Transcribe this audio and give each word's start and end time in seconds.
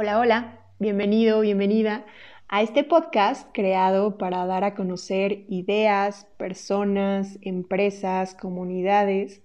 Hola, 0.00 0.20
hola, 0.20 0.60
bienvenido, 0.78 1.40
bienvenida 1.40 2.06
a 2.46 2.62
este 2.62 2.84
podcast 2.84 3.48
creado 3.52 4.16
para 4.16 4.46
dar 4.46 4.62
a 4.62 4.76
conocer 4.76 5.44
ideas, 5.48 6.24
personas, 6.36 7.36
empresas, 7.42 8.36
comunidades 8.36 9.42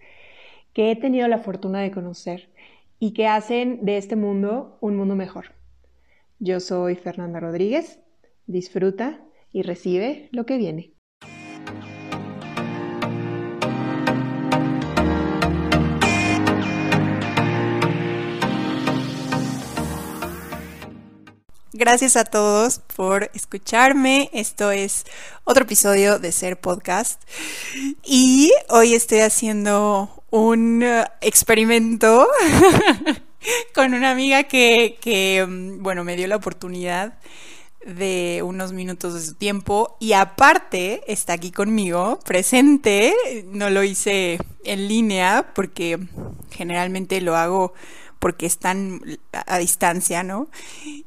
que 0.73 0.91
he 0.91 0.95
tenido 0.95 1.27
la 1.27 1.39
fortuna 1.39 1.81
de 1.81 1.89
conocer 1.89 2.51
y 2.99 3.13
que 3.13 3.25
hacen 3.25 3.83
de 3.83 3.97
este 3.97 4.15
mundo 4.15 4.77
un 4.79 4.95
mundo 4.95 5.15
mejor. 5.15 5.55
Yo 6.37 6.59
soy 6.59 6.97
Fernanda 6.97 7.39
Rodríguez, 7.39 7.99
disfruta 8.45 9.21
y 9.51 9.63
recibe 9.63 10.29
lo 10.31 10.45
que 10.45 10.57
viene. 10.57 10.92
Gracias 21.85 22.15
a 22.15 22.23
todos 22.23 22.79
por 22.95 23.29
escucharme. 23.33 24.29
Esto 24.31 24.71
es 24.71 25.03
otro 25.43 25.65
episodio 25.65 26.17
de 26.17 26.31
Ser 26.31 26.57
Podcast. 26.57 27.21
Y 28.05 28.53
hoy 28.69 28.93
estoy 28.93 29.19
haciendo 29.19 30.23
un 30.31 30.81
uh, 30.81 31.03
experimento 31.19 32.25
con 33.75 33.93
una 33.93 34.11
amiga 34.11 34.43
que, 34.43 35.45
mm, 35.45 35.83
bueno, 35.83 36.05
me 36.05 36.15
dio 36.15 36.25
la 36.27 36.37
oportunidad 36.37 37.19
de 37.85 38.39
unos 38.45 38.71
minutos 38.71 39.13
de 39.15 39.19
su 39.19 39.35
tiempo 39.35 39.97
y 39.99 40.13
aparte 40.13 41.01
está 41.11 41.33
aquí 41.33 41.51
conmigo, 41.51 42.17
presente. 42.23 43.13
No 43.47 43.69
lo 43.69 43.83
hice 43.83 44.39
en 44.63 44.87
línea 44.87 45.51
porque 45.53 45.99
generalmente 46.49 47.19
lo 47.19 47.35
hago 47.35 47.73
porque 48.23 48.45
están 48.45 49.01
a, 49.33 49.57
distancia, 49.57 50.23
¿no? 50.23 50.47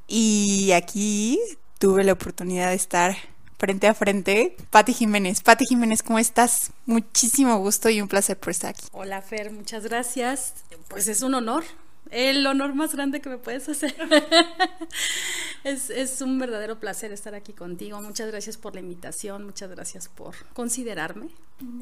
Y 0.06 0.72
aquí 0.72 1.40
tuve 1.78 2.04
la 2.04 2.12
oportunidad 2.12 2.68
de 2.68 2.74
estar 2.76 3.16
frente 3.56 3.86
a 3.86 3.95
frente. 3.95 4.54
Pati 4.68 4.92
Jiménez. 4.92 5.40
Pati 5.40 5.64
Jiménez, 5.64 6.02
¿cómo 6.02 6.18
estás? 6.18 6.73
Muchísimo 6.84 7.56
gusto 7.56 7.88
y 7.88 8.02
un 8.02 8.08
placer 8.08 8.38
por 8.38 8.50
estar 8.50 8.68
aquí. 8.68 8.84
Hola 8.92 9.23
Fer, 9.23 9.50
muchas 9.50 9.84
gracias. 9.84 10.56
Pues 10.88 11.08
es 11.08 11.23
un 11.23 11.32
honor, 11.32 11.64
el 12.10 12.46
honor 12.46 12.74
más 12.74 12.95
grande 12.95 13.23
que 13.23 13.30
me 13.30 13.38
puedes 13.38 13.66
hacer. 13.66 13.96
es, 15.64 15.88
es, 15.88 16.20
un 16.20 16.38
verdadero 16.38 16.78
placer 16.80 17.12
estar 17.12 17.34
aquí 17.34 17.54
contigo. 17.54 17.98
Muchas 18.02 18.30
gracias 18.30 18.58
por 18.58 18.74
la 18.74 18.80
invitación, 18.80 19.42
muchas 19.42 19.70
gracias 19.70 20.08
por 20.08 20.34
considerarme. 20.52 21.30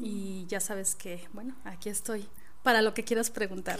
Y 0.01 0.45
ya 0.47 0.61
sabes 0.61 0.95
que, 0.95 1.27
bueno, 1.33 1.55
aquí 1.65 1.89
estoy 1.89 2.25
para 2.65 2.81
lo 2.81 2.95
que 2.95 3.03
quieras 3.03 3.29
preguntar. 3.29 3.79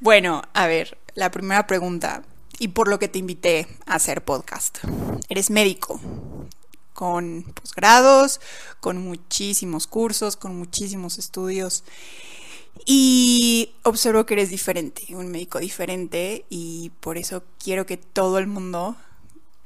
Bueno, 0.00 0.42
a 0.52 0.66
ver, 0.66 0.98
la 1.14 1.30
primera 1.30 1.66
pregunta, 1.66 2.24
y 2.58 2.68
por 2.68 2.88
lo 2.88 2.98
que 2.98 3.08
te 3.08 3.18
invité 3.18 3.66
a 3.86 3.94
hacer 3.94 4.22
podcast. 4.22 4.78
Eres 5.30 5.48
médico, 5.48 5.98
con 6.92 7.44
posgrados, 7.54 8.38
con 8.80 8.98
muchísimos 8.98 9.86
cursos, 9.86 10.36
con 10.36 10.54
muchísimos 10.54 11.16
estudios. 11.16 11.84
Y 12.84 13.72
observo 13.82 14.26
que 14.26 14.34
eres 14.34 14.50
diferente, 14.50 15.06
un 15.16 15.28
médico 15.28 15.58
diferente, 15.58 16.44
y 16.50 16.92
por 17.00 17.16
eso 17.16 17.44
quiero 17.58 17.86
que 17.86 17.96
todo 17.96 18.36
el 18.38 18.46
mundo 18.46 18.94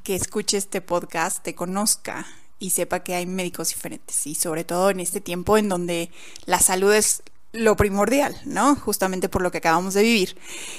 que 0.05 0.15
escuche 0.15 0.57
este 0.57 0.81
podcast 0.81 1.43
te 1.43 1.57
conozca 1.57 2.29
y 2.59 2.71
sepa 2.71 3.01
que 3.01 3.15
hay 3.15 3.27
médicos 3.27 3.69
diferentes 3.69 4.27
y 4.27 4.35
sobre 4.35 4.65
todo 4.65 4.91
en 4.91 5.01
este 5.01 5.21
tiempo 5.21 5.59
en 5.59 5.69
donde 5.69 6.11
la 6.47 6.61
salud 6.61 6.93
es 6.93 7.23
lo 7.53 7.77
primordial, 7.77 8.39
¿no? 8.45 8.77
Justamente 8.77 9.29
por 9.29 9.43
lo 9.43 9.51
que 9.51 9.59
acabamos 9.59 9.95
de 9.95 10.03
vivir. 10.03 10.37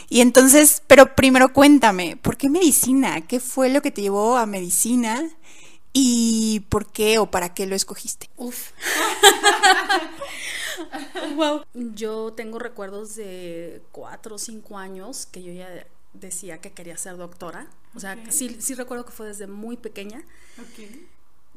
Y 0.10 0.22
entonces, 0.22 0.84
pero 0.88 1.16
primero 1.16 1.52
cuéntame, 1.54 2.18
¿por 2.18 2.38
qué 2.38 2.50
medicina? 2.50 3.22
¿Qué 3.22 3.40
fue 3.40 3.70
lo 3.70 3.82
que 3.82 3.92
te 3.92 4.02
llevó 4.02 4.38
a 4.38 4.46
medicina? 4.46 5.24
¿Y 5.94 6.62
por 6.70 6.92
qué 6.92 7.18
o 7.18 7.32
para 7.32 7.54
qué 7.54 7.66
lo 7.66 7.76
escogiste? 7.76 8.30
Uf. 8.38 8.72
wow. 11.36 11.64
Yo 11.74 12.34
tengo 12.34 12.60
recuerdos 12.60 13.16
de 13.16 13.82
cuatro 13.92 14.36
o 14.36 14.38
cinco 14.38 14.78
años 14.78 15.26
que 15.26 15.42
yo 15.42 15.52
ya 15.52 15.68
decía 16.14 16.60
que 16.60 16.72
quería 16.72 16.98
ser 16.98 17.18
doctora. 17.18 17.68
O 17.96 18.00
sea, 18.00 18.16
sí, 18.30 18.58
sí 18.60 18.76
recuerdo 18.76 19.06
que 19.06 19.12
fue 19.12 19.28
desde 19.28 19.48
muy 19.48 19.78
pequeña. 19.78 20.24
Okay 20.72 21.08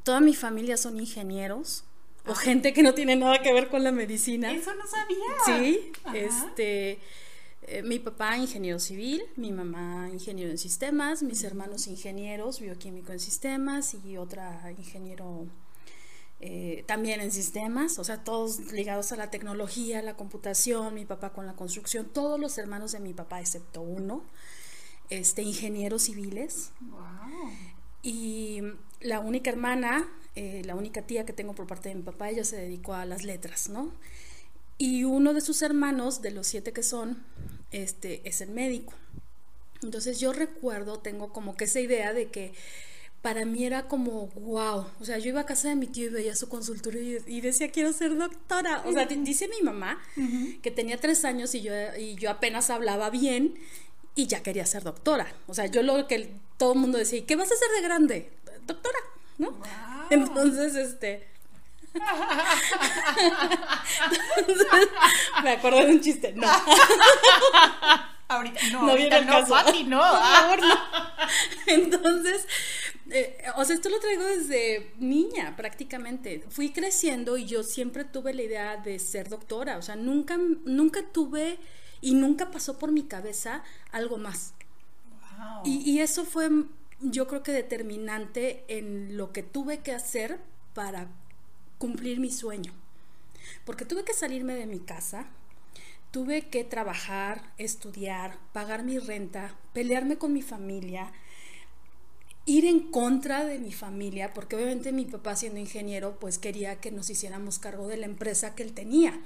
toda 0.02 0.20
mi 0.20 0.34
familia 0.34 0.76
son 0.76 0.98
ingenieros 0.98 1.84
o 2.26 2.34
gente 2.34 2.72
que 2.72 2.82
no 2.82 2.94
tiene 2.94 3.16
nada 3.16 3.40
que 3.42 3.52
ver 3.52 3.68
con 3.68 3.82
la 3.82 3.92
medicina. 3.92 4.52
Eso 4.52 4.74
no 4.74 4.84
sabía. 4.86 5.60
Sí, 5.60 5.92
este 6.14 6.98
eh, 7.62 7.82
mi 7.82 7.98
papá 7.98 8.36
ingeniero 8.36 8.78
civil, 8.78 9.22
mi 9.36 9.52
mamá 9.52 10.08
ingeniero 10.12 10.50
en 10.50 10.58
sistemas, 10.58 11.22
mis 11.22 11.44
hermanos 11.44 11.86
ingenieros, 11.86 12.60
bioquímico 12.60 13.12
en 13.12 13.20
sistemas 13.20 13.94
y 13.94 14.16
otra 14.16 14.72
ingeniero 14.76 15.46
eh, 16.40 16.84
también 16.88 17.20
en 17.20 17.30
sistemas, 17.30 17.98
o 17.98 18.04
sea, 18.04 18.24
todos 18.24 18.72
ligados 18.72 19.12
a 19.12 19.16
la 19.16 19.30
tecnología, 19.30 20.00
la 20.00 20.16
computación, 20.16 20.94
mi 20.94 21.04
papá 21.04 21.34
con 21.34 21.46
la 21.46 21.54
construcción, 21.54 22.06
todos 22.06 22.40
los 22.40 22.56
hermanos 22.56 22.92
de 22.92 23.00
mi 23.00 23.12
papá 23.12 23.40
excepto 23.40 23.82
uno, 23.82 24.24
este, 25.10 25.42
ingenieros 25.42 26.02
civiles. 26.02 26.72
Wow. 26.80 27.00
Y 28.02 28.62
la 29.00 29.20
única 29.20 29.50
hermana, 29.50 30.08
eh, 30.34 30.62
la 30.64 30.74
única 30.74 31.02
tía 31.02 31.26
que 31.26 31.32
tengo 31.32 31.54
por 31.54 31.66
parte 31.66 31.88
de 31.88 31.94
mi 31.96 32.02
papá, 32.02 32.30
ella 32.30 32.44
se 32.44 32.56
dedicó 32.56 32.94
a 32.94 33.04
las 33.04 33.24
letras, 33.24 33.68
¿no? 33.68 33.92
Y 34.78 35.04
uno 35.04 35.34
de 35.34 35.40
sus 35.40 35.62
hermanos, 35.62 36.22
de 36.22 36.30
los 36.30 36.46
siete 36.46 36.72
que 36.72 36.82
son, 36.82 37.22
este, 37.70 38.26
es 38.26 38.40
el 38.40 38.50
médico. 38.50 38.94
Entonces 39.82 40.20
yo 40.20 40.32
recuerdo, 40.32 40.98
tengo 40.98 41.32
como 41.32 41.56
que 41.56 41.64
esa 41.64 41.80
idea 41.80 42.12
de 42.12 42.30
que 42.30 42.52
para 43.22 43.44
mí 43.44 43.64
era 43.64 43.86
como, 43.86 44.28
wow, 44.28 44.86
o 44.98 45.04
sea, 45.04 45.18
yo 45.18 45.28
iba 45.28 45.42
a 45.42 45.46
casa 45.46 45.68
de 45.68 45.76
mi 45.76 45.86
tío 45.86 46.06
y 46.06 46.08
veía 46.08 46.34
su 46.34 46.48
consultorio 46.48 47.20
y, 47.26 47.40
decía, 47.42 47.70
quiero 47.70 47.92
ser 47.92 48.16
doctora. 48.16 48.82
O 48.86 48.92
sea, 48.92 49.04
dice 49.04 49.48
mi 49.48 49.62
mamá 49.62 50.00
que 50.62 50.70
tenía 50.70 50.98
tres 50.98 51.24
años 51.24 51.54
y 51.54 51.60
yo, 51.60 51.72
y 51.98 52.14
yo 52.14 52.30
apenas 52.30 52.70
hablaba 52.70 53.10
bien 53.10 53.54
y 54.14 54.26
ya 54.26 54.42
quería 54.42 54.66
ser 54.66 54.82
doctora. 54.82 55.32
O 55.46 55.54
sea, 55.54 55.66
yo 55.66 55.82
lo 55.82 56.06
que 56.06 56.32
todo 56.56 56.72
el 56.74 56.78
mundo 56.78 56.98
decía, 56.98 57.24
¿qué 57.26 57.36
vas 57.36 57.50
a 57.50 57.54
hacer 57.54 57.68
de 57.70 57.82
grande? 57.82 58.30
doctora, 58.66 58.98
¿no? 59.38 59.56
Entonces, 60.10 60.74
este... 60.76 61.28
me 65.42 65.50
acuerdo 65.50 65.84
de 65.84 65.92
un 65.92 66.00
chiste, 66.00 66.32
no. 66.34 66.46
Ahorita 68.28 68.60
no, 68.70 68.86
no 68.86 68.94
viene 68.94 69.16
el 69.16 69.26
caso. 69.26 69.56
no. 69.86 69.98
Por 69.98 70.20
favor, 70.20 70.60
no. 70.60 70.78
Entonces, 71.66 72.46
eh, 73.10 73.42
o 73.56 73.64
sea, 73.64 73.74
esto 73.74 73.88
lo 73.88 73.98
traigo 73.98 74.22
desde 74.22 74.92
niña 74.98 75.56
prácticamente. 75.56 76.44
Fui 76.48 76.70
creciendo 76.70 77.36
y 77.36 77.46
yo 77.46 77.64
siempre 77.64 78.04
tuve 78.04 78.34
la 78.34 78.42
idea 78.42 78.76
de 78.76 79.00
ser 79.00 79.28
doctora. 79.28 79.78
O 79.78 79.82
sea, 79.82 79.96
nunca, 79.96 80.38
nunca 80.64 81.02
tuve 81.12 81.58
y 82.00 82.14
nunca 82.14 82.50
pasó 82.50 82.78
por 82.78 82.92
mi 82.92 83.04
cabeza 83.04 83.62
algo 83.92 84.18
más. 84.18 84.54
Wow. 85.38 85.62
Y, 85.64 85.90
y, 85.90 86.00
eso 86.00 86.24
fue 86.24 86.50
yo 87.00 87.26
creo 87.26 87.42
que 87.42 87.52
determinante 87.52 88.64
en 88.68 89.16
lo 89.16 89.32
que 89.32 89.42
tuve 89.42 89.78
que 89.78 89.92
hacer 89.92 90.38
para 90.74 91.08
cumplir 91.78 92.20
mi 92.20 92.30
sueño. 92.30 92.72
Porque 93.64 93.84
tuve 93.84 94.04
que 94.04 94.12
salirme 94.12 94.54
de 94.54 94.66
mi 94.66 94.80
casa, 94.80 95.26
tuve 96.10 96.48
que 96.48 96.64
trabajar, 96.64 97.52
estudiar, 97.56 98.38
pagar 98.52 98.84
mi 98.84 98.98
renta, 98.98 99.56
pelearme 99.72 100.18
con 100.18 100.32
mi 100.32 100.42
familia, 100.42 101.12
ir 102.46 102.66
en 102.66 102.90
contra 102.90 103.44
de 103.44 103.58
mi 103.58 103.72
familia, 103.72 104.34
porque 104.34 104.56
obviamente 104.56 104.92
mi 104.92 105.04
papá 105.04 105.36
siendo 105.36 105.60
ingeniero, 105.60 106.18
pues 106.18 106.38
quería 106.38 106.80
que 106.80 106.90
nos 106.90 107.08
hiciéramos 107.10 107.58
cargo 107.58 107.88
de 107.88 107.96
la 107.96 108.06
empresa 108.06 108.54
que 108.54 108.62
él 108.62 108.72
tenía. 108.72 109.18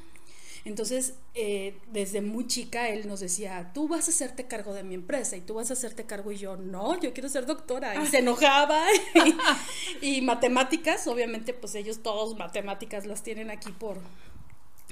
Entonces, 0.65 1.15
eh, 1.35 1.77
desde 1.93 2.23
muy 2.23 2.47
chica, 2.47 2.89
él 2.89 3.07
nos 3.07 3.21
decía, 3.21 3.71
tú 3.75 3.87
vas 3.87 4.09
a 4.09 4.11
hacerte 4.11 4.47
cargo 4.47 4.73
de 4.73 4.83
mi 4.83 4.95
empresa 4.95 5.37
y 5.37 5.43
tú 5.43 5.55
vas 5.55 5.69
a 5.71 5.75
hacerte 5.75 6.05
cargo 6.05 6.33
y 6.33 6.39
yo, 6.39 6.57
no, 6.57 6.99
yo 7.01 7.13
quiero 7.13 7.29
ser 7.29 7.45
doctora. 7.45 8.03
Y 8.03 8.07
se 8.07 8.19
enojaba. 8.19 8.83
y, 10.01 10.23
matemáticas, 10.23 11.07
obviamente, 11.07 11.53
pues 11.53 11.75
ellos 11.75 12.03
todos 12.03 12.39
matemáticas 12.39 13.05
las 13.05 13.23
tienen 13.23 13.51
aquí 13.51 13.73
por, 13.73 13.99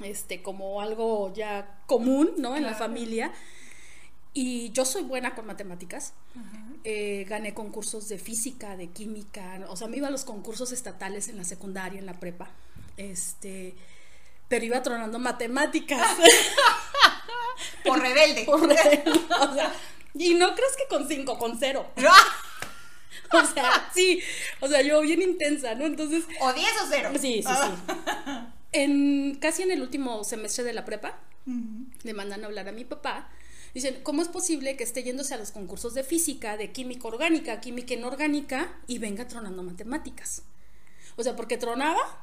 este, 0.04 0.42
como 0.42 0.82
algo 0.82 1.32
ya 1.32 1.80
común, 1.86 2.32
¿no? 2.36 2.54
En 2.54 2.64
la 2.64 2.74
familia. 2.74 3.32
Y 4.34 4.72
yo 4.72 4.84
soy 4.84 5.02
buena 5.04 5.34
con 5.34 5.46
matemáticas. 5.46 6.12
Eh, 6.84 7.24
gané 7.28 7.54
concursos 7.54 8.10
de 8.10 8.18
física, 8.18 8.76
de 8.76 8.88
química. 8.88 9.64
O 9.68 9.76
sea, 9.76 9.88
me 9.88 9.96
iba 9.96 10.08
a 10.08 10.10
los 10.10 10.24
concursos 10.24 10.70
estatales 10.72 11.28
en 11.28 11.38
la 11.38 11.44
secundaria, 11.44 11.98
en 11.98 12.06
la 12.06 12.20
prepa. 12.20 12.50
Este 12.98 13.74
pero 14.52 14.66
iba 14.66 14.82
tronando 14.82 15.18
matemáticas. 15.18 16.06
Por 17.86 17.98
rebelde. 17.98 18.44
Por 18.46 18.60
rebelde. 18.60 19.10
O 19.40 19.54
sea, 19.54 19.72
y 20.12 20.34
no 20.34 20.54
crees 20.54 20.76
que 20.76 20.94
con 20.94 21.08
cinco, 21.08 21.38
con 21.38 21.58
cero. 21.58 21.90
o 23.32 23.46
sea, 23.46 23.88
sí. 23.94 24.20
O 24.60 24.68
sea, 24.68 24.82
yo 24.82 25.00
bien 25.00 25.22
intensa, 25.22 25.74
¿no? 25.74 25.86
Entonces. 25.86 26.24
¿O 26.38 26.52
diez 26.52 26.70
o 26.82 26.86
cero? 26.86 27.08
Sí, 27.14 27.42
sí, 27.42 27.48
sí. 27.48 27.92
En, 28.72 29.38
casi 29.40 29.62
en 29.62 29.70
el 29.70 29.80
último 29.80 30.22
semestre 30.22 30.64
de 30.64 30.74
la 30.74 30.84
prepa, 30.84 31.18
le 32.02 32.12
mandan 32.12 32.44
a 32.44 32.46
hablar 32.46 32.68
a 32.68 32.72
mi 32.72 32.84
papá 32.84 33.30
Dicen, 33.72 34.00
¿cómo 34.02 34.20
es 34.20 34.28
posible 34.28 34.76
que 34.76 34.84
esté 34.84 35.02
yéndose 35.02 35.32
a 35.32 35.38
los 35.38 35.50
concursos 35.50 35.94
de 35.94 36.04
física, 36.04 36.58
de 36.58 36.72
química 36.72 37.08
orgánica, 37.08 37.58
química 37.62 37.94
inorgánica 37.94 38.70
y 38.86 38.98
venga 38.98 39.26
tronando 39.26 39.62
matemáticas? 39.62 40.42
O 41.16 41.22
sea, 41.22 41.36
porque 41.36 41.56
tronaba 41.56 42.22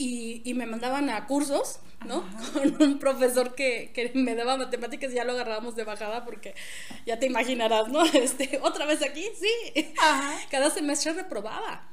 y, 0.00 0.40
y 0.46 0.54
me 0.54 0.64
mandaban 0.64 1.10
a 1.10 1.26
cursos, 1.26 1.78
¿no? 2.06 2.24
Con 2.54 2.82
un 2.82 2.98
profesor 2.98 3.54
que, 3.54 3.90
que, 3.92 4.10
me 4.14 4.34
daba 4.34 4.56
matemáticas 4.56 5.12
y 5.12 5.16
ya 5.16 5.24
lo 5.24 5.32
agarrábamos 5.32 5.76
de 5.76 5.84
bajada 5.84 6.24
porque 6.24 6.54
ya 7.04 7.18
te 7.18 7.26
imaginarás, 7.26 7.88
¿no? 7.88 8.02
Este, 8.14 8.58
otra 8.62 8.86
vez 8.86 9.02
aquí, 9.02 9.26
sí. 9.38 9.92
Cada 10.50 10.70
semestre 10.70 11.12
reprobaba. 11.12 11.86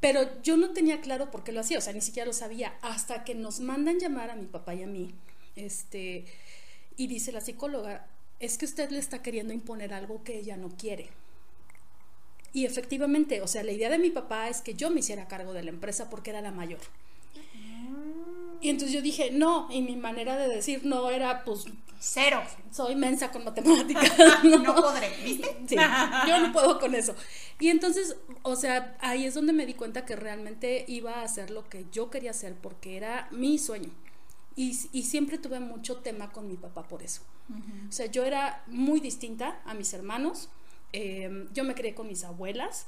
Pero 0.00 0.42
yo 0.42 0.56
no 0.56 0.70
tenía 0.70 1.02
claro 1.02 1.30
por 1.30 1.44
qué 1.44 1.52
lo 1.52 1.60
hacía, 1.60 1.76
o 1.76 1.82
sea, 1.82 1.92
ni 1.92 2.00
siquiera 2.00 2.26
lo 2.26 2.32
sabía, 2.32 2.72
hasta 2.80 3.22
que 3.22 3.34
nos 3.34 3.60
mandan 3.60 4.00
llamar 4.00 4.30
a 4.30 4.34
mi 4.34 4.46
papá 4.46 4.74
y 4.74 4.82
a 4.82 4.86
mí, 4.86 5.14
este, 5.54 6.24
y 6.96 7.06
dice 7.06 7.32
la 7.32 7.42
psicóloga, 7.42 8.06
es 8.40 8.56
que 8.56 8.64
usted 8.64 8.90
le 8.90 8.98
está 8.98 9.22
queriendo 9.22 9.52
imponer 9.52 9.92
algo 9.92 10.24
que 10.24 10.38
ella 10.38 10.56
no 10.56 10.70
quiere. 10.70 11.10
Y 12.54 12.64
efectivamente, 12.64 13.42
o 13.42 13.46
sea, 13.46 13.62
la 13.62 13.72
idea 13.72 13.90
de 13.90 13.98
mi 13.98 14.10
papá 14.10 14.48
es 14.48 14.62
que 14.62 14.74
yo 14.74 14.90
me 14.90 15.00
hiciera 15.00 15.28
cargo 15.28 15.52
de 15.52 15.62
la 15.62 15.70
empresa 15.70 16.08
porque 16.10 16.30
era 16.30 16.40
la 16.40 16.50
mayor. 16.50 16.80
Y 18.62 18.70
entonces 18.70 18.94
yo 18.94 19.02
dije, 19.02 19.32
no, 19.32 19.66
y 19.70 19.82
mi 19.82 19.96
manera 19.96 20.36
de 20.36 20.46
decir 20.46 20.86
no 20.86 21.10
era, 21.10 21.42
pues, 21.44 21.64
cero. 21.98 22.40
Soy 22.70 22.94
mensa 22.94 23.32
con 23.32 23.42
matemáticas. 23.44 24.12
no, 24.44 24.58
no 24.60 24.74
podré, 24.76 25.10
¿viste? 25.24 25.56
Sí, 25.66 25.74
yo 26.28 26.38
no 26.38 26.52
puedo 26.52 26.78
con 26.78 26.94
eso. 26.94 27.16
Y 27.58 27.70
entonces, 27.70 28.16
o 28.42 28.54
sea, 28.54 28.96
ahí 29.00 29.26
es 29.26 29.34
donde 29.34 29.52
me 29.52 29.66
di 29.66 29.74
cuenta 29.74 30.04
que 30.04 30.14
realmente 30.14 30.84
iba 30.86 31.14
a 31.14 31.22
hacer 31.24 31.50
lo 31.50 31.68
que 31.68 31.86
yo 31.90 32.08
quería 32.08 32.30
hacer 32.30 32.54
porque 32.54 32.96
era 32.96 33.26
mi 33.32 33.58
sueño. 33.58 33.90
Y, 34.54 34.78
y 34.92 35.02
siempre 35.02 35.38
tuve 35.38 35.58
mucho 35.58 35.96
tema 35.96 36.30
con 36.30 36.46
mi 36.46 36.56
papá 36.56 36.86
por 36.86 37.02
eso. 37.02 37.22
O 37.88 37.92
sea, 37.92 38.06
yo 38.06 38.24
era 38.24 38.62
muy 38.68 39.00
distinta 39.00 39.60
a 39.64 39.74
mis 39.74 39.92
hermanos. 39.92 40.48
Eh, 40.92 41.48
yo 41.52 41.64
me 41.64 41.74
crié 41.74 41.94
con 41.94 42.06
mis 42.06 42.22
abuelas. 42.22 42.86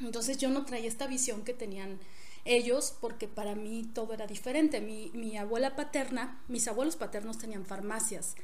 Entonces 0.00 0.38
yo 0.38 0.50
no 0.50 0.64
traía 0.64 0.88
esta 0.88 1.06
visión 1.06 1.42
que 1.42 1.54
tenían 1.54 2.00
ellos 2.44 2.94
porque 3.00 3.28
para 3.28 3.54
mí 3.54 3.88
todo 3.94 4.14
era 4.14 4.26
diferente. 4.26 4.80
Mi, 4.80 5.10
mi 5.14 5.36
abuela 5.36 5.76
paterna, 5.76 6.40
mis 6.48 6.66
abuelos 6.68 6.96
paternos 6.96 7.38
tenían 7.38 7.64
farmacias. 7.64 8.34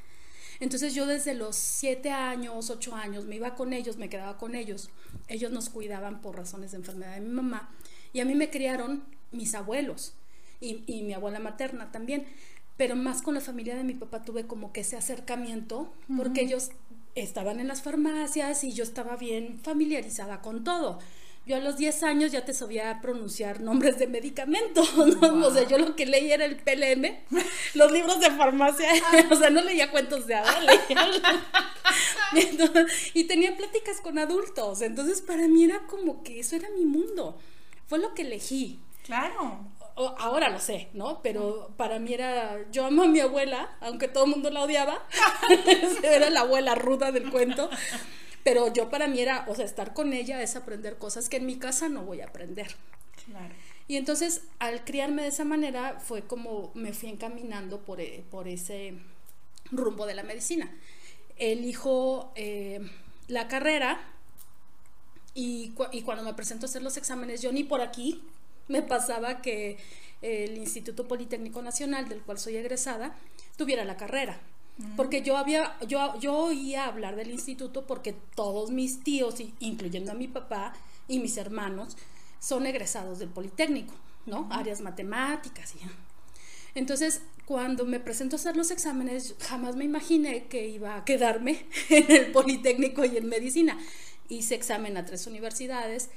Entonces 0.59 0.93
yo 0.93 1.05
desde 1.05 1.33
los 1.33 1.55
siete 1.55 2.11
años, 2.11 2.69
ocho 2.69 2.95
años, 2.95 3.25
me 3.25 3.37
iba 3.37 3.55
con 3.55 3.71
ellos, 3.73 3.97
me 3.97 4.09
quedaba 4.09 4.37
con 4.37 4.55
ellos. 4.55 4.89
Ellos 5.27 5.51
nos 5.51 5.69
cuidaban 5.69 6.21
por 6.21 6.35
razones 6.35 6.71
de 6.71 6.77
enfermedad 6.77 7.15
de 7.15 7.21
mi 7.21 7.29
mamá. 7.29 7.73
Y 8.11 8.19
a 8.19 8.25
mí 8.25 8.35
me 8.35 8.49
criaron 8.49 9.03
mis 9.31 9.55
abuelos 9.55 10.15
y, 10.59 10.83
y 10.85 11.03
mi 11.03 11.13
abuela 11.13 11.39
materna 11.39 11.91
también. 11.91 12.25
Pero 12.75 12.95
más 12.95 13.21
con 13.21 13.35
la 13.35 13.41
familia 13.41 13.75
de 13.75 13.83
mi 13.83 13.93
papá 13.93 14.23
tuve 14.23 14.47
como 14.47 14.71
que 14.71 14.81
ese 14.81 14.97
acercamiento 14.97 15.93
porque 16.15 16.41
ellos 16.41 16.71
estaban 17.15 17.59
en 17.59 17.67
las 17.67 17.81
farmacias 17.81 18.63
y 18.63 18.71
yo 18.71 18.83
estaba 18.83 19.17
bien 19.17 19.59
familiarizada 19.61 20.41
con 20.41 20.63
todo 20.63 20.99
yo 21.49 21.55
a 21.55 21.59
los 21.59 21.77
10 21.77 22.03
años 22.03 22.31
ya 22.31 22.45
te 22.45 22.53
sabía 22.53 23.01
pronunciar 23.01 23.59
nombres 23.59 23.97
de 23.97 24.05
medicamentos, 24.05 24.95
¿no? 24.95 25.47
O 25.47 25.51
sea, 25.51 25.67
yo 25.67 25.79
lo 25.79 25.95
que 25.95 26.05
leí 26.05 26.31
era 26.31 26.45
el 26.45 26.57
PLM, 26.57 27.11
los 27.73 27.91
libros 27.91 28.19
de 28.19 28.29
farmacia, 28.29 28.87
o 29.31 29.35
sea, 29.35 29.49
no 29.49 29.63
leía 29.63 29.89
cuentos 29.89 30.27
de 30.27 30.35
hadas, 30.35 30.63
y 33.15 33.23
tenía 33.23 33.57
pláticas 33.57 33.99
con 33.99 34.19
adultos, 34.19 34.83
entonces 34.83 35.23
para 35.23 35.47
mí 35.47 35.63
era 35.63 35.87
como 35.87 36.21
que 36.21 36.39
eso 36.39 36.55
era 36.55 36.69
mi 36.69 36.85
mundo, 36.85 37.39
fue 37.87 37.97
lo 37.97 38.13
que 38.13 38.21
elegí. 38.21 38.79
Claro. 39.03 39.65
Ahora 40.19 40.49
lo 40.49 40.59
sé, 40.59 40.89
¿no? 40.93 41.21
Pero 41.23 41.73
para 41.75 41.97
mí 41.99 42.13
era, 42.13 42.59
yo 42.71 42.85
amo 42.85 43.03
a 43.03 43.07
mi 43.07 43.19
abuela, 43.21 43.75
aunque 43.81 44.07
todo 44.07 44.25
el 44.25 44.29
mundo 44.29 44.51
la 44.51 44.61
odiaba, 44.61 45.03
era 46.03 46.29
la 46.29 46.41
abuela 46.41 46.75
ruda 46.75 47.11
del 47.11 47.29
cuento, 47.31 47.69
pero 48.43 48.71
yo 48.73 48.89
para 48.89 49.07
mí 49.07 49.19
era, 49.19 49.45
o 49.47 49.55
sea, 49.55 49.65
estar 49.65 49.93
con 49.93 50.13
ella 50.13 50.41
es 50.41 50.55
aprender 50.55 50.97
cosas 50.97 51.29
que 51.29 51.37
en 51.37 51.45
mi 51.45 51.57
casa 51.57 51.89
no 51.89 52.03
voy 52.03 52.21
a 52.21 52.25
aprender. 52.25 52.75
Claro. 53.25 53.53
Y 53.87 53.97
entonces, 53.97 54.43
al 54.59 54.83
criarme 54.83 55.23
de 55.23 55.29
esa 55.29 55.45
manera, 55.45 55.99
fue 55.99 56.21
como 56.21 56.71
me 56.75 56.93
fui 56.93 57.09
encaminando 57.09 57.79
por, 57.79 57.99
eh, 57.99 58.23
por 58.29 58.47
ese 58.47 58.93
rumbo 59.71 60.05
de 60.05 60.13
la 60.13 60.23
medicina. 60.23 60.71
Elijo 61.37 62.31
eh, 62.35 62.79
la 63.27 63.47
carrera 63.47 63.99
y, 65.33 65.73
y 65.91 66.01
cuando 66.03 66.23
me 66.23 66.33
presento 66.33 66.65
a 66.65 66.69
hacer 66.69 66.83
los 66.83 66.97
exámenes, 66.97 67.41
yo 67.41 67.51
ni 67.51 67.63
por 67.63 67.81
aquí 67.81 68.23
me 68.67 68.83
pasaba 68.83 69.41
que 69.41 69.77
el 70.21 70.57
Instituto 70.57 71.07
Politécnico 71.07 71.61
Nacional, 71.61 72.09
del 72.09 72.21
cual 72.21 72.39
soy 72.39 72.57
egresada, 72.57 73.15
tuviera 73.57 73.85
la 73.85 73.97
carrera. 73.97 74.39
Porque 74.95 75.21
yo 75.21 75.35
había, 75.35 75.77
yo, 75.87 76.17
yo 76.19 76.37
oía 76.37 76.85
hablar 76.85 77.15
del 77.15 77.31
instituto 77.31 77.85
porque 77.85 78.13
todos 78.13 78.71
mis 78.71 79.03
tíos, 79.03 79.35
incluyendo 79.59 80.11
a 80.11 80.15
mi 80.15 80.27
papá 80.27 80.73
y 81.07 81.19
mis 81.19 81.35
hermanos, 81.37 81.97
son 82.39 82.65
egresados 82.65 83.19
del 83.19 83.29
Politécnico, 83.29 83.93
¿no? 84.25 84.47
Áreas 84.51 84.79
matemáticas 84.79 85.75
y 85.75 85.79
entonces, 86.75 87.21
cuando 87.45 87.85
me 87.85 87.99
presento 87.99 88.35
a 88.35 88.39
hacer 88.39 88.55
los 88.55 88.71
exámenes, 88.71 89.35
jamás 89.39 89.75
me 89.75 89.85
imaginé 89.85 90.45
que 90.47 90.67
iba 90.67 90.95
a 90.95 91.05
quedarme 91.05 91.65
en 91.89 92.11
el 92.11 92.31
Politécnico 92.31 93.05
y 93.05 93.17
en 93.17 93.27
medicina. 93.27 93.77
Hice 94.27 94.55
examen 94.55 94.95
a 94.97 95.05
tres 95.05 95.25
universidades 95.25 96.09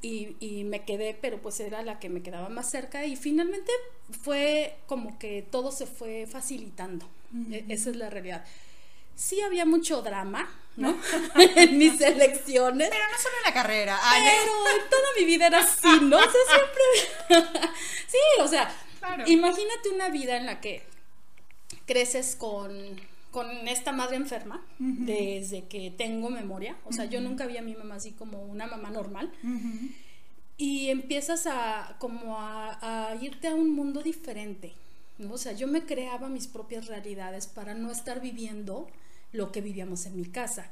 y, 0.00 0.36
y, 0.40 0.64
me 0.64 0.84
quedé, 0.84 1.14
pero 1.14 1.40
pues 1.42 1.60
era 1.60 1.82
la 1.82 2.00
que 2.00 2.08
me 2.08 2.22
quedaba 2.22 2.48
más 2.48 2.70
cerca 2.70 3.04
y 3.04 3.16
finalmente 3.16 3.70
fue 4.10 4.76
como 4.86 5.18
que 5.18 5.42
todo 5.42 5.70
se 5.70 5.86
fue 5.86 6.26
facilitando. 6.26 7.06
E, 7.50 7.64
esa 7.68 7.90
es 7.90 7.96
la 7.96 8.10
realidad. 8.10 8.44
Sí 9.14 9.40
había 9.40 9.64
mucho 9.64 10.02
drama, 10.02 10.48
¿no? 10.76 10.96
en 11.56 11.78
mis 11.78 12.00
elecciones. 12.00 12.88
Pero 12.90 13.04
no 13.10 13.18
solo 13.18 13.34
en 13.38 13.44
la 13.44 13.54
carrera. 13.54 13.98
pero 14.00 14.82
en 14.82 14.90
toda 14.90 15.08
mi 15.18 15.24
vida 15.24 15.46
era 15.46 15.60
así, 15.60 16.00
¿no? 16.02 16.16
O 16.16 16.20
sea, 16.20 16.30
siempre... 16.48 17.60
sí, 18.06 18.18
o 18.40 18.48
sea, 18.48 18.74
imagínate 19.26 19.88
una 19.90 20.08
vida 20.08 20.36
en 20.36 20.46
la 20.46 20.60
que 20.60 20.82
creces 21.86 22.36
con, 22.36 22.72
con 23.30 23.68
esta 23.68 23.92
madre 23.92 24.16
enferma 24.16 24.64
desde 24.78 25.66
que 25.66 25.90
tengo 25.90 26.30
memoria. 26.30 26.76
O 26.84 26.92
sea, 26.92 27.06
yo 27.06 27.20
nunca 27.20 27.46
vi 27.46 27.56
a 27.56 27.62
mi 27.62 27.74
mamá 27.74 27.96
así 27.96 28.12
como 28.12 28.42
una 28.44 28.66
mamá 28.66 28.90
normal. 28.90 29.32
Y 30.56 30.90
empiezas 30.90 31.46
a 31.46 31.96
como 31.98 32.38
a, 32.38 33.10
a 33.10 33.16
irte 33.16 33.48
a 33.48 33.54
un 33.54 33.70
mundo 33.70 34.02
diferente. 34.02 34.74
O 35.30 35.38
sea, 35.38 35.52
yo 35.52 35.68
me 35.68 35.84
creaba 35.84 36.28
mis 36.28 36.46
propias 36.46 36.86
realidades 36.86 37.46
para 37.46 37.74
no 37.74 37.90
estar 37.90 38.20
viviendo 38.20 38.88
lo 39.32 39.52
que 39.52 39.60
vivíamos 39.60 40.06
en 40.06 40.16
mi 40.16 40.24
casa, 40.24 40.70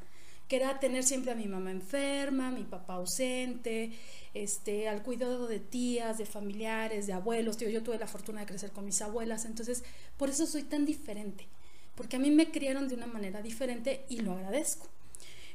que 0.49 0.57
era 0.57 0.81
tener 0.81 1.05
siempre 1.05 1.31
a 1.31 1.37
mi 1.37 1.47
mamá 1.47 1.71
enferma, 1.71 2.51
mi 2.51 2.65
papá 2.65 2.95
ausente, 2.95 3.93
este, 4.35 4.89
al 4.89 5.03
cuidado 5.03 5.47
de 5.47 5.61
tías, 5.61 6.19
de 6.19 6.27
familiares, 6.27 7.07
de 7.07 7.13
abuelos. 7.13 7.59
yo 7.59 7.83
tuve 7.83 7.99
la 7.99 8.07
fortuna 8.07 8.41
de 8.41 8.47
crecer 8.47 8.73
con 8.73 8.85
mis 8.85 9.01
abuelas, 9.03 9.45
entonces 9.45 9.85
por 10.17 10.31
eso 10.31 10.47
soy 10.47 10.63
tan 10.63 10.85
diferente, 10.85 11.47
porque 11.95 12.17
a 12.17 12.19
mí 12.19 12.31
me 12.31 12.51
criaron 12.51 12.89
de 12.89 12.97
una 12.97 13.07
manera 13.07 13.43
diferente 13.43 14.05
y 14.09 14.21
lo 14.21 14.33
agradezco. 14.33 14.89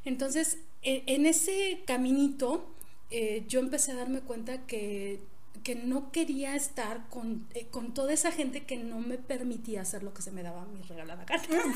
Entonces, 0.05 0.59
e, 0.83 1.03
en 1.07 1.25
ese 1.25 1.81
caminito, 1.85 2.65
eh, 3.11 3.43
yo 3.47 3.59
empecé 3.59 3.91
a 3.91 3.95
darme 3.95 4.21
cuenta 4.21 4.65
que 4.65 5.19
que 5.65 5.73
no 5.73 6.11
quería 6.11 6.55
estar 6.55 7.09
con, 7.09 7.47
eh, 7.55 7.65
con, 7.71 7.95
toda 7.95 8.13
esa 8.13 8.31
gente 8.31 8.65
que 8.65 8.77
no 8.77 8.99
me 8.99 9.17
permitía 9.17 9.81
hacer 9.81 10.03
lo 10.03 10.13
que 10.13 10.21
se 10.21 10.29
me 10.29 10.43
daba 10.43 10.61
a 10.61 10.65
mi 10.65 10.79
regalada 10.83 11.25
gana. 11.25 11.43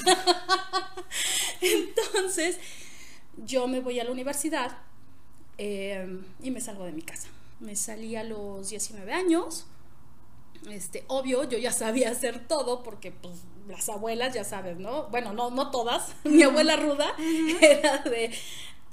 Entonces, 1.62 2.60
yo 3.38 3.68
me 3.68 3.80
voy 3.80 4.00
a 4.00 4.04
la 4.04 4.12
universidad 4.12 4.78
eh, 5.58 6.22
y 6.44 6.52
me 6.52 6.62
salgo 6.62 6.86
de 6.86 6.92
mi 6.92 7.02
casa. 7.02 7.30
Me 7.60 7.76
salí 7.76 8.16
a 8.16 8.24
los 8.24 8.70
19 8.70 9.12
años. 9.12 9.66
Este, 10.70 11.04
obvio, 11.08 11.50
yo 11.50 11.58
ya 11.58 11.72
sabía 11.72 12.12
hacer 12.12 12.48
todo 12.48 12.84
porque 12.84 13.12
pues, 13.12 13.40
las 13.68 13.90
abuelas, 13.90 14.36
ya 14.36 14.44
sabes, 14.44 14.78
¿no? 14.78 15.08
Bueno, 15.08 15.34
no, 15.34 15.50
no 15.50 15.72
todas. 15.72 16.14
Mi 16.26 16.44
abuela 16.44 16.76
ruda 16.76 17.16
era 17.60 18.04
de 18.04 18.38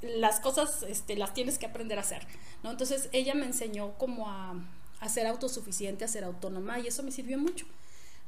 las 0.01 0.39
cosas 0.39 0.81
este, 0.87 1.15
las 1.15 1.35
tienes 1.35 1.59
que 1.59 1.67
aprender 1.67 1.99
a 1.99 2.01
hacer, 2.01 2.25
¿no? 2.63 2.71
Entonces 2.71 3.09
ella 3.11 3.35
me 3.35 3.45
enseñó 3.45 3.95
como 3.99 4.27
a, 4.27 4.55
a 4.99 5.09
ser 5.09 5.27
autosuficiente, 5.27 6.05
a 6.05 6.07
ser 6.07 6.23
autónoma 6.23 6.79
y 6.79 6.87
eso 6.87 7.03
me 7.03 7.11
sirvió 7.11 7.37
mucho. 7.37 7.65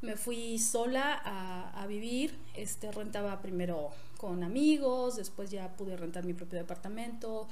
Me 0.02 0.16
fui 0.16 0.60
sola 0.60 1.22
a, 1.26 1.86
vivir, 1.88 2.38
este, 2.56 2.92
rentaba 2.92 3.42
primero 3.42 3.90
con 4.18 4.44
amigos, 4.44 5.18
después 5.18 5.50
ya 5.50 5.76
pude 5.76 5.98
rentar 5.98 6.24
mi 6.24 6.34
propio 6.34 6.60
departamento, 6.60 7.48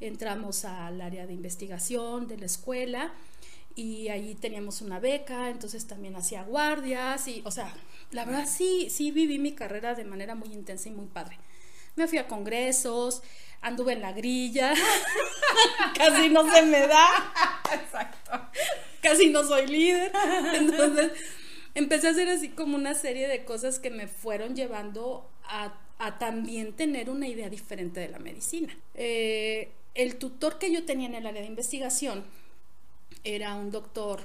entramos 0.00 0.64
al 0.64 1.00
área 1.00 1.26
de 1.26 1.32
investigación 1.32 2.28
de 2.28 2.38
la 2.38 2.46
escuela 2.46 3.12
y 3.74 4.08
allí 4.08 4.34
teníamos 4.34 4.82
una 4.82 5.00
beca, 5.00 5.50
entonces 5.50 5.86
también 5.86 6.14
hacía 6.14 6.44
guardias 6.44 7.26
y, 7.26 7.42
o 7.44 7.50
sea, 7.50 7.74
la 8.12 8.24
verdad 8.24 8.46
sí, 8.48 8.88
sí 8.90 9.10
viví 9.10 9.38
mi 9.38 9.52
carrera 9.52 9.94
de 9.94 10.04
manera 10.04 10.34
muy 10.34 10.52
intensa 10.52 10.88
y 10.88 10.92
muy 10.92 11.06
padre. 11.06 11.38
Me 11.96 12.06
fui 12.06 12.18
a 12.18 12.28
congresos, 12.28 13.22
anduve 13.60 13.92
en 13.92 14.00
la 14.00 14.12
grilla, 14.12 14.74
casi 15.96 16.28
no 16.28 16.50
se 16.52 16.62
me 16.62 16.86
da. 16.86 17.06
Exacto. 17.72 18.32
Casi 19.02 19.30
no 19.30 19.44
soy 19.44 19.66
líder. 19.66 20.12
Entonces, 20.54 21.12
empecé 21.74 22.08
a 22.08 22.10
hacer 22.10 22.28
así 22.28 22.48
como 22.48 22.76
una 22.76 22.94
serie 22.94 23.28
de 23.28 23.44
cosas 23.44 23.78
que 23.78 23.90
me 23.90 24.06
fueron 24.06 24.54
llevando 24.54 25.30
a, 25.44 25.74
a 25.98 26.18
también 26.18 26.72
tener 26.72 27.10
una 27.10 27.28
idea 27.28 27.48
diferente 27.48 28.00
de 28.00 28.08
la 28.08 28.18
medicina. 28.18 28.76
Eh, 28.94 29.70
el 29.94 30.16
tutor 30.16 30.58
que 30.58 30.72
yo 30.72 30.84
tenía 30.84 31.08
en 31.08 31.14
el 31.14 31.26
área 31.26 31.42
de 31.42 31.48
investigación 31.48 32.24
era 33.24 33.54
un 33.54 33.70
doctor 33.70 34.20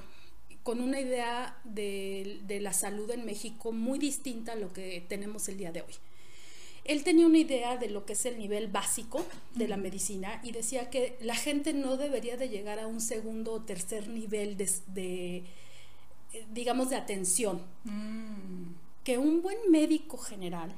con 0.64 0.82
una 0.82 1.00
idea 1.00 1.60
de, 1.64 2.40
de, 2.44 2.60
la 2.60 2.74
salud 2.74 3.12
en 3.12 3.24
México 3.26 3.72
muy 3.72 4.00
distinta 4.00 4.54
a 4.54 4.56
lo 4.56 4.74
que 4.74 5.06
tenemos 5.08 5.48
el 5.48 5.58
día 5.58 5.72
de 5.72 5.82
hoy. 5.82 5.94
Él 6.86 7.04
tenía 7.04 7.26
una 7.26 7.40
idea 7.40 7.78
de 7.78 7.90
lo 7.90 8.06
que 8.06 8.14
es 8.14 8.26
el 8.26 8.38
nivel 8.38 8.68
básico 8.68 9.26
de 9.56 9.68
la 9.68 9.76
medicina 9.76 10.40
y 10.44 10.52
decía 10.52 10.90
que 10.90 11.18
la 11.20 11.36
gente 11.36 11.74
no 11.74 11.98
debería 11.98 12.38
de 12.38 12.48
llegar 12.50 12.80
a 12.80 12.88
un 12.88 13.02
segundo 13.02 13.54
o 13.54 13.62
tercer 13.62 14.08
nivel 14.08 14.56
de, 14.56 14.70
de 14.88 15.44
digamos, 16.54 16.90
de 16.90 16.96
atención. 16.96 17.62
Mm. 17.84 18.76
Que 19.04 19.18
un 19.18 19.42
buen 19.42 19.58
médico 19.70 20.18
general 20.18 20.74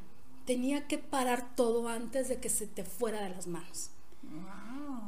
tenía 0.46 0.88
que 0.88 0.98
parar 0.98 1.56
todo 1.56 1.88
antes 1.90 2.30
de 2.30 2.40
que 2.40 2.50
se 2.50 2.68
te 2.68 2.84
fuera 2.84 3.22
de 3.22 3.30
las 3.30 3.48
manos. 3.48 3.92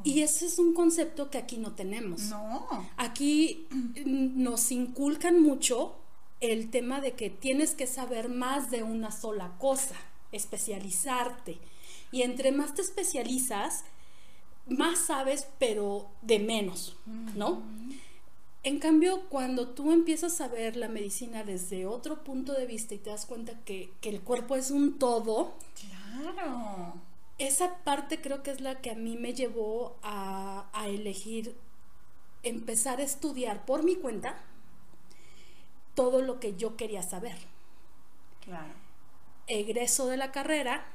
Y 0.04 0.22
ese 0.22 0.46
es 0.46 0.60
un 0.60 0.74
concepto 0.74 1.30
que 1.30 1.38
aquí 1.38 1.58
no 1.58 1.74
tenemos. 1.74 2.24
No. 2.24 2.88
Aquí 2.98 3.68
nos 4.06 4.72
inculcan 4.72 5.42
mucho 5.42 5.96
el 6.40 6.70
tema 6.70 7.02
de 7.02 7.14
que 7.14 7.30
tienes 7.30 7.74
que 7.74 7.86
saber 7.86 8.30
más 8.30 8.72
de 8.72 8.84
una 8.84 9.12
sola 9.12 9.56
cosa, 9.60 9.96
especializarte. 10.32 11.58
Y 12.12 12.24
entre 12.24 12.52
más 12.52 12.74
te 12.74 12.82
especializas, 12.82 13.84
más 14.68 15.00
sabes, 15.00 15.48
pero 15.60 16.10
de 16.22 16.40
menos, 16.40 16.96
¿no? 17.36 17.62
En 18.64 18.80
cambio, 18.80 19.22
cuando 19.30 19.70
tú 19.70 19.92
empiezas 19.92 20.42
a 20.42 20.48
ver 20.48 20.76
la 20.76 20.90
medicina 20.90 21.44
desde 21.44 21.86
otro 21.86 22.24
punto 22.24 22.54
de 22.54 22.66
vista 22.66 22.94
y 22.94 22.98
te 22.98 23.10
das 23.10 23.26
cuenta 23.26 23.54
que, 23.64 23.94
el 24.02 24.22
cuerpo 24.22 24.56
es 24.56 24.70
un 24.70 25.00
todo. 25.00 25.56
Claro. 26.14 26.96
Esa 27.38 27.78
parte 27.78 28.20
creo 28.20 28.44
que 28.44 28.52
es 28.52 28.60
la 28.60 28.82
que 28.82 28.92
a 28.92 28.96
mí 28.96 29.16
me 29.16 29.34
llevó 29.34 29.98
a, 30.04 30.70
a 30.74 30.90
elegir 30.90 31.56
empezar 32.44 33.00
a 33.00 33.04
estudiar 33.04 33.66
por 33.66 33.84
mi 33.84 33.96
cuenta 33.96 34.38
todo 35.96 36.22
lo 36.22 36.40
que 36.40 36.56
yo 36.56 36.76
quería 36.76 37.02
saber. 37.02 37.38
Claro. 38.44 38.74
Egreso 39.50 40.08
de 40.08 40.18
la 40.18 40.32
carrera 40.32 40.86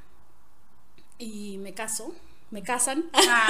y 1.18 1.58
me 1.58 1.74
caso 1.74 2.14
me 2.54 2.62
casan. 2.62 3.10
Ah. 3.12 3.48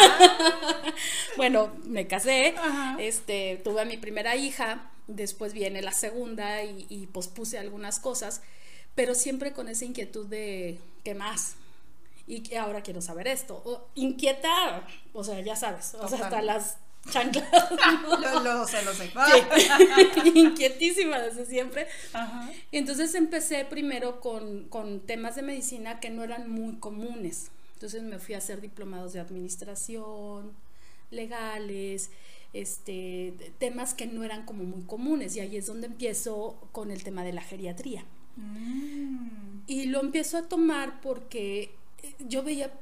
bueno, 1.37 1.73
me 1.85 2.07
casé, 2.07 2.55
este, 2.99 3.61
tuve 3.63 3.83
a 3.83 3.85
mi 3.85 3.99
primera 3.99 4.35
hija, 4.35 4.91
después 5.07 5.53
viene 5.53 5.83
la 5.83 5.93
segunda 5.93 6.65
y, 6.65 7.07
pospuse 7.13 7.59
algunas 7.59 8.01
cosas, 8.01 8.41
pero 8.95 9.15
siempre 9.15 9.53
con 9.53 9.69
esa 9.69 9.85
inquietud 9.85 10.27
de 10.27 10.81
¿qué 11.05 11.15
más? 11.15 11.57
Y 12.27 12.43
que 12.43 12.57
ahora 12.57 12.81
quiero 12.81 13.03
saber 13.03 13.29
esto. 13.29 13.61
O, 13.67 13.89
inquieta, 13.95 14.87
o 15.13 15.23
sea, 15.23 15.39
ya 15.43 15.55
sabes, 15.55 15.95
o 16.01 16.09
sea, 16.09 16.25
hasta 16.25 16.41
las 16.41 16.79
chanclas. 17.11 17.47
lo, 18.45 18.67
sé, 18.67 18.85
lo 18.85 18.93
sé. 18.93 19.13
Inquietísima 20.35 21.19
desde 21.19 21.47
siempre. 21.47 21.87
Y 22.71 22.79
entonces 22.79 23.15
empecé 23.15 23.65
primero 23.65 24.21
con, 24.21 24.65
con 24.69 25.01
temas 25.01 25.37
de 25.37 25.43
medicina 25.43 26.01
que 26.01 26.11
no 26.11 26.25
eran 26.25 26.51
muy 26.51 26.77
comunes. 26.77 27.51
Entonces 27.75 28.03
me 28.03 28.19
fui 28.19 28.35
a 28.35 28.39
hacer 28.39 28.61
diplomados 28.61 29.13
de 29.13 29.21
administración, 29.21 30.53
legales, 31.11 32.11
este, 32.55 33.35
temas 33.59 33.95
que 33.95 34.07
no 34.07 34.25
eran 34.25 34.47
como 34.47 34.65
muy 34.65 34.85
comunes 34.85 35.37
y 35.37 35.41
ahí 35.41 35.57
es 35.57 35.67
donde 35.67 35.89
empiezo 35.89 36.57
con 36.73 36.91
el 36.91 37.03
tema 37.03 37.25
de 37.25 37.33
la 37.33 37.43
geriatría. 37.43 38.05
Mm. 38.37 39.63
Y 39.67 39.87
lo 39.87 40.01
empiezo 40.01 40.39
a 40.39 40.49
tomar 40.49 41.01
porque 41.01 41.75
eh, 42.03 42.15
yo 42.21 42.43
veía, 42.43 42.73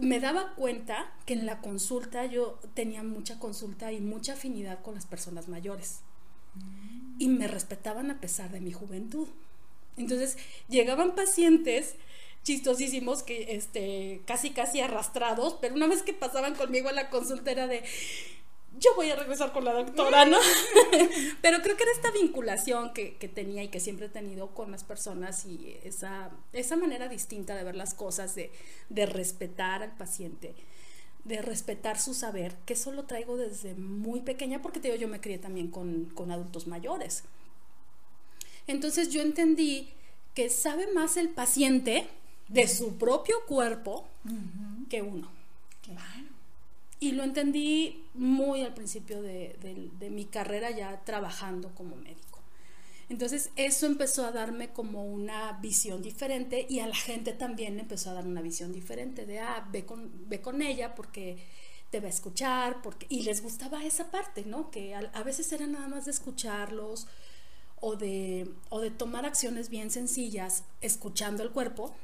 me 0.00 0.20
daba 0.20 0.54
cuenta 0.54 1.12
que 1.26 1.34
en 1.34 1.46
la 1.46 1.60
consulta 1.60 2.26
yo 2.26 2.58
tenía 2.74 3.02
mucha 3.02 3.38
consulta 3.38 3.92
y 3.92 4.00
mucha 4.00 4.34
afinidad 4.34 4.82
con 4.82 4.94
las 4.94 5.06
personas 5.06 5.48
mayores. 5.48 6.00
Y 7.18 7.28
me 7.28 7.48
respetaban 7.48 8.10
a 8.10 8.20
pesar 8.20 8.50
de 8.50 8.60
mi 8.60 8.72
juventud. 8.72 9.28
Entonces 9.96 10.36
llegaban 10.68 11.14
pacientes 11.14 11.94
chistosísimos 12.42 13.22
que 13.22 13.54
este 13.56 14.20
casi 14.26 14.50
casi 14.50 14.80
arrastrados, 14.80 15.56
pero 15.60 15.74
una 15.74 15.86
vez 15.86 16.02
que 16.02 16.12
pasaban 16.12 16.54
conmigo 16.54 16.88
a 16.88 16.92
la 16.92 17.10
consulta 17.10 17.50
era 17.50 17.66
de 17.66 17.82
yo 18.84 18.94
voy 18.94 19.10
a 19.10 19.16
regresar 19.16 19.52
con 19.52 19.64
la 19.64 19.72
doctora, 19.72 20.24
¿no? 20.24 20.38
pero 21.42 21.62
creo 21.62 21.76
que 21.76 21.82
era 21.84 21.92
esta 21.92 22.10
vinculación 22.10 22.92
que, 22.92 23.30
tenía 23.34 23.62
y 23.62 23.68
que 23.68 23.80
siempre 23.80 24.06
he 24.06 24.10
tenido 24.10 24.48
con 24.48 24.70
las 24.70 24.84
personas 24.84 25.46
y 25.46 25.76
esa, 25.84 26.30
esa 26.52 26.76
manera 26.76 27.08
distinta 27.08 27.56
de 27.56 27.64
ver 27.64 27.76
las 27.76 27.94
cosas, 27.94 28.34
de, 28.34 28.52
de 28.90 29.06
respetar 29.06 29.82
al 29.82 29.96
paciente, 29.96 30.54
de 31.24 31.40
respetar 31.40 31.98
su 31.98 32.12
saber, 32.12 32.54
que 32.66 32.74
eso 32.74 32.92
lo 32.92 33.04
traigo 33.04 33.36
desde 33.36 33.74
muy 33.74 34.20
pequeña 34.20 34.60
porque 34.60 34.80
te 34.80 34.88
digo, 34.88 35.00
yo 35.00 35.08
me 35.08 35.20
crié 35.20 35.38
también 35.38 35.70
con, 35.70 36.06
con 36.14 36.30
adultos 36.30 36.66
mayores. 36.66 37.24
Entonces 38.66 39.10
yo 39.10 39.22
entendí 39.22 39.90
que 40.34 40.50
sabe 40.50 40.92
más 40.92 41.16
el 41.16 41.30
paciente 41.30 42.08
de 42.48 42.68
su 42.68 42.96
propio 42.98 43.36
cuerpo 43.46 44.06
que 44.90 45.02
uno. 45.02 45.30
Claro. 45.82 46.33
Y 47.04 47.12
lo 47.12 47.22
entendí 47.22 48.02
muy 48.14 48.62
al 48.62 48.72
principio 48.72 49.20
de, 49.20 50.08
mi 50.10 50.24
carrera 50.24 50.70
ya 50.70 51.04
trabajando 51.04 51.74
como 51.74 51.96
médico. 51.96 52.40
Entonces 53.10 53.50
eso 53.56 53.84
empezó 53.84 54.24
a 54.24 54.32
darme 54.32 54.70
como 54.70 55.04
una 55.04 55.58
visión 55.60 56.00
diferente 56.00 56.66
y 56.66 56.78
a 56.78 56.86
la 56.86 56.94
gente 56.94 57.34
también 57.34 57.78
empezó 57.78 58.08
a 58.08 58.14
dar 58.14 58.26
una 58.26 58.40
visión 58.40 58.72
diferente 58.72 59.26
de, 59.26 59.40
ah, 59.40 59.68
ve 59.70 59.84
con, 59.84 60.10
ve 60.30 60.40
con 60.40 60.62
ella 60.62 60.94
porque 60.94 61.36
te 61.90 62.00
va 62.00 62.06
a 62.06 62.10
escuchar, 62.10 62.80
porque... 62.80 63.04
y 63.10 63.24
les 63.24 63.42
gustaba 63.42 63.84
esa 63.84 64.10
parte, 64.10 64.46
¿no? 64.46 64.70
Que 64.70 64.94
a, 64.94 65.22
veces 65.24 65.52
era 65.52 65.66
nada 65.66 65.88
más 65.88 66.06
de 66.06 66.12
escucharlos 66.12 67.06
o 67.82 67.96
de, 67.96 68.50
o 68.70 68.80
de 68.80 68.90
tomar 68.90 69.26
acciones 69.26 69.68
bien 69.68 69.90
sencillas 69.90 70.64
escuchando 70.80 71.42
el 71.42 71.50
cuerpo 71.50 71.94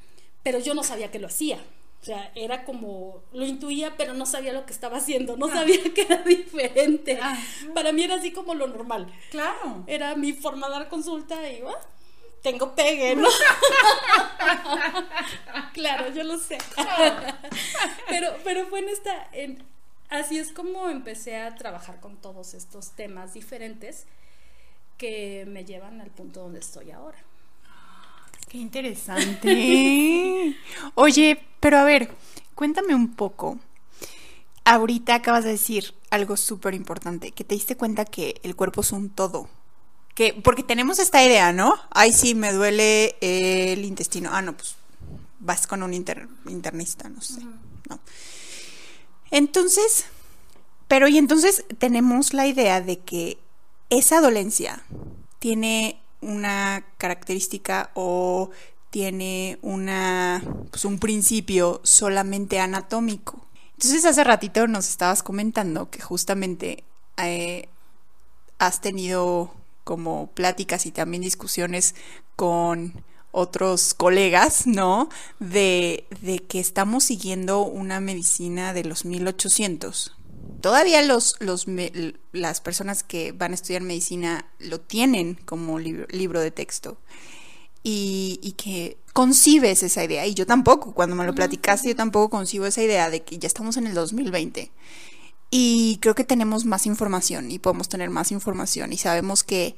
pero 0.43 0.59
yo 0.59 0.75
no 0.75 0.83
sabía 0.83 1.11
que 1.11 1.19
lo 1.19 1.27
hacía. 1.27 1.59
O 2.01 2.05
sea, 2.05 2.33
era 2.35 2.65
como, 2.65 3.23
lo 3.33 3.45
intuía, 3.45 3.95
pero 3.99 4.15
no 4.15 4.25
sabía 4.25 4.55
lo 4.55 4.65
que 4.65 4.73
estaba 4.73 4.97
haciendo, 4.97 5.37
no 5.37 5.47
ah. 5.47 5.53
sabía 5.53 5.83
que 5.95 6.03
era 6.03 6.23
diferente. 6.23 7.19
Ah. 7.21 7.39
Para 7.75 7.93
mí 7.93 8.03
era 8.03 8.15
así 8.15 8.33
como 8.33 8.55
lo 8.55 8.67
normal. 8.69 9.13
Claro. 9.31 9.85
Era 9.87 10.15
mi 10.17 10.33
forma 10.33 10.69
de 10.69 10.73
dar 10.73 10.89
consulta 10.89 11.47
y, 11.51 11.61
ah, 11.61 11.79
tengo 12.43 12.75
pegue, 12.75 13.17
¿no? 13.17 13.29
claro, 15.75 16.11
yo 16.13 16.25
lo 16.25 16.39
sé. 16.39 16.57
pero, 18.09 18.35
pero 18.45 18.67
fue 18.69 18.79
en 18.79 18.89
esta, 18.89 19.29
en, 19.33 19.63
así 20.09 20.39
es 20.39 20.53
como 20.53 20.89
empecé 20.89 21.37
a 21.37 21.55
trabajar 21.55 22.01
con 22.01 22.17
todos 22.17 22.55
estos 22.55 22.93
temas 22.93 23.35
diferentes 23.35 24.07
que 24.97 25.45
me 25.47 25.65
llevan 25.65 26.01
al 26.01 26.11
punto 26.11 26.41
donde 26.41 26.61
estoy 26.61 26.91
ahora. 26.91 27.19
Qué 28.51 28.59
interesante. 28.59 30.57
Oye, 30.97 31.41
pero 31.61 31.79
a 31.79 31.85
ver, 31.85 32.11
cuéntame 32.57 32.97
un 32.97 33.15
poco. 33.15 33.61
Ahorita 34.65 35.15
acabas 35.15 35.45
de 35.45 35.51
decir 35.51 35.95
algo 36.11 36.37
súper 36.37 36.75
importante, 36.75 37.31
que 37.31 37.45
te 37.45 37.55
diste 37.55 37.77
cuenta 37.77 38.05
que 38.05 38.41
el 38.43 38.57
cuerpo 38.57 38.81
es 38.81 38.91
un 38.91 39.09
todo. 39.09 39.49
Que, 40.17 40.35
porque 40.35 40.65
tenemos 40.65 40.99
esta 40.99 41.25
idea, 41.25 41.53
¿no? 41.53 41.77
Ay, 41.91 42.13
sí, 42.13 42.35
me 42.35 42.53
duele 42.53 43.15
el 43.21 43.85
intestino. 43.85 44.31
Ah, 44.33 44.43
no, 44.43 44.57
pues 44.57 44.75
vas 45.39 45.69
con 45.69 45.85
un 45.85 45.95
internista, 45.95 47.09
no 47.09 47.21
sé. 47.21 47.45
No. 47.89 48.01
Entonces, 49.31 50.07
pero 50.89 51.07
y 51.07 51.19
entonces 51.19 51.65
tenemos 51.79 52.35
la 52.35 52.49
idea 52.49 52.81
de 52.81 52.99
que 52.99 53.39
esa 53.91 54.21
dolencia 54.21 54.83
tiene 55.39 56.01
una 56.21 56.85
característica 56.99 57.91
o 57.95 58.51
tiene 58.91 59.59
una, 59.63 60.43
pues 60.71 60.85
un 60.85 60.99
principio 60.99 61.81
solamente 61.85 62.59
anatómico. 62.59 63.47
Entonces 63.73 64.05
hace 64.05 64.25
ratito 64.25 64.67
nos 64.67 64.89
estabas 64.89 65.23
comentando 65.23 65.91
que 65.91 66.01
justamente 66.01 66.85
eh, 67.17 67.69
has 68.59 68.81
tenido 68.81 69.55
como 69.85 70.29
pláticas 70.29 70.87
y 70.87 70.93
también 70.93 71.23
discusiones 71.23 71.95
con 72.37 73.03
otros 73.33 73.95
colegas, 73.95 74.67
¿no? 74.67 75.09
De, 75.39 76.05
de 76.21 76.41
que 76.41 76.61
estamos 76.61 77.05
siguiendo 77.05 77.63
una 77.63 78.01
medicina 78.01 78.73
de 78.73 78.85
los 78.85 79.05
1800, 79.05 80.17
todavía 80.61 81.03
los, 81.03 81.37
los, 81.41 81.67
las 82.33 82.61
personas 82.61 83.03
que 83.03 83.33
van 83.33 83.53
a 83.53 83.55
estudiar 83.55 83.83
medicina 83.83 84.47
lo 84.59 84.81
tienen 84.81 85.35
como 85.45 85.79
libro, 85.79 86.41
de 86.41 86.51
texto 86.51 86.99
y, 87.83 88.55
que 88.57 88.99
concibes 89.13 89.83
esa 89.83 90.05
idea. 90.05 90.27
Y 90.27 90.35
yo 90.35 90.47
tampoco, 90.47 90.93
cuando 90.93 91.17
me 91.17 91.27
lo 91.27 91.35
platicaste, 91.35 91.89
yo 91.89 91.97
tampoco 91.97 92.31
concibo 92.31 92.67
esa 92.67 92.83
idea 92.83 93.11
de 93.11 93.23
que 93.23 93.39
ya 93.39 93.47
estamos 93.47 93.77
en 93.77 93.87
el 93.87 93.95
2020. 93.95 94.71
Y 95.51 95.99
creo 96.01 96.15
que 96.15 96.25
tenemos 96.25 96.65
más 96.65 96.87
información 96.87 97.51
y 97.51 97.59
podemos 97.59 97.89
tener 97.89 98.11
más 98.11 98.31
información 98.31 98.93
y 98.93 98.99
sabemos 98.99 99.43
que, 99.43 99.75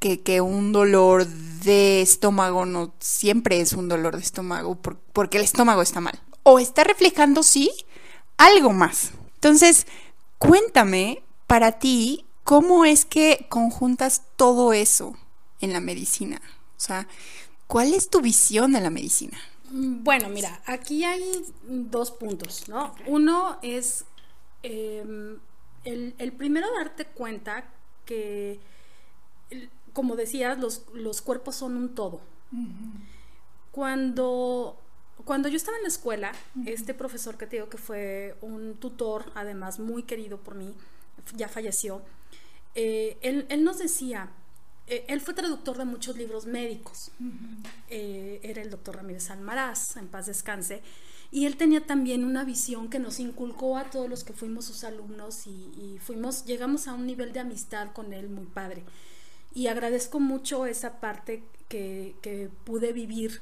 que, 0.00 0.20
que, 0.20 0.40
un 0.40 0.72
dolor 0.72 1.26
de 1.26 2.02
estómago 2.02 2.66
no 2.66 2.94
siempre 2.98 3.60
es 3.60 3.74
un 3.74 3.88
dolor 3.88 4.16
de 4.16 4.22
estómago 4.22 4.76
porque 5.12 5.38
el 5.38 5.44
estómago 5.44 5.82
está 5.82 6.00
mal. 6.00 6.18
O 6.42 6.58
está 6.58 6.82
reflejando, 6.82 7.44
sí, 7.44 7.70
algo 8.36 8.72
más. 8.72 9.12
Entonces, 9.34 9.86
cuéntame 10.46 11.22
para 11.46 11.72
ti 11.78 12.24
cómo 12.44 12.84
es 12.84 13.04
que 13.04 13.46
conjuntas 13.48 14.22
todo 14.36 14.72
eso 14.72 15.16
en 15.60 15.72
la 15.72 15.80
medicina. 15.80 16.40
O 16.76 16.80
sea, 16.80 17.08
¿cuál 17.66 17.94
es 17.94 18.10
tu 18.10 18.20
visión 18.20 18.72
de 18.72 18.80
la 18.80 18.90
medicina? 18.90 19.38
Bueno, 19.70 20.28
mira, 20.28 20.62
aquí 20.66 21.04
hay 21.04 21.24
dos 21.66 22.10
puntos, 22.10 22.68
¿no? 22.68 22.94
Uno 23.06 23.58
es 23.62 24.04
em, 24.62 25.38
el, 25.84 26.32
primero 26.36 26.68
darte 26.78 27.06
cuenta 27.06 27.64
que, 28.04 28.60
como 29.92 30.16
decías, 30.16 30.58
los, 30.58 31.22
cuerpos 31.22 31.56
son 31.56 31.76
un 31.76 31.94
todo. 31.94 32.20
Cuando 33.72 34.78
cuando 35.24 35.48
yo 35.48 35.56
estaba 35.56 35.76
en 35.76 35.84
la 35.84 35.88
escuela, 35.88 36.32
este 36.66 36.92
profesor 36.92 37.36
que 37.38 37.46
te 37.46 37.56
digo 37.56 37.68
que 37.68 37.78
fue 37.78 38.36
un 38.40 38.74
tutor, 38.74 39.30
además 39.34 39.78
muy 39.78 40.02
querido 40.02 40.38
por 40.38 40.54
mí, 40.54 40.74
ya 41.36 41.48
falleció, 41.48 42.02
eh, 42.74 43.16
él, 43.22 43.64
nos 43.64 43.78
decía, 43.78 44.30
eh, 44.86 45.04
él 45.08 45.20
fue 45.20 45.34
traductor 45.34 45.78
de 45.78 45.84
muchos 45.84 46.16
libros 46.16 46.46
médicos, 46.46 47.12
eh, 47.88 48.40
era 48.42 48.60
el 48.60 48.70
doctor 48.70 48.96
Ramírez 48.96 49.30
Almaraz, 49.30 49.96
en 49.96 50.08
paz 50.08 50.26
descanse, 50.26 50.82
y 51.30 51.46
él 51.46 51.56
tenía 51.56 51.86
también 51.86 52.24
una 52.24 52.44
visión 52.44 52.90
que 52.90 52.98
nos 52.98 53.18
inculcó 53.20 53.78
a 53.78 53.84
todos 53.90 54.08
los 54.10 54.24
que 54.24 54.32
fuimos 54.32 54.66
sus 54.66 54.84
alumnos 54.84 55.46
y, 55.46 55.98
fuimos, 56.00 56.44
llegamos 56.44 56.86
a 56.86 56.94
un 56.94 57.06
nivel 57.06 57.32
de 57.32 57.40
amistad 57.40 57.92
con 57.92 58.12
él 58.12 58.28
muy 58.28 58.46
padre. 58.46 58.84
Y 59.52 59.68
agradezco 59.68 60.20
mucho 60.20 60.66
esa 60.66 61.00
parte 61.00 61.42
que, 61.68 62.14
que 62.22 62.50
pude 62.64 62.92
vivir 62.92 63.40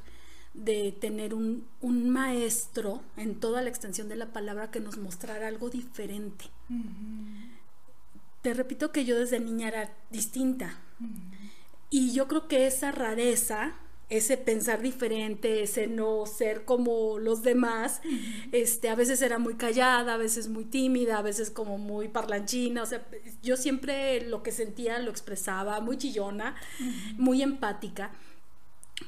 de 0.54 0.92
tener 0.92 1.34
un, 1.34 1.66
maestro 1.82 3.02
en 3.16 3.34
toda 3.36 3.62
la 3.62 3.70
extensión 3.70 4.08
de 4.08 4.16
la 4.16 4.32
palabra 4.32 4.70
que 4.70 4.80
nos 4.80 4.98
mostrara 4.98 5.48
algo 5.48 5.70
diferente. 5.70 6.46
Te 8.42 8.54
repito 8.54 8.92
que 8.92 9.04
yo 9.04 9.18
desde 9.18 9.40
niña 9.40 9.68
era 9.68 9.92
distinta. 10.10 10.78
Y 11.90 12.12
yo 12.12 12.28
creo 12.28 12.48
que 12.48 12.66
esa 12.66 12.92
rareza, 12.92 13.74
ese 14.08 14.36
pensar 14.36 14.82
diferente, 14.82 15.62
ese 15.62 15.86
no 15.86 16.26
ser 16.26 16.64
como 16.64 17.18
los 17.18 17.42
demás, 17.42 18.00
este, 18.52 18.88
a 18.88 18.94
veces 18.94 19.22
era 19.22 19.38
muy 19.38 19.54
callada, 19.54 20.14
a 20.14 20.16
veces 20.18 20.48
muy 20.48 20.64
tímida, 20.64 21.18
a 21.18 21.22
veces 21.22 21.50
como 21.50 21.78
muy 21.78 22.08
parlanchina, 22.08 22.82
o 22.82 22.86
sea, 22.86 23.06
yo 23.42 23.56
siempre 23.56 24.26
lo 24.26 24.42
que 24.42 24.52
sentía 24.52 24.98
lo 24.98 25.10
expresaba, 25.10 25.80
muy 25.80 25.96
chillona, 25.96 26.56
muy 27.16 27.42
empática 27.42 28.12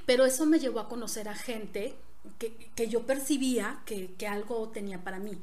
pero 0.06 0.24
eso 0.24 0.46
me 0.46 0.58
llevó 0.58 0.80
a 0.80 0.88
conocer 0.88 1.28
a 1.28 1.34
gente 1.34 1.94
que, 2.38 2.88
yo 2.88 3.06
percibía 3.06 3.80
que, 3.84 4.26
algo 4.26 4.68
tenía 4.68 5.02
para 5.02 5.18
mí. 5.18 5.38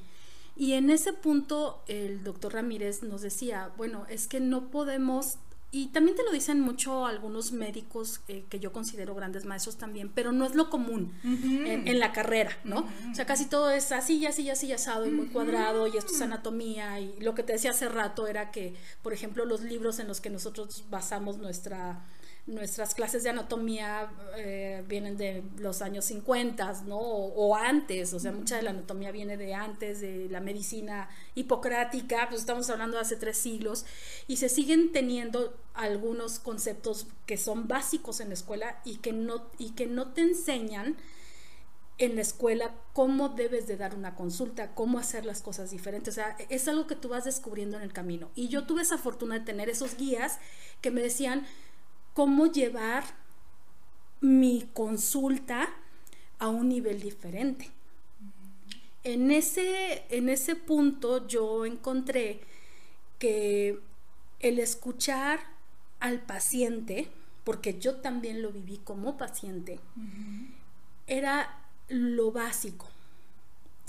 Y 0.56 0.74
en 0.74 0.90
ese 0.90 1.14
punto 1.14 1.82
el 1.88 2.24
doctor 2.24 2.54
Ramírez 2.54 3.04
nos 3.04 3.22
decía, 3.22 3.72
bueno, 3.78 4.06
es 4.10 4.28
que 4.28 4.40
no 4.40 4.70
podemos, 4.70 5.38
y 5.72 5.88
también 5.88 6.18
te 6.18 6.24
lo 6.24 6.32
dicen 6.32 6.60
mucho 6.60 7.06
algunos 7.06 7.52
médicos 7.52 8.20
eh, 8.28 8.44
que 8.50 8.60
yo 8.60 8.74
considero 8.74 9.16
grandes 9.16 9.46
maestros 9.46 9.78
también, 9.78 10.12
pero 10.14 10.34
no 10.34 10.46
es 10.46 10.54
lo 10.54 10.70
común 10.70 11.14
en, 11.24 12.00
la 12.00 12.12
carrera, 12.12 12.52
¿no? 12.64 12.86
O 13.12 13.16
sea, 13.16 13.26
casi 13.26 13.46
todo 13.46 13.72
es 13.72 13.92
así, 13.92 14.26
así, 14.26 14.50
así, 14.50 14.72
asado 14.74 15.08
y 15.08 15.12
muy 15.12 15.28
cuadrado, 15.28 15.88
y 15.88 15.98
esto 15.98 16.14
es 16.14 16.22
anatomía, 16.22 17.00
y 17.00 17.16
lo 17.22 17.34
que 17.34 17.44
te 17.44 17.54
decía 17.54 17.72
hace 17.72 17.88
rato 17.88 18.28
era 18.28 18.52
que, 18.52 18.76
por 19.02 19.14
ejemplo, 19.14 19.46
los 19.46 19.62
libros 19.62 20.00
en 20.00 20.08
los 20.08 20.20
que 20.20 20.30
nosotros 20.30 20.84
basamos 20.90 21.38
nuestra 21.38 22.04
nuestras 22.48 22.96
clases 22.96 23.24
de 23.24 23.30
anatomía 23.30 24.12
eh, 24.36 24.84
vienen 24.88 25.16
de 25.16 25.44
los 25.58 25.82
años 25.82 26.06
50, 26.06 26.84
¿no? 26.88 26.98
O, 26.98 27.56
antes, 27.56 28.14
o 28.14 28.20
sea, 28.20 28.32
mucha 28.32 28.56
de 28.58 28.64
la 28.64 28.72
anatomía 28.72 29.12
viene 29.12 29.38
de 29.38 29.54
antes, 29.54 30.02
de 30.02 30.28
la 30.30 30.40
medicina 30.40 31.10
hipocrática, 31.36 32.28
pues 32.30 32.42
estamos 32.42 32.70
hablando 32.70 32.98
de 32.98 33.02
hace 33.02 33.16
tres 33.16 33.38
siglos, 33.38 33.86
y 34.28 34.38
se 34.38 34.50
siguen 34.50 34.92
teniendo 34.92 35.56
algunos 35.74 36.40
conceptos 36.40 37.08
que 37.26 37.38
son 37.38 37.68
básicos 37.68 38.20
en 38.20 38.30
la 38.30 38.34
escuela 38.34 38.82
y 38.86 38.98
que 38.98 39.14
no, 39.14 39.46
y 39.58 39.72
que 39.72 39.86
no 39.86 40.12
te 40.12 40.22
enseñan 40.22 40.98
en 42.00 42.16
la 42.16 42.22
escuela 42.22 42.74
cómo 42.94 43.30
debes 43.30 43.68
de 43.68 43.78
dar 43.78 43.96
una 43.96 44.16
consulta, 44.16 44.74
cómo 44.74 44.98
hacer 44.98 45.24
las 45.24 45.44
cosas 45.44 45.70
diferentes. 45.70 46.14
O 46.14 46.16
sea, 46.16 46.36
es 46.50 46.68
algo 46.68 46.88
que 46.88 46.96
tú 46.96 47.10
vas 47.10 47.26
descubriendo 47.26 47.78
en 47.78 47.84
el 47.84 47.94
camino. 47.94 48.32
Y 48.34 48.48
yo 48.48 48.64
tuve 48.64 48.82
esa 48.82 48.98
fortuna 48.98 49.38
de 49.38 49.46
tener 49.46 49.70
esos 49.70 49.96
guías 49.98 50.40
que 50.82 50.90
me 50.90 51.02
decían, 51.02 51.46
cómo 52.14 52.48
llevar 52.48 53.04
mi 54.20 54.70
consulta 54.74 55.70
a 56.40 56.48
un 56.50 56.70
nivel 56.70 57.02
diferente. 57.02 57.70
En 59.04 59.32
ese, 59.32 60.06
en 60.10 60.30
ese 60.30 60.56
punto 60.56 61.28
yo 61.28 61.66
encontré 61.66 62.42
que 63.18 63.80
el 64.40 64.60
escuchar 64.60 65.40
al 66.00 66.22
paciente, 66.22 67.08
porque 67.44 67.80
yo 67.80 67.96
también 67.96 68.42
lo 68.42 68.52
viví 68.52 68.78
como 68.78 69.18
paciente, 69.18 69.80
era 71.08 71.64
lo 71.90 72.32
básico 72.32 72.88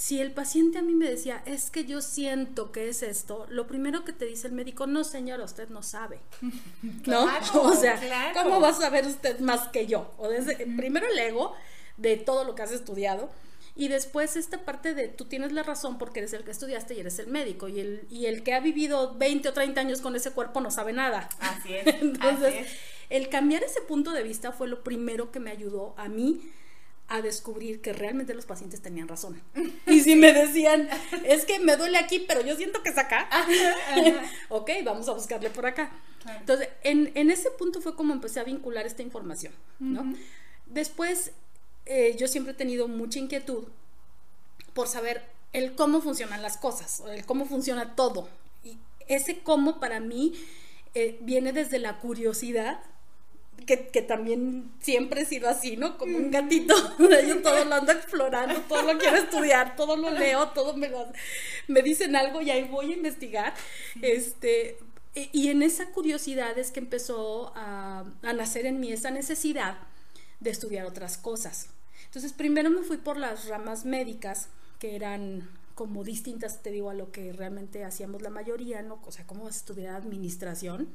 si 0.03 0.21
el 0.21 0.33
paciente 0.33 0.79
a 0.79 0.83
mí 0.83 0.95
me 0.95 1.09
decía, 1.09 1.45
es 1.47 1.71
que 1.71 1.85
yo 1.85 2.03
siento 2.03 2.73
que 2.73 2.89
es 2.89 3.05
esto, 3.05 3.47
lo 3.49 3.69
primero 3.69 4.05
que 4.05 4.13
te 4.13 4.25
dice 4.25 4.49
el 4.49 4.53
médico, 4.53 4.89
no 4.89 5.05
señora, 5.05 5.45
usted 5.45 5.69
no 5.69 5.85
sabe. 5.85 6.19
¿No? 7.07 7.29
o 7.63 7.77
sea, 7.77 8.33
¿cómo 8.35 8.61
va 8.61 8.71
a 8.71 8.75
saber 8.75 9.07
usted 9.07 9.39
más 9.39 9.69
que 9.69 9.87
yo? 9.87 10.13
O 10.19 10.29
desde, 10.29 10.57
Primero 10.57 11.07
el 11.09 11.17
ego 11.21 11.55
de 11.99 12.17
todo 12.17 12.43
lo 12.43 12.57
que 12.57 12.63
has 12.63 12.73
estudiado. 12.73 13.31
Y 13.77 13.87
después 13.87 14.35
esta 14.35 14.65
parte 14.65 14.93
de 14.93 15.07
tú 15.07 15.27
tienes 15.27 15.53
la 15.53 15.63
razón 15.63 15.99
porque 15.99 16.19
eres 16.19 16.33
el 16.33 16.43
que 16.43 16.51
estudiaste 16.51 16.95
y 16.95 17.01
eres 17.01 17.21
el 17.21 17.29
médico. 17.29 17.69
Y 17.69 17.79
el, 17.79 18.09
y 18.11 18.27
el 18.27 18.43
que 18.43 18.55
ha 18.55 18.61
vivido 18.61 19.15
20 19.15 19.51
o 19.51 19.53
30 19.53 19.81
años 19.81 20.01
con 20.01 20.17
ese 20.17 20.33
cuerpo 20.33 20.61
no 20.61 20.73
sabe 20.73 20.93
nada. 20.93 21.29
Así 21.39 21.75
es. 21.75 21.87
Entonces, 22.03 22.67
el 23.09 23.29
cambiar 23.29 23.63
ese 23.63 23.81
punto 23.83 24.11
de 24.11 24.25
vista 24.25 24.51
fue 24.51 24.67
lo 24.67 24.83
primero 24.83 25.31
que 25.31 25.39
me 25.39 25.53
ayudó 25.53 25.95
a 25.97 26.09
mí 26.09 26.51
a 27.13 27.21
descubrir 27.21 27.83
que 27.83 27.93
realmente 27.93 28.33
los 28.33 28.47
pacientes 28.47 28.81
tenían 28.81 29.07
razón. 29.07 29.43
Y 29.87 30.01
si 30.01 30.17
me 30.17 30.33
decían, 30.33 30.89
es 31.25 31.45
que 31.45 31.59
me 31.59 31.77
duele 31.77 31.99
aquí, 31.99 32.25
pero 32.27 32.41
yo 32.41 32.57
siento 32.57 32.83
que 32.83 32.89
es 32.89 32.99
acá, 32.99 33.29
ok, 34.49 34.71
vamos 34.85 35.09
a 35.09 35.13
buscarle 35.13 35.51
por 35.51 35.67
acá. 35.67 35.93
Entonces, 36.41 36.69
en, 36.83 37.31
ese 37.31 37.51
punto 37.51 37.83
fue 37.83 37.95
como 37.95 38.15
empecé 38.15 38.41
a 38.41 38.45
vincular 38.45 38.87
esta 38.87 39.03
información, 39.03 39.53
¿no? 39.79 40.15
Después, 40.67 41.33
eh, 41.85 42.17
yo 42.17 42.29
siempre 42.29 42.53
he 42.53 42.57
tenido 42.57 42.89
mucha 42.89 43.19
inquietud 43.19 43.65
por 44.73 44.89
saber 44.89 45.23
el 45.53 45.75
cómo 45.75 46.01
funcionan 46.01 46.41
las 46.41 46.57
cosas, 46.57 47.03
el 47.11 47.27
cómo 47.27 47.45
funciona 47.45 47.95
todo. 47.95 48.29
Y 48.65 48.79
ese 49.09 49.41
cómo 49.41 49.81
para 49.81 50.01
mí 50.01 50.33
eh, 50.95 51.19
viene 51.21 51.53
desde 51.53 51.79
la 51.79 51.99
curiosidad 51.99 52.81
que, 53.67 54.03
también 54.03 54.71
siempre 54.81 55.23
he 55.23 55.25
sido 55.25 55.49
así, 55.49 55.77
¿no? 55.77 55.99
Como 55.99 56.17
un 56.17 56.31
gatito. 56.31 56.75
Yo 57.27 57.43
todo 57.43 57.65
lo 57.65 57.75
ando 57.75 57.93
explorando, 57.93 58.61
todo 58.63 58.83
lo 58.83 58.99
quiero 58.99 59.17
estudiar, 59.17 59.77
todo 59.77 59.97
lo 59.97 60.11
leo, 60.11 60.49
todo 60.49 60.77
me, 60.77 60.91
me 61.69 61.83
dicen 61.83 62.17
algo 62.17 62.41
y 62.41 62.51
ahí 62.51 62.65
voy 62.65 62.93
a 62.93 62.97
investigar. 62.97 63.55
Este, 64.01 64.79
y 65.15 65.49
en 65.49 65.63
esa 65.63 65.87
curiosidad 65.91 66.59
es 66.59 66.71
que 66.71 66.81
empezó 66.81 67.53
a, 67.55 68.05
a 68.23 68.33
nacer 68.33 68.67
en 68.67 68.81
mí 68.81 68.93
esa 68.93 69.11
necesidad 69.11 69.79
de 70.41 70.51
estudiar 70.51 70.87
otras 70.87 71.19
cosas. 71.19 71.69
Entonces, 72.07 72.33
primero 72.33 72.69
me 72.71 72.83
fui 72.83 72.97
por 72.97 73.17
las 73.17 73.47
ramas 73.47 73.85
médicas, 73.85 74.49
que 74.79 74.97
eran 74.97 75.49
como 75.75 76.05
distintas, 76.05 76.63
te 76.63 76.71
digo, 76.71 76.91
a 76.91 76.95
lo 76.95 77.11
que 77.13 77.33
realmente 77.33 77.85
hacíamos 77.85 78.23
la 78.23 78.31
mayoría, 78.31 78.83
¿no? 78.83 79.01
O 79.07 79.13
sea, 79.13 79.27
¿cómo 79.27 79.45
vas 79.45 79.55
a 79.55 79.59
estudiar 79.59 79.95
administración? 79.95 80.89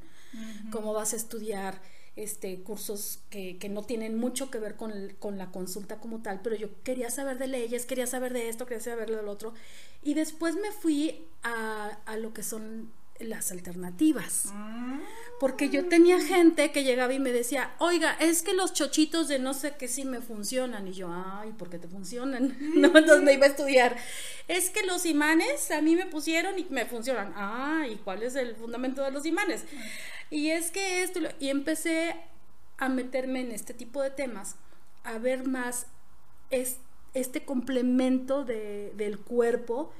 ¿Cómo 0.70 0.92
vas 0.92 1.14
a 1.14 1.16
estudiar 1.16 1.80
este, 2.18 2.62
cursos 2.62 3.20
que, 3.30 3.56
no 3.70 3.82
tienen 3.82 4.18
mucho 4.18 4.50
que 4.50 4.58
ver 4.58 4.76
con, 4.76 5.38
la 5.38 5.50
consulta 5.52 5.98
como 5.98 6.20
tal, 6.20 6.40
pero 6.42 6.56
yo 6.56 6.68
quería 6.82 7.10
saber 7.10 7.38
de 7.38 7.46
leyes, 7.46 7.86
quería 7.86 8.06
saber 8.06 8.32
de 8.32 8.48
esto, 8.48 8.66
quería 8.66 8.82
saber 8.82 9.10
de 9.10 9.22
lo 9.22 9.30
otro. 9.30 9.54
Y 10.02 10.14
después 10.14 10.56
me 10.56 10.72
fui 10.72 11.26
a, 11.42 11.98
lo 12.18 12.34
que 12.34 12.42
son 12.42 12.90
las 13.18 13.50
alternativas. 13.50 14.52
Porque 15.40 15.68
yo 15.68 15.88
tenía 15.88 16.20
gente 16.20 16.72
que 16.72 16.84
llegaba 16.84 17.12
y 17.12 17.20
me 17.20 17.32
decía, 17.32 17.74
oiga, 17.78 18.16
es 18.20 18.42
que 18.42 18.54
los 18.54 18.72
chochitos 18.72 19.28
de 19.28 19.38
no 19.38 19.54
sé 19.54 19.74
qué 19.78 19.86
sí 19.88 20.04
me 20.04 20.20
funcionan. 20.20 20.88
Y 20.88 20.92
yo, 20.92 21.08
ay, 21.12 21.52
¿por 21.52 21.70
qué 21.70 21.78
te 21.78 21.88
funcionan? 21.88 22.56
no, 22.74 22.88
entonces 22.88 23.22
me 23.22 23.34
iba 23.34 23.46
a 23.46 23.50
estudiar. 23.50 23.96
Es 24.48 24.70
que 24.70 24.84
los 24.84 25.06
imanes 25.06 25.70
a 25.70 25.80
mí 25.80 25.94
me 25.94 26.06
pusieron 26.06 26.58
y 26.58 26.66
me 26.70 26.86
funcionan. 26.86 27.32
Ah, 27.36 27.86
¿y 27.88 27.96
cuál 27.96 28.22
es 28.22 28.34
el 28.34 28.56
fundamento 28.56 29.02
de 29.02 29.10
los 29.10 29.26
imanes? 29.26 29.64
Y 30.30 30.50
es 30.50 30.70
que 30.70 31.02
esto, 31.02 31.20
y 31.38 31.48
empecé 31.48 32.16
a 32.76 32.88
meterme 32.88 33.40
en 33.40 33.52
este 33.52 33.74
tipo 33.74 34.02
de 34.02 34.10
temas, 34.10 34.56
a 35.04 35.18
ver 35.18 35.46
más 35.46 35.86
este 36.50 37.44
complemento 37.44 38.44
del 38.44 39.18
cuerpo, 39.18 39.92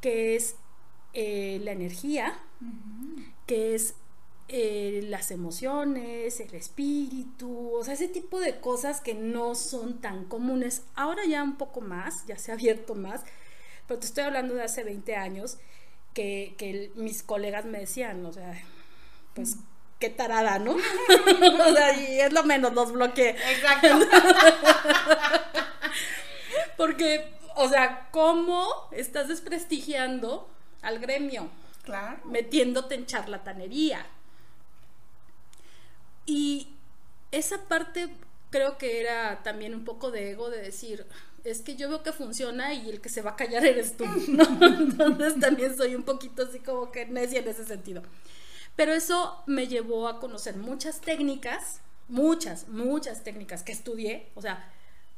que 0.00 0.36
es 0.36 0.56
eh, 1.14 1.60
la 1.62 1.72
energía, 1.72 2.38
que 3.46 3.74
es 3.74 3.94
eh, 4.48 5.00
las 5.04 5.30
emociones, 5.30 6.38
el 6.40 6.54
espíritu, 6.54 7.72
o 7.72 7.82
sea, 7.82 7.94
ese 7.94 8.08
tipo 8.08 8.40
de 8.40 8.60
cosas 8.60 9.00
que 9.00 9.14
no 9.14 9.54
son 9.54 10.00
tan 10.00 10.24
comunes. 10.26 10.82
Ahora 10.94 11.24
ya 11.24 11.42
un 11.42 11.56
poco 11.56 11.80
más, 11.80 12.26
ya 12.26 12.36
se 12.36 12.50
ha 12.50 12.54
abierto 12.54 12.94
más, 12.94 13.22
pero 13.86 14.00
te 14.00 14.06
estoy 14.06 14.24
hablando 14.24 14.54
de 14.54 14.64
hace 14.64 14.84
20 14.84 15.16
años 15.16 15.58
que, 16.12 16.54
que 16.58 16.92
mis 16.94 17.22
colegas 17.22 17.64
me 17.64 17.80
decían, 17.80 18.24
o 18.26 18.32
sea, 18.32 18.60
pues 19.34 19.56
qué 19.98 20.10
tarada, 20.10 20.58
¿no? 20.58 20.72
o 20.76 21.72
sea, 21.74 21.98
y 21.98 22.20
es 22.20 22.32
lo 22.32 22.44
menos, 22.44 22.74
los 22.74 22.92
bloqueé. 22.92 23.30
Exacto. 23.30 23.98
Porque, 26.76 27.32
o 27.56 27.68
sea, 27.68 28.08
¿cómo 28.10 28.68
estás 28.92 29.28
desprestigiando 29.28 30.50
al 30.84 30.98
gremio? 30.98 31.48
Claro. 31.82 32.18
Metiéndote 32.24 32.94
en 32.94 33.06
charlatanería. 33.06 34.06
Y 36.26 36.68
esa 37.30 37.62
parte 37.64 38.08
creo 38.50 38.78
que 38.78 39.00
era 39.00 39.42
también 39.42 39.74
un 39.74 39.84
poco 39.84 40.10
de 40.10 40.30
ego 40.30 40.48
de 40.48 40.62
decir, 40.62 41.06
es 41.42 41.60
que 41.60 41.76
yo 41.76 41.88
veo 41.88 42.02
que 42.02 42.12
funciona 42.12 42.72
y 42.72 42.88
el 42.88 43.00
que 43.00 43.08
se 43.08 43.20
va 43.20 43.32
a 43.32 43.36
callar 43.36 43.64
eres 43.66 43.96
tú, 43.96 44.06
¿no? 44.28 44.44
Entonces 44.44 45.38
también 45.40 45.76
soy 45.76 45.94
un 45.94 46.04
poquito 46.04 46.44
así 46.44 46.60
como 46.60 46.90
que 46.90 47.06
necia 47.06 47.40
en 47.40 47.48
ese 47.48 47.64
sentido. 47.64 48.02
Pero 48.76 48.92
eso 48.92 49.42
me 49.46 49.68
llevó 49.68 50.08
a 50.08 50.18
conocer 50.20 50.56
muchas 50.56 51.00
técnicas, 51.00 51.80
muchas, 52.08 52.68
muchas 52.68 53.22
técnicas 53.22 53.62
que 53.62 53.72
estudié, 53.72 54.30
o 54.34 54.42
sea, 54.42 54.72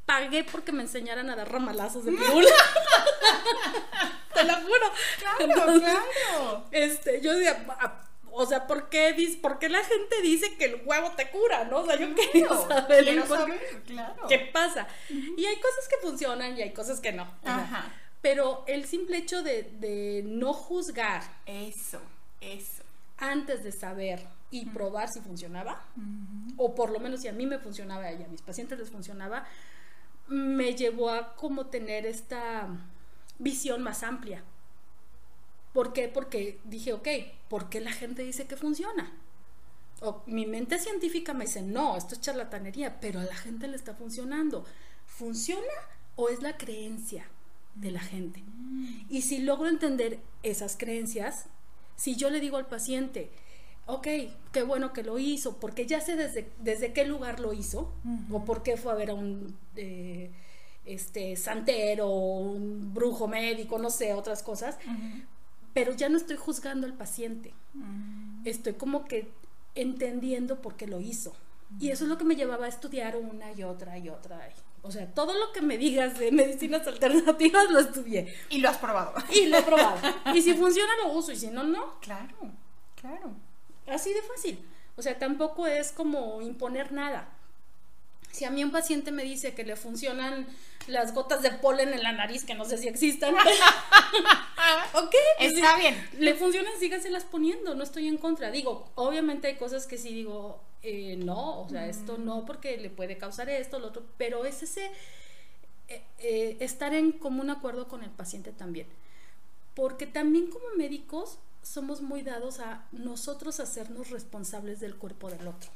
pagué 0.06 0.44
porque 0.44 0.72
me 0.72 0.82
enseñaran 0.82 1.28
a 1.30 1.36
dar 1.36 1.50
ramalazos 1.52 2.04
de 2.04 2.12
pirula. 2.12 2.50
Te 4.34 4.44
lo 4.44 4.54
juro. 4.54 4.92
Claro, 5.18 5.80
claro. 5.80 6.64
Este, 6.70 7.20
yo 7.20 7.32
decía, 7.34 7.64
"Ah, 7.80 8.02
o 8.30 8.44
sea, 8.44 8.66
¿por 8.66 8.88
qué, 8.90 9.16
dis- 9.16 9.40
por 9.40 9.58
qué 9.58 9.68
la 9.70 9.82
gente 9.82 10.20
dice 10.22 10.56
que 10.56 10.66
el 10.66 10.82
huevo 10.84 11.12
te 11.12 11.30
cura, 11.30 11.64
no? 11.64 11.78
O 11.80 11.86
sea, 11.86 11.96
yo 11.96 12.14
quería 12.14 12.48
saber, 12.48 13.04
Quiero 13.04 13.26
saber, 13.26 13.82
claro. 13.86 14.26
qué 14.28 14.38
pasa. 14.52 14.86
Y 15.08 15.44
hay 15.46 15.56
cosas 15.56 15.88
que 15.88 15.96
funcionan 16.06 16.56
y 16.56 16.62
hay 16.62 16.72
cosas 16.72 17.00
que 17.00 17.12
no. 17.12 17.24
sea, 17.42 17.56
Ajá. 17.56 17.94
pero 18.20 18.62
el 18.66 18.84
simple 18.84 19.16
hecho 19.16 19.42
de, 19.42 19.62
de 19.62 20.22
no 20.26 20.52
juzgar 20.52 21.22
Eso, 21.46 22.00
eso. 22.42 22.82
antes 23.16 23.64
de 23.64 23.72
saber 23.72 24.22
y 24.50 24.66
probar 24.66 25.08
si 25.08 25.20
funcionaba, 25.22 25.82
o 26.58 26.74
por 26.74 26.90
lo 26.90 27.00
menos 27.00 27.22
si 27.22 27.28
a 27.28 27.32
mí 27.32 27.46
me 27.46 27.58
funcionaba 27.58 28.12
y 28.12 28.22
a 28.22 28.28
mis 28.28 28.42
pacientes 28.42 28.78
les 28.78 28.90
funcionaba, 28.90 29.46
me 30.28 30.74
llevó 30.74 31.10
a 31.10 31.34
como 31.34 31.66
tener 31.66 32.06
esta 32.06 32.68
visión 33.38 33.82
más 33.82 34.02
amplia. 34.02 34.42
¿Por 35.72 35.92
qué? 35.92 36.08
Porque 36.08 36.58
dije, 36.64 36.92
ok, 36.92 37.08
¿por 37.48 37.68
qué 37.68 37.80
la 37.80 37.92
gente 37.92 38.22
dice 38.22 38.46
que 38.46 38.56
funciona? 38.56 39.12
O 40.00 40.22
mi 40.26 40.46
mente 40.46 40.78
científica 40.78 41.34
me 41.34 41.44
dice, 41.44 41.62
no, 41.62 41.96
esto 41.96 42.14
es 42.14 42.20
charlatanería, 42.20 43.00
pero 43.00 43.20
a 43.20 43.24
la 43.24 43.34
gente 43.34 43.68
le 43.68 43.76
está 43.76 43.94
funcionando. 43.94 44.64
¿Funciona 45.06 45.62
o 46.16 46.28
es 46.28 46.42
la 46.42 46.56
creencia 46.56 47.28
de 47.74 47.90
la 47.90 48.00
gente? 48.00 48.42
Y 49.08 49.22
si 49.22 49.38
logro 49.38 49.68
entender 49.68 50.20
esas 50.42 50.76
creencias, 50.76 51.46
si 51.96 52.16
yo 52.16 52.30
le 52.30 52.40
digo 52.40 52.56
al 52.56 52.66
paciente, 52.66 53.30
ok, 53.86 54.08
qué 54.52 54.62
bueno 54.62 54.92
que 54.92 55.02
lo 55.02 55.18
hizo, 55.18 55.56
porque 55.58 55.86
ya 55.86 56.00
sé 56.00 56.16
desde, 56.16 56.50
desde 56.58 56.92
qué 56.92 57.04
lugar 57.04 57.40
lo 57.40 57.52
hizo, 57.52 57.92
o 58.30 58.44
por 58.44 58.62
qué 58.62 58.76
fue 58.76 58.92
a 58.92 58.96
ver 58.96 59.10
a 59.10 59.14
un 59.14 59.56
eh, 59.76 60.30
este, 60.84 61.36
santero, 61.36 62.10
un 62.10 62.92
brujo 62.92 63.28
médico, 63.28 63.78
no 63.78 63.90
sé, 63.90 64.12
otras 64.12 64.42
cosas, 64.42 64.76
pero 65.72 65.92
ya 65.92 66.08
no 66.08 66.16
estoy 66.16 66.36
juzgando 66.36 66.86
al 66.86 66.94
paciente, 66.94 67.54
estoy 68.44 68.74
como 68.74 69.04
que 69.04 69.28
entendiendo 69.74 70.60
por 70.60 70.76
qué 70.76 70.86
lo 70.86 71.00
hizo. 71.00 71.34
Y 71.80 71.90
eso 71.90 72.04
es 72.04 72.10
lo 72.10 72.16
que 72.16 72.24
me 72.24 72.36
llevaba 72.36 72.66
a 72.66 72.68
estudiar 72.68 73.16
una 73.16 73.50
y 73.52 73.64
otra 73.64 73.98
y 73.98 74.08
otra. 74.08 74.48
O 74.82 74.92
sea, 74.92 75.12
todo 75.12 75.34
lo 75.34 75.52
que 75.52 75.60
me 75.60 75.76
digas 75.76 76.16
de 76.16 76.30
medicinas 76.30 76.86
alternativas 76.86 77.68
lo 77.70 77.80
estudié. 77.80 78.32
Y 78.50 78.58
lo 78.58 78.68
has 78.68 78.78
probado. 78.78 79.14
Y 79.34 79.46
lo 79.46 79.58
he 79.58 79.62
probado. 79.62 79.98
Y 80.34 80.42
si 80.42 80.54
funciona, 80.54 80.92
lo 81.02 81.12
uso. 81.12 81.32
Y 81.32 81.36
si 81.36 81.48
no, 81.48 81.64
no. 81.64 81.98
Claro, 82.00 82.36
claro. 82.94 83.34
Así 83.86 84.12
de 84.12 84.22
fácil. 84.22 84.58
O 84.96 85.02
sea, 85.02 85.18
tampoco 85.18 85.66
es 85.66 85.92
como 85.92 86.40
imponer 86.42 86.92
nada. 86.92 87.28
Si 88.32 88.44
a 88.44 88.50
mí 88.50 88.62
un 88.64 88.70
paciente 88.70 89.12
me 89.12 89.24
dice 89.24 89.54
que 89.54 89.64
le 89.64 89.76
funcionan 89.76 90.46
las 90.88 91.14
gotas 91.14 91.42
de 91.42 91.50
polen 91.50 91.92
en 91.92 92.02
la 92.02 92.12
nariz, 92.12 92.44
que 92.44 92.54
no 92.54 92.64
sé 92.64 92.78
si 92.78 92.88
existan, 92.88 93.34
ok, 94.94 95.14
pues 95.38 95.52
Está 95.54 95.76
bien. 95.76 95.96
Le 96.18 96.34
funcionan, 96.34 96.72
sígaselas 96.78 97.24
poniendo, 97.24 97.74
no 97.74 97.82
estoy 97.82 98.08
en 98.08 98.18
contra. 98.18 98.50
Digo, 98.50 98.90
obviamente 98.94 99.48
hay 99.48 99.56
cosas 99.56 99.86
que 99.86 99.98
sí 99.98 100.14
digo, 100.14 100.60
eh, 100.82 101.16
no, 101.16 101.62
o 101.62 101.68
sea, 101.68 101.86
esto 101.86 102.18
no, 102.18 102.44
porque 102.44 102.76
le 102.76 102.90
puede 102.90 103.18
causar 103.18 103.48
esto, 103.48 103.78
lo 103.78 103.88
otro, 103.88 104.04
pero 104.16 104.44
es 104.44 104.62
ese 104.62 104.90
eh, 105.88 106.02
eh, 106.18 106.56
estar 106.60 106.94
en 106.94 107.12
común 107.12 107.50
acuerdo 107.50 107.88
con 107.88 108.02
el 108.02 108.10
paciente 108.10 108.52
también. 108.52 108.86
Porque 109.74 110.06
también 110.06 110.48
como 110.48 110.64
médicos 110.76 111.38
somos 111.66 112.00
muy 112.00 112.22
dados 112.22 112.60
a 112.60 112.86
nosotros 112.92 113.58
hacernos 113.58 114.10
responsables 114.10 114.78
del 114.78 114.94
cuerpo 114.94 115.28
del 115.28 115.48
otro. 115.48 115.70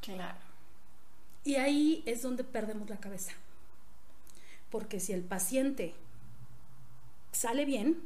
Claro. 0.00 0.38
Y 1.44 1.54
ahí 1.54 2.02
es 2.06 2.22
donde 2.22 2.42
perdemos 2.42 2.90
la 2.90 2.98
cabeza. 2.98 3.32
Porque 4.70 4.98
si 5.00 5.12
el 5.12 5.22
paciente 5.22 5.94
sale 7.30 7.64
bien, 7.64 8.02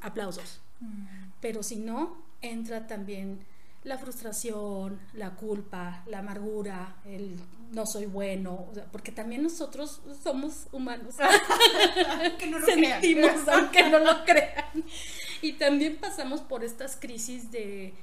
aplausos. 0.00 0.60
Pero 1.40 1.62
si 1.62 1.76
no, 1.76 2.20
entra 2.42 2.86
también 2.86 3.46
la 3.84 3.96
frustración, 3.96 4.98
la 5.14 5.36
culpa, 5.36 6.02
la 6.06 6.18
amargura, 6.18 6.96
el 7.04 7.38
no 7.70 7.86
soy 7.86 8.06
bueno, 8.06 8.66
o 8.70 8.74
sea, 8.74 8.84
porque 8.86 9.12
también 9.12 9.42
nosotros 9.42 10.00
somos 10.22 10.66
humanos. 10.72 11.14
no 12.50 12.58
lo 12.58 12.66
crean. 12.66 13.00
Sentimos, 13.00 13.48
aunque 13.48 13.88
no 13.88 13.98
lo 13.98 14.24
crean. 14.24 14.84
Y 15.40 15.54
también 15.54 15.98
pasamos 15.98 16.40
por 16.40 16.64
estas 16.64 16.96
crisis 16.96 17.50
de, 17.50 17.94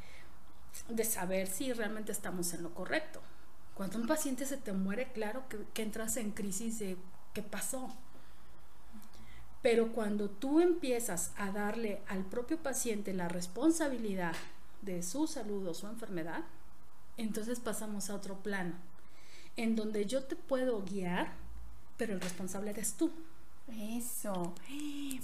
de 0.89 1.03
saber 1.03 1.47
si 1.47 1.73
realmente 1.73 2.11
estamos 2.11 2.53
en 2.53 2.63
lo 2.63 2.73
correcto. 2.73 3.21
Cuando 3.73 3.99
un 3.99 4.07
paciente 4.07 4.45
se 4.45 4.57
te 4.57 4.73
muere, 4.73 5.11
claro 5.11 5.47
que, 5.49 5.59
que 5.73 5.83
entras 5.83 6.17
en 6.17 6.31
crisis 6.31 6.79
de 6.79 6.97
qué 7.33 7.43
pasó. 7.43 7.93
Pero 9.61 9.91
cuando 9.91 10.29
tú 10.29 10.61
empiezas 10.61 11.31
a 11.35 11.51
darle 11.51 12.01
al 12.07 12.23
propio 12.25 12.57
paciente 12.57 13.13
la 13.13 13.27
responsabilidad 13.27 14.33
de 14.81 15.03
su 15.03 15.27
salud 15.27 15.67
o 15.67 15.73
su 15.73 15.87
enfermedad, 15.87 16.45
entonces 17.17 17.59
pasamos 17.59 18.09
a 18.09 18.15
otro 18.15 18.37
plano, 18.41 18.75
en 19.57 19.75
donde 19.75 20.05
yo 20.05 20.23
te 20.23 20.35
puedo 20.35 20.81
guiar, 20.83 21.33
pero 21.97 22.13
el 22.13 22.21
responsable 22.21 22.71
eres 22.71 22.93
tú. 22.93 23.11
Eso. 23.67 24.53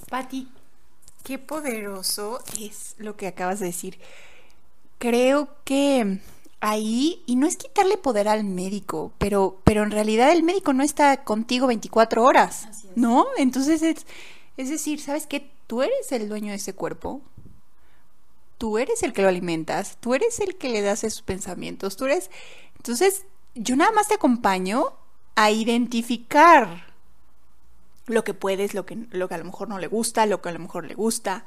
Pati, 0.09 0.49
qué 1.23 1.39
poderoso 1.39 2.39
es 2.59 2.95
lo 2.97 3.15
que 3.15 3.27
acabas 3.27 3.59
de 3.59 3.67
decir. 3.67 3.99
Creo 4.97 5.55
que 5.63 6.19
ahí, 6.59 7.23
y 7.25 7.35
no 7.35 7.47
es 7.47 7.57
quitarle 7.57 7.97
poder 7.97 8.27
al 8.27 8.43
médico, 8.43 9.13
pero, 9.17 9.61
pero 9.63 9.83
en 9.83 9.91
realidad 9.91 10.31
el 10.31 10.43
médico 10.43 10.73
no 10.73 10.83
está 10.83 11.23
contigo 11.23 11.67
24 11.67 12.23
horas, 12.23 12.65
Así 12.65 12.87
es. 12.87 12.97
¿no? 12.97 13.27
Entonces 13.37 13.81
es, 13.81 14.05
es 14.57 14.69
decir, 14.69 14.99
¿sabes 14.99 15.27
qué? 15.27 15.51
Tú 15.67 15.81
eres 15.81 16.11
el 16.11 16.27
dueño 16.27 16.51
de 16.51 16.57
ese 16.57 16.73
cuerpo. 16.73 17.21
Tú 18.57 18.77
eres 18.77 19.03
el 19.03 19.11
que 19.13 19.21
lo 19.21 19.27
alimentas, 19.27 19.97
tú 19.99 20.13
eres 20.13 20.39
el 20.39 20.55
que 20.55 20.69
le 20.69 20.81
das 20.81 21.03
esos 21.03 21.21
pensamientos, 21.21 21.97
tú 21.97 22.05
eres... 22.05 22.31
Entonces, 22.77 23.25
yo 23.55 23.75
nada 23.75 23.91
más 23.91 24.07
te 24.07 24.15
acompaño 24.15 24.93
a 25.35 25.51
identificar 25.51 26.93
lo 28.05 28.23
que 28.23 28.33
puedes, 28.33 28.73
lo 28.73 28.85
que, 28.85 29.07
lo 29.11 29.27
que 29.27 29.35
a 29.35 29.37
lo 29.37 29.45
mejor 29.45 29.69
no 29.69 29.79
le 29.79 29.87
gusta, 29.87 30.25
lo 30.25 30.41
que 30.41 30.49
a 30.49 30.53
lo 30.53 30.59
mejor 30.59 30.85
le 30.85 30.93
gusta. 30.93 31.45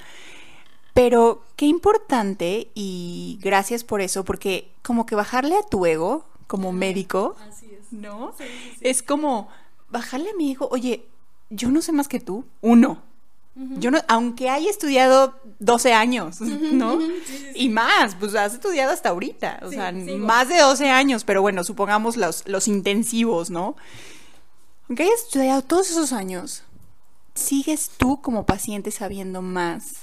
Pero 0.94 1.44
qué 1.56 1.66
importante 1.66 2.70
y 2.74 3.38
gracias 3.42 3.84
por 3.84 4.00
eso, 4.00 4.24
porque 4.24 4.72
como 4.82 5.04
que 5.04 5.14
bajarle 5.14 5.56
a 5.56 5.62
tu 5.62 5.84
ego 5.84 6.24
como 6.46 6.72
médico, 6.72 7.36
Así 7.46 7.66
es. 7.78 7.92
¿no? 7.92 8.32
Sí, 8.38 8.44
sí, 8.44 8.70
sí. 8.78 8.88
Es 8.88 9.02
como 9.02 9.48
bajarle 9.90 10.30
a 10.30 10.34
mi 10.34 10.52
ego, 10.52 10.68
oye, 10.70 11.06
yo 11.50 11.70
no 11.70 11.82
sé 11.82 11.92
más 11.92 12.08
que 12.08 12.20
tú, 12.20 12.44
uno. 12.62 13.02
Yo 13.78 13.90
no, 13.90 13.98
aunque 14.08 14.50
haya 14.50 14.68
estudiado 14.68 15.34
12 15.60 15.94
años, 15.94 16.40
¿no? 16.42 17.00
sí, 17.00 17.22
sí, 17.26 17.46
Y 17.54 17.68
más, 17.70 18.14
pues 18.16 18.34
has 18.34 18.52
estudiado 18.54 18.92
hasta 18.92 19.08
ahorita, 19.08 19.60
o 19.62 19.70
Sí, 19.70 19.76
sea, 19.76 19.92
sigo. 19.92 20.18
más 20.18 20.48
de 20.48 20.58
12 20.58 20.90
años, 20.90 21.24
pero 21.24 21.40
bueno, 21.40 21.64
supongamos 21.64 22.16
los, 22.18 22.46
los 22.46 22.68
intensivos, 22.68 23.48
¿no? 23.48 23.74
Aunque 24.88 25.04
hayas 25.04 25.22
estudiado 25.22 25.62
todos 25.62 25.90
esos 25.90 26.12
años, 26.12 26.64
sigues 27.34 27.90
tú 27.96 28.20
como 28.20 28.44
paciente 28.44 28.90
sabiendo 28.90 29.40
más, 29.40 30.02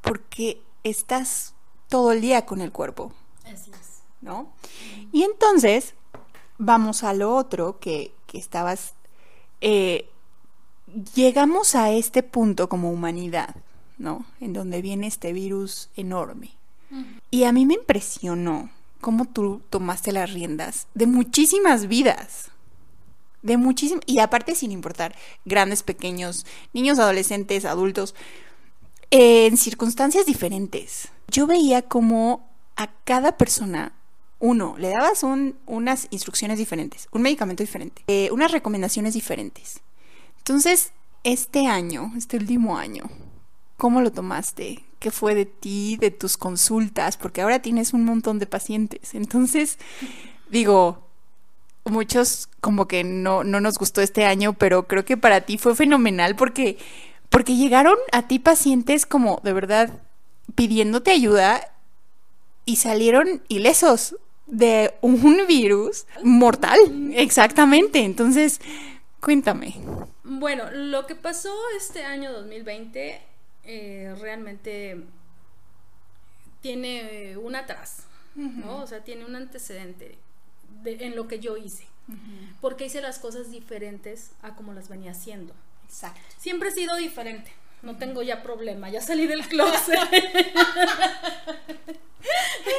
porque 0.00 0.62
estás 0.84 1.54
todo 1.88 2.12
el 2.12 2.20
día 2.20 2.46
con 2.46 2.60
el 2.60 2.70
cuerpo, 2.70 3.12
Así 3.44 3.70
es. 3.72 4.02
¿no? 4.20 4.52
Y 5.12 5.24
entonces, 5.24 5.94
vamos 6.58 7.02
a 7.02 7.12
lo 7.14 7.34
otro 7.34 7.78
que, 7.80 8.12
que 8.28 8.38
estabas... 8.38 8.94
eh, 9.60 10.08
llegamos 11.14 11.74
a 11.74 11.90
este 11.92 12.22
punto 12.22 12.68
como 12.68 12.90
humanidad, 12.90 13.54
¿no? 13.98 14.24
En 14.40 14.52
donde 14.52 14.82
viene 14.82 15.06
este 15.06 15.32
virus 15.32 15.90
enorme. 15.96 16.50
Y 17.30 17.44
a 17.44 17.52
mí 17.52 17.66
me 17.66 17.74
impresionó 17.74 18.70
cómo 19.00 19.24
tú 19.24 19.60
tomaste 19.70 20.12
las 20.12 20.32
riendas 20.32 20.86
de 20.94 21.06
muchísimas 21.06 21.88
vidas. 21.88 22.50
De 23.42 23.56
muchísimas. 23.56 24.04
Y 24.06 24.20
aparte, 24.20 24.54
sin 24.54 24.72
importar, 24.72 25.14
grandes, 25.44 25.82
pequeños, 25.82 26.46
niños, 26.72 26.98
adolescentes, 26.98 27.64
adultos, 27.64 28.14
en 29.10 29.56
circunstancias 29.56 30.26
diferentes. 30.26 31.08
Yo 31.28 31.46
veía 31.46 31.82
como 31.82 32.48
a 32.76 32.90
cada 33.04 33.36
persona, 33.36 33.92
uno, 34.38 34.76
le 34.78 34.90
dabas 34.90 35.22
unas 35.22 36.08
instrucciones 36.10 36.58
diferentes, 36.58 37.08
un 37.12 37.22
medicamento 37.22 37.62
diferente, 37.62 38.02
eh, 38.06 38.30
unas 38.32 38.52
recomendaciones 38.52 39.14
diferentes. 39.14 39.80
Entonces, 40.46 40.92
este 41.24 41.66
año, 41.66 42.12
este 42.16 42.36
último 42.36 42.78
año, 42.78 43.10
¿cómo 43.76 44.00
lo 44.00 44.12
tomaste? 44.12 44.84
¿Qué 45.00 45.10
fue 45.10 45.34
de 45.34 45.44
ti, 45.44 45.96
de 45.96 46.12
tus 46.12 46.36
consultas? 46.36 47.16
Porque 47.16 47.42
ahora 47.42 47.58
tienes 47.58 47.92
un 47.92 48.04
montón 48.04 48.38
de 48.38 48.46
pacientes. 48.46 49.16
Entonces, 49.16 49.76
digo, 50.48 51.02
muchos 51.84 52.48
como 52.60 52.86
que 52.86 53.02
no, 53.02 53.42
no 53.42 53.60
nos 53.60 53.76
gustó 53.76 54.02
este 54.02 54.24
año, 54.24 54.52
pero 54.52 54.86
creo 54.86 55.04
que 55.04 55.16
para 55.16 55.40
ti 55.40 55.58
fue 55.58 55.74
fenomenal 55.74 56.36
porque, 56.36 56.78
porque 57.28 57.56
llegaron 57.56 57.96
a 58.12 58.28
ti 58.28 58.38
pacientes 58.38 59.04
como 59.04 59.40
de 59.42 59.52
verdad 59.52 60.00
pidiéndote 60.54 61.10
ayuda 61.10 61.72
y 62.64 62.76
salieron 62.76 63.42
ilesos 63.48 64.14
de 64.46 64.94
un 65.00 65.44
virus 65.48 66.06
mortal. 66.22 66.78
Exactamente. 67.14 68.04
Entonces, 68.04 68.60
cuéntame. 69.20 69.74
Bueno, 70.24 70.70
lo 70.70 71.06
que 71.06 71.14
pasó 71.14 71.54
este 71.76 72.04
año 72.04 72.32
2020 72.32 73.20
eh, 73.64 74.14
realmente 74.20 75.02
tiene 76.60 77.36
un 77.36 77.54
atrás, 77.54 78.04
¿no? 78.34 78.82
O 78.82 78.86
sea, 78.86 79.04
tiene 79.04 79.24
un 79.24 79.36
antecedente 79.36 80.18
en 80.84 81.16
lo 81.16 81.28
que 81.28 81.38
yo 81.38 81.56
hice. 81.56 81.86
Porque 82.60 82.86
hice 82.86 83.00
las 83.00 83.18
cosas 83.18 83.50
diferentes 83.50 84.30
a 84.42 84.54
como 84.54 84.72
las 84.72 84.88
venía 84.88 85.10
haciendo. 85.10 85.54
Exacto. 85.84 86.20
Siempre 86.38 86.68
he 86.68 86.72
sido 86.72 86.96
diferente. 86.96 87.52
No 87.82 87.96
tengo 87.96 88.22
ya 88.22 88.42
problema, 88.42 88.88
ya 88.90 89.00
salí 89.00 89.26
del 89.26 89.46
closet. 89.46 89.98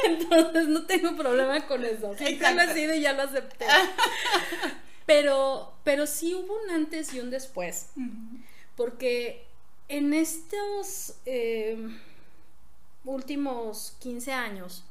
Entonces 0.04 0.68
no 0.68 0.84
tengo 0.84 1.16
problema 1.16 1.66
con 1.66 1.84
eso. 1.84 2.14
Siempre 2.16 2.54
lo 2.54 2.62
he 2.62 2.74
sido 2.74 2.94
y 2.94 3.00
ya 3.00 3.12
lo 3.12 3.22
acepté. 3.22 3.66
Pero, 5.08 5.72
pero 5.84 6.06
sí 6.06 6.34
hubo 6.34 6.62
un 6.64 6.70
antes 6.70 7.14
y 7.14 7.20
un 7.20 7.30
después. 7.30 7.92
Porque 8.76 9.42
en 9.88 10.12
estos 10.12 11.14
em, 11.24 11.96
últimos 13.06 13.96
15 14.00 14.32
años, 14.34 14.84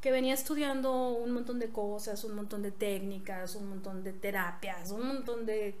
que 0.00 0.10
venía 0.10 0.32
estudiando 0.32 1.10
un 1.10 1.32
montón 1.32 1.58
de 1.58 1.68
cosas, 1.68 2.24
un 2.24 2.34
montón 2.34 2.62
de 2.62 2.70
técnicas, 2.70 3.56
un 3.56 3.68
montón 3.68 4.02
de 4.02 4.14
terapias, 4.14 4.90
un 4.90 5.06
montón 5.06 5.44
de, 5.44 5.74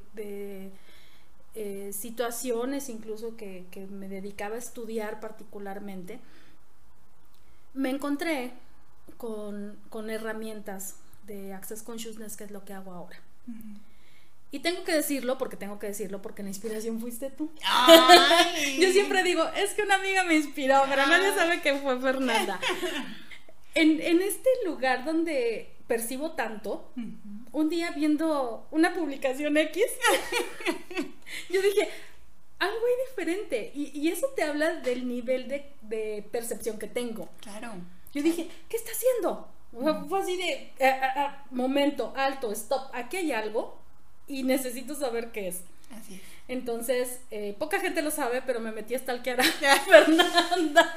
eh, 1.54 1.90
situaciones 1.94 2.90
incluso 2.90 3.38
que, 3.38 3.64
me 3.90 4.10
dedicaba 4.10 4.56
a 4.56 4.58
estudiar 4.58 5.18
particularmente, 5.18 6.20
me 7.72 7.88
encontré 7.88 8.52
con, 9.16 9.78
con 9.88 10.10
herramientas 10.10 10.96
de 11.26 11.54
Access 11.54 11.82
Consciousness, 11.82 12.36
que 12.36 12.44
es 12.44 12.50
lo 12.50 12.62
que 12.62 12.74
hago 12.74 12.92
ahora. 12.92 13.16
Y 14.50 14.60
tengo 14.60 14.84
que 14.84 14.92
decirlo, 14.92 15.38
porque 15.38 15.56
tengo 15.56 15.78
que 15.78 15.88
decirlo, 15.88 16.22
porque 16.22 16.42
la 16.42 16.48
inspiración 16.48 17.00
fuiste 17.00 17.30
tú. 17.30 17.50
Yo 18.78 18.92
siempre 18.92 19.22
digo, 19.22 19.44
es 19.56 19.74
que 19.74 19.82
una 19.82 19.96
amiga 19.96 20.24
me 20.24 20.34
inspiró, 20.34 20.82
pero 20.88 21.06
nadie 21.06 21.34
sabe 21.34 21.60
que 21.60 21.74
fue 21.74 21.98
Fernanda. 22.00 22.60
En, 23.78 24.00
en, 24.00 24.22
este 24.22 24.48
lugar 24.64 25.04
donde 25.04 25.70
percibo 25.86 26.30
tanto, 26.32 26.90
un 27.52 27.68
día 27.68 27.90
viendo 27.90 28.66
una 28.70 28.94
publicación 28.94 29.54
X, 29.58 29.84
yo 31.50 31.60
dije, 31.60 31.86
algo 32.58 32.74
hay 32.74 33.10
diferente. 33.10 33.72
Y, 33.74 33.90
y, 33.92 34.08
eso 34.08 34.28
te 34.34 34.44
habla 34.44 34.76
del 34.76 35.06
nivel 35.06 35.48
de, 35.48 35.70
de, 35.82 36.24
percepción 36.32 36.78
que 36.78 36.86
tengo. 36.86 37.28
Claro. 37.42 37.74
Yo 38.14 38.22
dije, 38.22 38.48
¿qué 38.70 38.78
está 38.78 38.92
haciendo? 38.92 39.46
Fue 40.08 40.20
así 40.20 40.36
de, 40.36 40.72
ah, 40.80 41.00
ah, 41.02 41.12
ah, 41.16 41.44
momento, 41.50 42.12
alto, 42.16 42.50
stop, 42.52 42.90
aquí 42.94 43.18
hay 43.18 43.32
algo 43.32 43.78
y 44.26 44.42
necesito 44.42 44.94
saber 44.94 45.32
qué 45.32 45.48
es. 45.48 45.62
Así 45.90 46.14
es. 46.14 46.20
Entonces, 46.48 47.20
eh, 47.30 47.56
poca 47.58 47.80
gente 47.80 48.02
lo 48.02 48.10
sabe, 48.10 48.40
pero 48.42 48.60
me 48.60 48.70
metí 48.70 48.94
a 48.94 48.98
stalkear 48.98 49.40
a 49.40 49.44
Fernanda. 49.84 50.94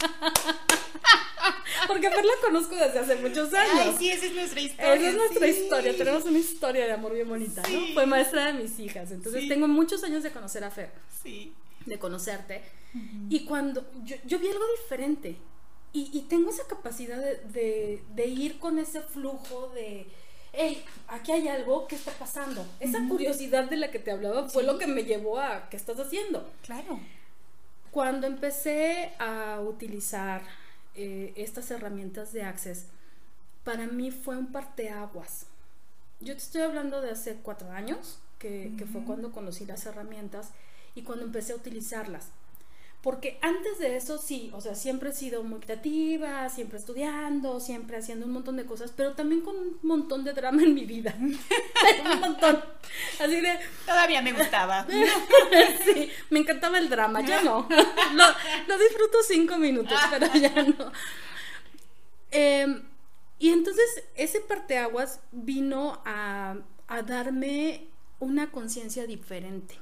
Porque 1.88 2.10
Fer 2.10 2.26
la 2.26 2.34
conozco 2.42 2.76
desde 2.76 3.00
hace 3.00 3.16
muchos 3.16 3.54
años. 3.54 3.74
Ay, 3.80 3.96
sí, 3.98 4.12
esa 4.12 4.26
es 4.28 4.34
nuestra 4.34 4.60
historia. 4.60 4.94
Esa 4.94 5.10
es 5.10 5.16
nuestra 5.16 5.48
historia. 5.48 5.98
Tenemos 5.98 6.26
una 6.26 6.38
historia 6.38 6.86
de 6.86 6.92
amor 6.92 7.14
bien 7.14 7.28
bonita, 7.28 7.64
¿no? 7.68 7.94
Fue 7.94 8.06
maestra 8.06 8.46
de 8.46 8.54
mis 8.54 8.80
hijas. 8.80 9.12
Entonces, 9.12 9.48
tengo 9.48 9.68
muchos 9.68 10.04
años 10.04 10.22
de 10.22 10.32
conocer 10.32 10.64
a 10.64 10.70
Fer. 10.70 10.92
Sí. 11.24 11.54
De 11.86 11.98
conocerte. 11.98 12.62
Y 13.30 13.46
cuando 13.46 13.90
yo, 14.04 14.18
yo 14.26 14.40
vi 14.40 14.48
algo 14.50 14.66
diferente. 14.82 15.38
Y, 15.92 16.22
tengo 16.30 16.52
esa 16.52 16.68
capacidad 16.68 17.18
de, 17.18 18.28
ir 18.28 18.60
con 18.60 18.78
ese 18.78 19.02
flujo 19.02 19.70
de, 19.70 20.06
hey, 20.54 20.86
aquí 21.08 21.32
hay 21.32 21.48
algo, 21.48 21.88
¿qué 21.88 21.96
está 21.96 22.12
pasando? 22.12 22.64
Esa 22.80 23.08
curiosidad 23.08 23.70
de 23.70 23.78
la 23.78 23.90
que 23.90 23.98
te 23.98 24.12
hablaba 24.12 24.48
fue 24.50 24.64
lo 24.64 24.78
que 24.78 24.86
me 24.86 25.04
llevó 25.04 25.40
a, 25.40 25.68
¿qué 25.70 25.78
estás 25.78 26.00
haciendo? 26.00 26.48
Claro. 26.62 27.00
Cuando 27.90 28.28
empecé 28.28 29.14
a 29.18 29.62
utilizar 29.62 30.44
eh, 30.94 31.34
estas 31.36 31.72
herramientas 31.72 32.34
de 32.34 32.44
Access, 32.44 32.86
para 33.64 33.88
mí 33.88 34.12
fue 34.12 34.38
un 34.38 34.52
parteaguas. 34.52 35.48
Yo 36.20 36.34
te 36.34 36.42
estoy 36.44 36.62
hablando 36.62 37.02
de 37.02 37.12
hace 37.12 37.36
cuatro 37.42 37.72
años, 37.72 38.20
que, 38.38 38.74
que 38.78 38.86
fue 38.86 39.04
cuando 39.06 39.32
conocí 39.32 39.66
las 39.66 39.88
herramientas 39.88 40.52
y 40.94 41.02
cuando 41.02 41.26
empecé 41.26 41.54
a 41.54 41.56
utilizarlas. 41.56 42.28
Porque 43.02 43.40
antes 43.42 43.80
de 43.80 43.96
eso 43.96 44.18
sí, 44.18 44.52
o 44.54 44.60
sea, 44.60 44.76
siempre 44.76 45.12
he 45.12 45.14
sido 45.14 45.42
muy 45.42 45.62
creativa, 45.62 46.50
siempre 46.50 46.78
estudiando, 46.78 47.62
siempre 47.62 47.96
haciendo 47.96 48.26
un 48.26 48.34
montón 48.34 48.58
de 48.58 48.66
cosas, 48.66 48.92
pero 48.94 49.14
también 49.14 49.40
con 49.40 49.56
un 49.56 49.80
montón 49.84 50.26
de 50.26 50.34
drama 50.34 50.64
en 50.64 50.74
mi 50.74 50.84
vida. 50.84 51.16
un 51.20 52.20
montón. 52.20 52.62
Así 53.22 53.40
de... 53.40 53.58
Todavía 53.86 54.22
me 54.22 54.34
gustaba. 54.34 54.86
sí, 55.86 56.12
me 56.30 56.40
encantaba 56.40 56.78
el 56.78 56.90
drama, 56.90 57.22
ya 57.22 57.42
no. 57.42 57.70
Lo, 58.68 58.78
disfruto 58.78 59.20
cinco 59.26 59.56
minutos, 59.58 59.98
pero 60.12 60.34
ya 60.34 60.62
no. 60.64 60.92
Em, 62.32 62.84
y 63.40 63.50
entonces 63.50 64.04
ese 64.16 64.42
parteaguas 64.42 65.22
vino 65.32 66.02
a, 66.04 66.58
a 66.90 67.02
darme 67.02 67.88
una 68.20 68.52
conciencia 68.52 69.08
diferente. 69.08 69.76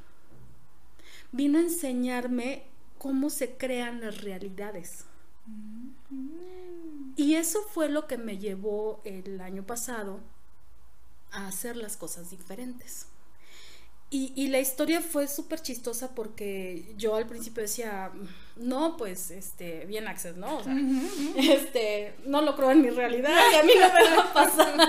Vino 1.31 1.57
a 1.57 1.61
enseñarme 1.61 2.76
cómo 2.97 3.29
se 3.29 3.57
crean 3.57 4.01
las 4.01 4.21
realidades. 4.21 5.05
Y 7.15 7.35
eso 7.35 7.61
fue 7.73 7.89
lo 7.89 8.07
que 8.07 8.17
me 8.17 8.37
llevó 8.37 9.01
el 9.03 9.41
año 9.41 9.65
pasado 9.65 10.19
a 11.31 11.47
hacer 11.47 11.75
las 11.75 11.97
cosas 11.97 12.29
diferentes. 12.29 13.07
Y, 14.09 14.47
la 14.47 14.59
historia 14.59 15.01
fue 15.01 15.27
súper 15.27 15.61
chistosa 15.61 16.15
porque 16.15 16.93
yo 16.97 17.15
al 17.15 17.27
principio 17.27 17.61
decía, 17.61 18.11
no, 18.59 18.97
pues, 18.97 19.31
este, 19.31 19.85
bien 19.85 20.07
Access, 20.07 20.37
¿no? 20.37 20.57
O 20.57 20.63
sea, 20.63 20.73
este, 21.37 22.15
no 22.25 22.41
lo 22.41 22.55
creo 22.55 22.71
en 22.71 22.81
mi 22.81 22.89
realidad 22.89 23.37
y 23.51 23.55
a 23.55 23.63
mí 23.63 23.73
no 23.75 23.93
me 23.93 24.15
va 24.15 24.23
a 24.23 24.33
pasar. 24.33 24.77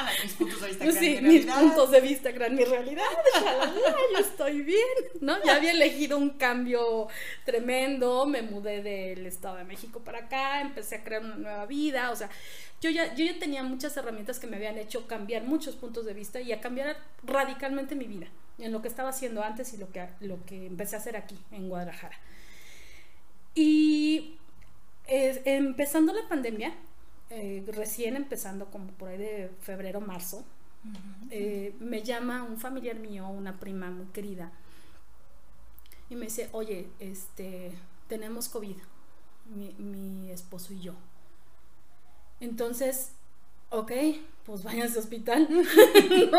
Ah, 0.00 0.10
mis 0.22 0.32
puntos 0.34 0.60
de 0.60 0.68
vista 0.68 0.84
crean 0.84 0.98
sí, 1.00 1.18
mis 1.20 1.46
puntos 1.46 1.90
de 1.90 2.00
vista 2.00 2.32
crean 2.32 2.54
mi 2.54 2.64
realidad. 2.64 3.02
yo 4.12 4.18
estoy 4.18 4.62
bien, 4.62 4.86
¿no? 5.20 5.42
Ya 5.44 5.56
había 5.56 5.72
elegido 5.72 6.16
un 6.16 6.30
cambio 6.30 7.08
tremendo, 7.44 8.24
me 8.24 8.42
mudé 8.42 8.80
del 8.80 9.26
Estado 9.26 9.56
de 9.56 9.64
México 9.64 10.00
para 10.00 10.20
acá, 10.20 10.60
empecé 10.60 10.96
a 10.96 11.04
crear 11.04 11.24
una 11.24 11.34
nueva 11.34 11.66
vida, 11.66 12.12
o 12.12 12.16
sea, 12.16 12.30
yo 12.80 12.90
ya, 12.90 13.12
yo 13.14 13.24
ya 13.24 13.38
tenía 13.38 13.64
muchas 13.64 13.96
herramientas 13.96 14.38
que 14.38 14.46
me 14.46 14.56
habían 14.56 14.78
hecho 14.78 15.08
cambiar 15.08 15.42
muchos 15.42 15.74
puntos 15.74 16.06
de 16.06 16.14
vista 16.14 16.40
y 16.40 16.52
a 16.52 16.60
cambiar 16.60 16.96
radicalmente 17.24 17.96
mi 17.96 18.06
vida, 18.06 18.28
en 18.58 18.72
lo 18.72 18.82
que 18.82 18.88
estaba 18.88 19.10
haciendo 19.10 19.42
antes 19.42 19.72
y 19.72 19.76
lo 19.76 19.90
que, 19.90 20.08
lo 20.20 20.44
que 20.44 20.66
empecé 20.66 20.96
a 20.96 20.98
hacer 20.98 21.16
aquí, 21.16 21.38
en 21.50 21.68
Guadalajara. 21.68 22.16
Y 23.54 24.36
empezando 25.06 26.12
la 26.12 26.28
pandemia, 26.28 26.74
eh, 27.30 27.64
recién 27.68 28.16
empezando 28.16 28.66
como 28.70 28.88
por 28.92 29.08
ahí 29.08 29.18
de 29.18 29.50
febrero, 29.60 30.00
marzo, 30.00 30.44
eh, 31.30 31.74
me 31.80 32.02
llama 32.02 32.42
un 32.42 32.58
familiar 32.58 32.96
mío, 32.96 33.28
una 33.28 33.58
prima 33.58 33.90
muy 33.90 34.06
querida, 34.06 34.52
y 36.10 36.16
me 36.16 36.26
dice, 36.26 36.48
oye, 36.52 36.88
este, 37.00 37.72
tenemos 38.08 38.48
COVID, 38.48 38.76
mi, 39.54 39.72
mi 39.78 40.30
esposo 40.30 40.72
y 40.72 40.80
yo. 40.80 40.94
Entonces, 42.40 43.12
ok, 43.70 43.92
pues 44.44 44.62
vaya 44.62 44.84
a 44.84 44.86
ese 44.86 44.98
hospital. 44.98 45.46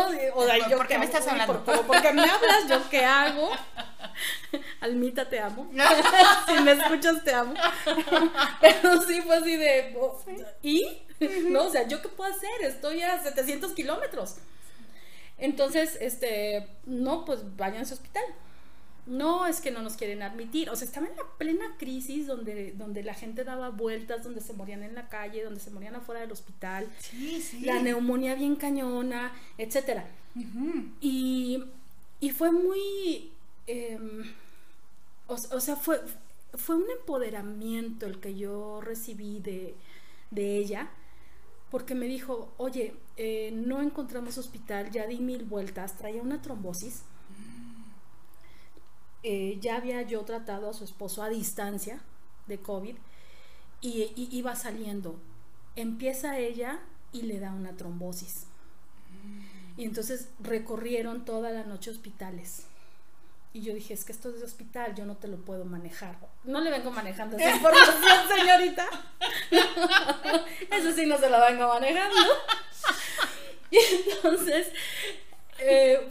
¿Por 0.76 0.86
qué 0.88 0.98
me 0.98 1.04
estás 1.04 1.26
hablando? 1.28 1.64
Por, 1.64 1.86
porque 1.86 2.12
me 2.12 2.22
hablas, 2.30 2.68
¿yo 2.68 2.90
qué 2.90 3.04
hago? 3.04 3.50
Almita, 4.80 5.28
te 5.28 5.38
amo. 5.40 5.70
si 6.46 6.62
me 6.62 6.72
escuchas, 6.72 7.22
te 7.22 7.32
amo. 7.32 7.54
Pero 8.60 9.02
sí 9.02 9.20
fue 9.22 9.36
así 9.36 9.56
de, 9.56 9.96
¿y? 10.62 11.02
¿No? 11.50 11.64
O 11.66 11.70
sea, 11.70 11.86
¿yo 11.86 12.02
qué 12.02 12.08
puedo 12.08 12.32
hacer? 12.32 12.50
Estoy 12.62 13.02
a 13.02 13.22
700 13.22 13.72
kilómetros. 13.72 14.36
Entonces, 15.38 15.96
este, 16.00 16.68
no, 16.84 17.24
pues 17.24 17.56
vayan 17.56 17.82
a 17.82 17.84
su 17.86 17.94
hospital. 17.94 18.24
No, 19.10 19.46
es 19.46 19.60
que 19.60 19.70
no 19.70 19.82
nos 19.82 19.96
quieren 19.96 20.22
admitir. 20.22 20.70
O 20.70 20.76
sea, 20.76 20.86
estaba 20.86 21.06
en 21.06 21.16
la 21.16 21.24
plena 21.36 21.76
crisis 21.78 22.26
donde, 22.26 22.72
donde 22.72 23.02
la 23.02 23.14
gente 23.14 23.44
daba 23.44 23.70
vueltas, 23.70 24.22
donde 24.22 24.40
se 24.40 24.52
morían 24.52 24.82
en 24.82 24.94
la 24.94 25.08
calle, 25.08 25.42
donde 25.42 25.60
se 25.60 25.70
morían 25.70 25.96
afuera 25.96 26.20
del 26.20 26.32
hospital. 26.32 26.88
Sí, 26.98 27.42
sí. 27.42 27.60
La 27.60 27.82
neumonía 27.82 28.34
bien 28.34 28.56
cañona, 28.56 29.32
etcétera. 29.58 30.06
y, 31.00 31.64
y, 32.20 32.30
fue 32.30 32.52
muy. 32.52 33.32
O, 35.26 35.34
o, 35.34 35.60
sea, 35.60 35.76
fue, 35.76 36.00
fue 36.54 36.76
un 36.76 36.90
empoderamiento 36.90 38.06
el 38.06 38.20
que 38.20 38.36
yo 38.36 38.80
recibí 38.80 39.40
de, 39.40 39.74
de 40.30 40.56
ella 40.56 40.88
porque 41.70 41.94
me 41.94 42.06
dijo, 42.06 42.52
oye, 42.56 42.94
eh, 43.16 43.52
no 43.54 43.80
encontramos 43.80 44.38
hospital, 44.38 44.90
ya 44.90 45.06
di 45.06 45.18
mil 45.18 45.44
vueltas, 45.44 45.96
traía 45.96 46.20
una 46.20 46.42
trombosis. 46.42 47.02
Eh, 49.22 49.58
ya 49.60 49.76
había 49.76 50.02
yo 50.02 50.22
tratado 50.22 50.70
a 50.70 50.72
su 50.72 50.84
esposo 50.84 51.22
a 51.22 51.28
distancia 51.28 52.00
de 52.46 52.58
COVID 52.58 52.96
y, 53.80 54.28
iba 54.30 54.56
saliendo. 54.56 55.18
Empieza 55.76 56.38
ella 56.38 56.80
y 57.12 57.22
le 57.22 57.40
da 57.40 57.52
una 57.52 57.76
trombosis. 57.76 58.46
Y 59.76 59.84
entonces 59.84 60.28
recorrieron 60.40 61.24
toda 61.24 61.50
la 61.50 61.64
noche 61.64 61.90
hospitales. 61.90 62.66
Y 63.52 63.62
yo 63.62 63.74
dije, 63.74 63.94
es 63.94 64.04
que 64.04 64.12
esto 64.12 64.28
es 64.28 64.38
de 64.38 64.44
hospital, 64.44 64.94
yo 64.94 65.04
no 65.04 65.16
te 65.16 65.26
lo 65.26 65.36
puedo 65.38 65.64
manejar. 65.64 66.16
No 66.44 66.60
le 66.60 66.70
vengo 66.70 66.90
manejando 66.90 67.36
esa 67.36 67.50
información, 67.56 68.28
señorita. 68.28 68.86
Eso 70.70 70.92
sí 70.92 71.06
no 71.06 71.18
se 71.18 71.28
la 71.28 71.50
vengo 71.50 71.66
manejando. 71.66 72.16
Y 73.70 73.78
entonces 73.78 74.68
eh, 75.58 76.08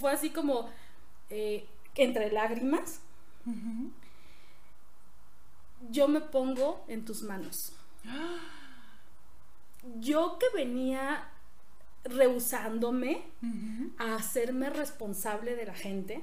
fue 0.00 0.12
así 0.12 0.30
como 0.30 0.70
eh, 1.30 1.66
entre 1.94 2.30
lágrimas. 2.30 3.00
Yo 5.90 6.08
me 6.08 6.20
pongo 6.20 6.84
en 6.88 7.04
tus 7.04 7.22
manos. 7.22 7.72
Yo 10.00 10.38
que 10.38 10.46
venía 10.54 11.28
rehusándome 12.04 13.22
a 13.98 14.14
hacerme 14.14 14.70
responsable 14.70 15.56
de 15.56 15.66
la 15.66 15.74
gente, 15.74 16.22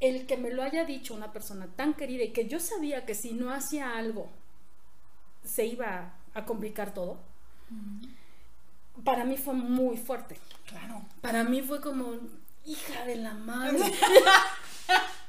el 0.00 0.26
que 0.26 0.36
me 0.36 0.50
lo 0.50 0.62
haya 0.62 0.84
dicho 0.84 1.14
una 1.14 1.32
persona 1.32 1.66
tan 1.66 1.94
querida 1.94 2.24
y 2.24 2.32
que 2.32 2.48
yo 2.48 2.60
sabía 2.60 3.04
que 3.04 3.14
si 3.14 3.32
no 3.32 3.50
hacía 3.50 3.96
algo 3.96 4.30
se 5.44 5.66
iba 5.66 6.14
a 6.34 6.44
complicar 6.44 6.94
todo, 6.94 7.18
para 9.04 9.24
mí 9.24 9.36
fue 9.36 9.54
muy 9.54 9.96
fuerte. 9.96 10.38
Claro. 10.66 11.02
Para 11.20 11.44
mí 11.44 11.62
fue 11.62 11.80
como, 11.80 12.14
hija 12.68 13.04
de 13.04 13.16
la 13.16 13.34
madre. 13.34 13.78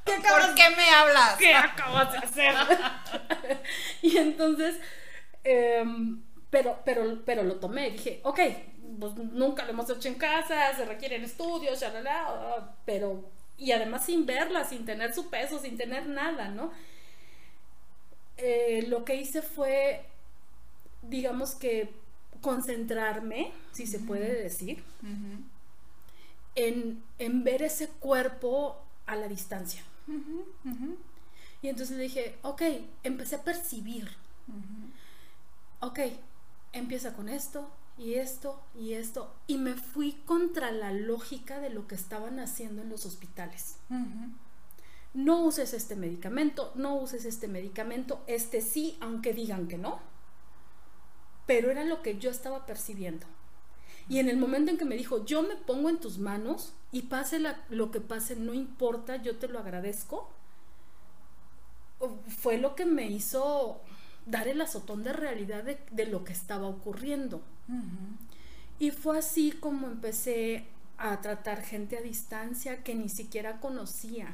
¿Qué 0.05 0.13
¿Por 0.13 0.55
qué 0.55 0.69
me 0.75 0.89
hablas? 0.89 1.37
¿Qué 1.37 1.53
acabas 1.53 2.11
de 2.11 2.17
hacer? 2.17 2.55
y 4.01 4.17
entonces, 4.17 4.77
em, 5.43 6.21
pero, 6.49 6.79
pero, 6.83 7.23
pero 7.25 7.43
lo 7.43 7.55
tomé. 7.55 7.91
Dije, 7.91 8.21
ok, 8.23 8.39
pues 8.99 9.15
nunca 9.15 9.63
lo 9.65 9.71
hemos 9.71 9.89
hecho 9.89 10.07
en 10.07 10.15
casa, 10.15 10.75
se 10.75 10.85
requieren 10.85 11.23
estudios, 11.23 11.79
ya 11.79 11.91
pero 12.85 13.29
y 13.59 13.71
además 13.73 14.05
sin 14.05 14.25
verla, 14.25 14.63
sin 14.63 14.85
tener 14.85 15.13
su 15.13 15.29
peso, 15.29 15.59
sin 15.59 15.77
tener 15.77 16.07
nada, 16.07 16.47
¿no? 16.47 16.71
Eh, 18.37 18.85
lo 18.87 19.03
que 19.03 19.15
hice 19.15 19.41
fue, 19.41 20.05
digamos 21.01 21.55
que, 21.55 21.89
concentrarme, 22.41 23.51
si 23.73 23.85
se 23.85 23.99
puede 23.99 24.41
decir, 24.41 24.81
en, 26.55 27.03
en, 27.17 27.43
ver 27.43 27.61
ese 27.61 27.87
cuerpo 27.87 28.81
a 29.05 29.15
la 29.15 29.27
distancia. 29.27 29.83
Y 31.61 31.67
entonces 31.67 31.97
dije, 31.97 32.37
ok, 32.41 32.61
empecé 33.03 33.35
a 33.35 33.43
percibir. 33.43 34.09
Ok, 35.81 35.99
empieza 36.73 37.13
con 37.13 37.29
esto, 37.29 37.69
y 37.99 38.13
esto 38.15 38.61
y 38.79 38.93
esto 38.93 39.35
y 39.45 39.57
me 39.57 39.73
fui 39.75 40.13
contra 40.25 40.71
la 40.71 40.93
lógica 40.93 41.59
de 41.59 41.69
lo 41.69 41.85
que 41.85 41.95
estaban 41.95 42.39
haciendo 42.39 42.81
en 42.81 42.89
los 42.89 43.05
hospitales. 43.05 43.75
No 45.13 45.43
uses 45.43 45.73
este 45.73 45.95
medicamento, 45.95 46.71
no 46.75 46.95
uses 46.95 47.25
este 47.25 47.47
medicamento, 47.47 48.23
este 48.25 48.61
sí, 48.61 48.97
aunque 49.01 49.33
digan 49.33 49.67
que 49.67 49.77
no. 49.77 49.99
Pero 51.45 51.71
era 51.71 51.83
lo 51.83 52.01
que 52.01 52.17
yo 52.17 52.29
estaba 52.29 52.65
percibiendo. 52.65 53.25
Y 54.09 54.17
en 54.17 54.27
el 54.27 54.37
momento 54.37 54.71
en 54.71 54.77
que 54.77 54.85
me 54.85 54.97
dijo, 54.97 55.23
yo 55.23 55.43
me 55.43 55.55
pongo 55.55 55.87
en 55.89 55.99
tus 55.99 56.17
manos 56.17 56.73
y 56.91 57.03
pase 57.03 57.39
lo 57.69 57.91
que 57.91 58.01
pase, 58.01 58.35
no 58.35 58.55
importa, 58.55 59.17
yo 59.21 59.37
te 59.37 59.47
lo 59.47 59.59
agradezco, 59.59 60.29
fue 62.27 62.57
lo 62.57 62.75
que 62.75 62.85
me 62.85 63.07
hizo 63.07 63.81
dar 64.25 64.47
el 64.47 64.61
azotón 64.61 65.03
de 65.03 65.13
realidad 65.13 65.63
de, 65.63 66.05
lo 66.07 66.23
que 66.23 66.33
estaba 66.33 66.67
ocurriendo. 66.67 67.41
Y 68.79 68.91
fue 68.91 69.19
así 69.19 69.51
como 69.51 69.87
empecé 69.87 70.65
a 70.97 71.21
tratar 71.21 71.61
gente 71.61 71.97
a 71.97 72.01
distancia 72.01 72.83
que 72.83 72.95
ni 72.95 73.09
siquiera 73.09 73.59
conocía, 73.59 74.33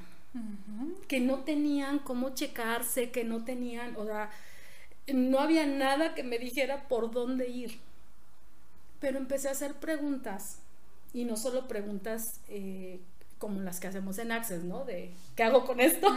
que 1.09 1.19
no 1.19 1.39
tenían 1.39 1.99
cómo 1.99 2.29
checarse, 2.29 3.11
que 3.11 3.25
no 3.25 3.43
tenían, 3.43 3.95
o 3.97 4.05
sea, 4.05 4.29
no 5.13 5.39
había 5.39 5.65
nada 5.65 6.15
que 6.15 6.23
me 6.23 6.39
dijera 6.39 6.87
por 6.87 7.11
dónde 7.11 7.49
ir. 7.49 7.79
Pero 8.99 9.17
empecé 9.17 9.49
a 9.49 9.51
hacer 9.51 9.75
preguntas, 9.75 10.59
y 11.13 11.23
no 11.23 11.37
solo 11.37 11.67
preguntas 11.67 12.41
eh, 12.49 12.99
como 13.37 13.61
las 13.61 13.79
que 13.79 13.87
hacemos 13.87 14.17
en 14.17 14.31
Access, 14.31 14.63
¿no? 14.63 14.85
De 14.85 15.13
¿qué 15.35 15.43
hago 15.43 15.65
con 15.65 15.79
esto? 15.79 16.07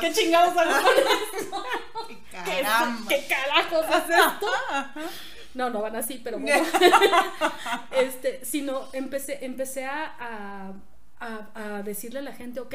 ¿qué, 0.00 0.12
chingados 0.12 0.56
hago 0.56 0.84
con 0.84 0.94
esto? 0.94 1.64
¿Qué, 3.08 3.26
carajos 3.28 3.86
es 3.86 4.10
esto? 4.10 4.46
No, 5.54 5.70
no 5.70 5.82
van 5.82 5.96
así, 5.96 6.20
pero 6.22 6.38
bueno. 6.38 6.64
este, 7.90 8.44
sino 8.44 8.88
empecé, 8.92 9.44
empecé 9.44 9.84
a, 9.84 10.74
a, 11.20 11.82
decirle 11.82 12.20
a 12.20 12.22
la 12.22 12.32
gente, 12.32 12.60
ok, 12.60 12.74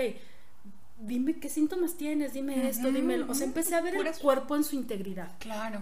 dime 0.99 1.39
qué 1.39 1.49
síntomas 1.49 1.95
tienes, 1.95 2.33
dime 2.33 2.67
esto, 2.67 2.91
dime. 2.91 3.21
O 3.23 3.33
sea, 3.33 3.47
empecé 3.47 3.75
a 3.75 3.81
ver 3.81 3.95
el 3.95 4.17
cuerpo 4.17 4.55
en 4.55 4.63
su 4.63 4.75
integridad. 4.75 5.31
Claro. 5.39 5.81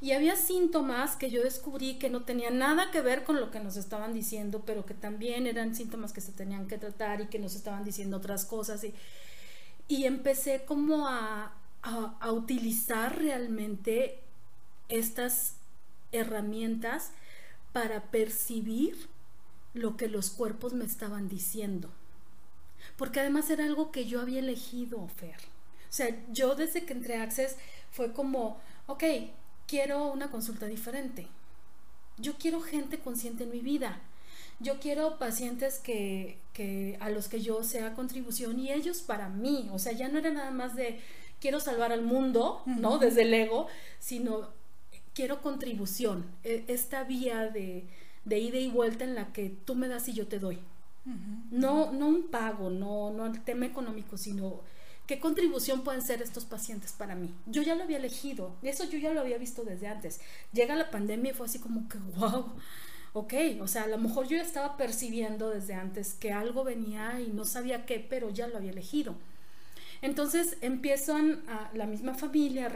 Y 0.00 0.12
había 0.12 0.36
síntomas 0.36 1.16
que 1.16 1.30
yo 1.30 1.42
descubrí 1.42 1.98
que 1.98 2.10
no 2.10 2.22
tenían 2.22 2.58
nada 2.58 2.90
que 2.90 3.00
ver 3.00 3.24
con 3.24 3.40
lo 3.40 3.50
que 3.50 3.60
nos 3.60 3.76
estaban 3.76 4.12
diciendo, 4.12 4.62
pero 4.66 4.84
que 4.84 4.94
también 4.94 5.46
eran 5.46 5.74
síntomas 5.74 6.12
que 6.12 6.20
se 6.20 6.32
tenían 6.32 6.68
que 6.68 6.76
tratar 6.76 7.22
y 7.22 7.28
que 7.28 7.38
nos 7.38 7.54
estaban 7.54 7.84
diciendo 7.84 8.18
otras 8.18 8.44
cosas. 8.44 8.84
Y, 8.84 8.92
y 9.88 10.04
empecé 10.04 10.64
como 10.66 11.08
a, 11.08 11.54
a, 11.82 12.32
utilizar 12.32 13.18
realmente 13.18 14.20
estas 14.88 15.54
herramientas 16.12 17.12
para 17.72 18.10
percibir 18.10 19.08
lo 19.72 19.96
que 19.96 20.08
los 20.08 20.30
cuerpos 20.30 20.74
me 20.74 20.84
estaban 20.84 21.28
diciendo. 21.28 21.90
Porque 22.96 23.20
además 23.20 23.48
era 23.50 23.64
algo 23.64 23.92
que 23.92 24.06
yo 24.06 24.20
había 24.20 24.40
elegido, 24.40 25.06
Fer. 25.08 25.36
O 25.88 25.92
sea, 25.92 26.24
yo 26.30 26.54
desde 26.54 26.84
que 26.84 26.92
entré 26.92 27.16
a 27.16 27.22
Access 27.22 27.56
fue 27.90 28.12
como, 28.12 28.60
ok, 28.86 29.04
quiero 29.66 30.12
una 30.12 30.30
consulta 30.30 30.66
diferente. 30.66 31.26
Yo 32.18 32.34
quiero 32.38 32.60
gente 32.60 32.98
consciente 32.98 33.44
en 33.44 33.50
mi 33.50 33.60
vida. 33.60 34.00
Yo 34.58 34.80
quiero 34.80 35.18
pacientes 35.18 35.78
que, 35.78 36.38
que, 36.54 36.96
a 37.00 37.10
los 37.10 37.28
que 37.28 37.42
yo 37.42 37.62
sea 37.62 37.94
contribución 37.94 38.58
y 38.58 38.72
ellos 38.72 39.00
para 39.00 39.28
mí. 39.28 39.68
O 39.72 39.78
sea, 39.78 39.92
ya 39.92 40.08
no 40.08 40.18
era 40.18 40.30
nada 40.30 40.50
más 40.50 40.74
de 40.74 41.00
quiero 41.40 41.60
salvar 41.60 41.92
al 41.92 42.02
mundo, 42.02 42.62
¿no? 42.64 42.98
Desde 42.98 43.22
el 43.22 43.34
ego, 43.34 43.66
sino 43.98 44.48
quiero 45.14 45.42
contribución. 45.42 46.26
E, 46.44 46.64
esta 46.68 47.04
vía 47.04 47.50
de, 47.50 47.84
de, 48.24 48.38
ida 48.38 48.58
y 48.58 48.68
vuelta 48.68 49.04
en 49.04 49.14
la 49.14 49.32
que 49.32 49.50
tú 49.50 49.74
me 49.74 49.88
das 49.88 50.08
y 50.08 50.14
yo 50.14 50.26
te 50.26 50.38
doy. 50.38 50.58
No, 51.52 51.92
no 51.92 52.08
un 52.08 52.24
pago, 52.24 52.68
no, 52.68 53.12
no 53.12 53.26
el 53.26 53.40
tema 53.44 53.64
económico, 53.64 54.16
sino 54.16 54.62
¿Qué 55.06 55.20
contribución 55.20 55.82
pueden 55.82 56.02
ser 56.02 56.20
estos 56.20 56.44
pacientes 56.44 56.92
para 56.92 57.14
mí? 57.14 57.32
Yo 57.46 57.62
ya 57.62 57.76
lo 57.76 57.84
había 57.84 57.98
elegido, 57.98 58.56
eso 58.62 58.84
yo 58.84 58.98
ya 58.98 59.12
lo 59.12 59.20
había 59.20 59.38
visto 59.38 59.64
desde 59.64 59.86
antes. 59.86 60.20
Llega 60.52 60.74
la 60.74 60.90
pandemia 60.90 61.30
y 61.30 61.34
fue 61.34 61.46
así 61.46 61.60
como 61.60 61.88
que, 61.88 61.98
wow, 62.16 62.52
ok, 63.12 63.34
o 63.60 63.68
sea, 63.68 63.84
a 63.84 63.86
lo 63.86 63.98
mejor 63.98 64.26
yo 64.26 64.36
ya 64.36 64.42
estaba 64.42 64.76
percibiendo 64.76 65.50
desde 65.50 65.74
antes 65.74 66.14
que 66.14 66.32
algo 66.32 66.64
venía 66.64 67.20
y 67.20 67.28
no 67.28 67.44
sabía 67.44 67.86
qué, 67.86 68.00
pero 68.00 68.30
ya 68.30 68.48
lo 68.48 68.56
había 68.56 68.72
elegido. 68.72 69.14
Entonces 70.02 70.58
empiezan 70.60 71.44
a, 71.48 71.70
la 71.72 71.86
misma 71.86 72.14
familia 72.14 72.66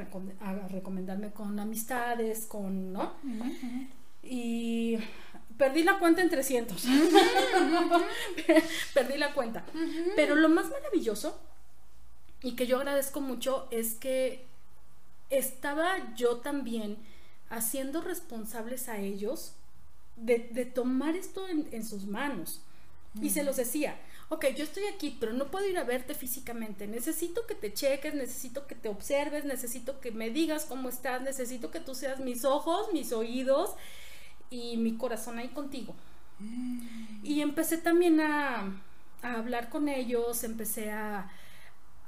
a, 0.41 0.69
recomendarme 0.69 1.33
con 1.33 1.59
amistades, 1.59 2.47
con, 2.47 2.93
¿no? 2.93 3.13
Y 4.23 4.99
perdí 5.59 5.83
la 5.83 5.99
cuenta 5.99 6.23
en 6.23 6.31
300. 6.31 6.81
perdí 8.95 9.19
la 9.19 9.35
cuenta. 9.35 9.65
Pero 10.17 10.37
lo 10.37 10.49
más 10.49 10.71
maravilloso 10.71 11.39
y 12.43 12.53
que 12.53 12.67
yo 12.67 12.79
agradezco 12.79 13.21
mucho 13.21 13.69
es 13.71 13.95
que 13.95 14.45
estaba 15.31 16.15
yo 16.15 16.39
también 16.39 16.97
haciendo 17.49 18.01
responsables 18.01 18.89
a 18.89 18.99
ellos 18.99 19.53
de, 20.17 20.39
tomar 20.67 21.17
esto 21.17 21.47
en, 21.49 21.85
sus 21.85 22.05
manos. 22.05 22.61
Y 23.21 23.31
se 23.31 23.43
los 23.43 23.57
decía, 23.57 23.97
ok, 24.29 24.47
yo 24.57 24.65
estoy 24.65 24.85
aquí, 24.85 25.17
pero 25.19 25.33
no 25.33 25.51
puedo 25.51 25.67
ir 25.69 25.79
a 25.79 25.85
verte 25.85 26.15
físicamente. 26.15 26.87
Necesito 26.87 27.47
que 27.47 27.55
te 27.55 27.73
cheques, 27.73 28.15
necesito 28.15 28.67
que 28.67 28.75
te 28.75 28.89
observes, 28.89 29.45
necesito 29.45 30.01
que 30.01 30.13
me 30.13 30.31
digas 30.31 30.65
cómo 30.65 30.89
estás, 30.89 31.23
necesito 31.23 31.71
que 31.71 31.81
tú 31.81 31.95
seas 31.95 32.21
mis 32.21 32.45
ojos, 32.45 32.93
mis 32.93 33.13
oídos 33.13 33.75
y 34.51 34.77
mi 34.77 34.97
corazón 34.97 35.39
ahí 35.39 35.49
contigo. 35.49 35.95
Y 37.23 37.41
empecé 37.41 37.79
también 37.79 38.21
a, 38.21 38.81
hablar 39.23 39.69
con 39.69 39.89
ellos, 39.89 40.45
empecé 40.45 40.91
a, 40.91 41.31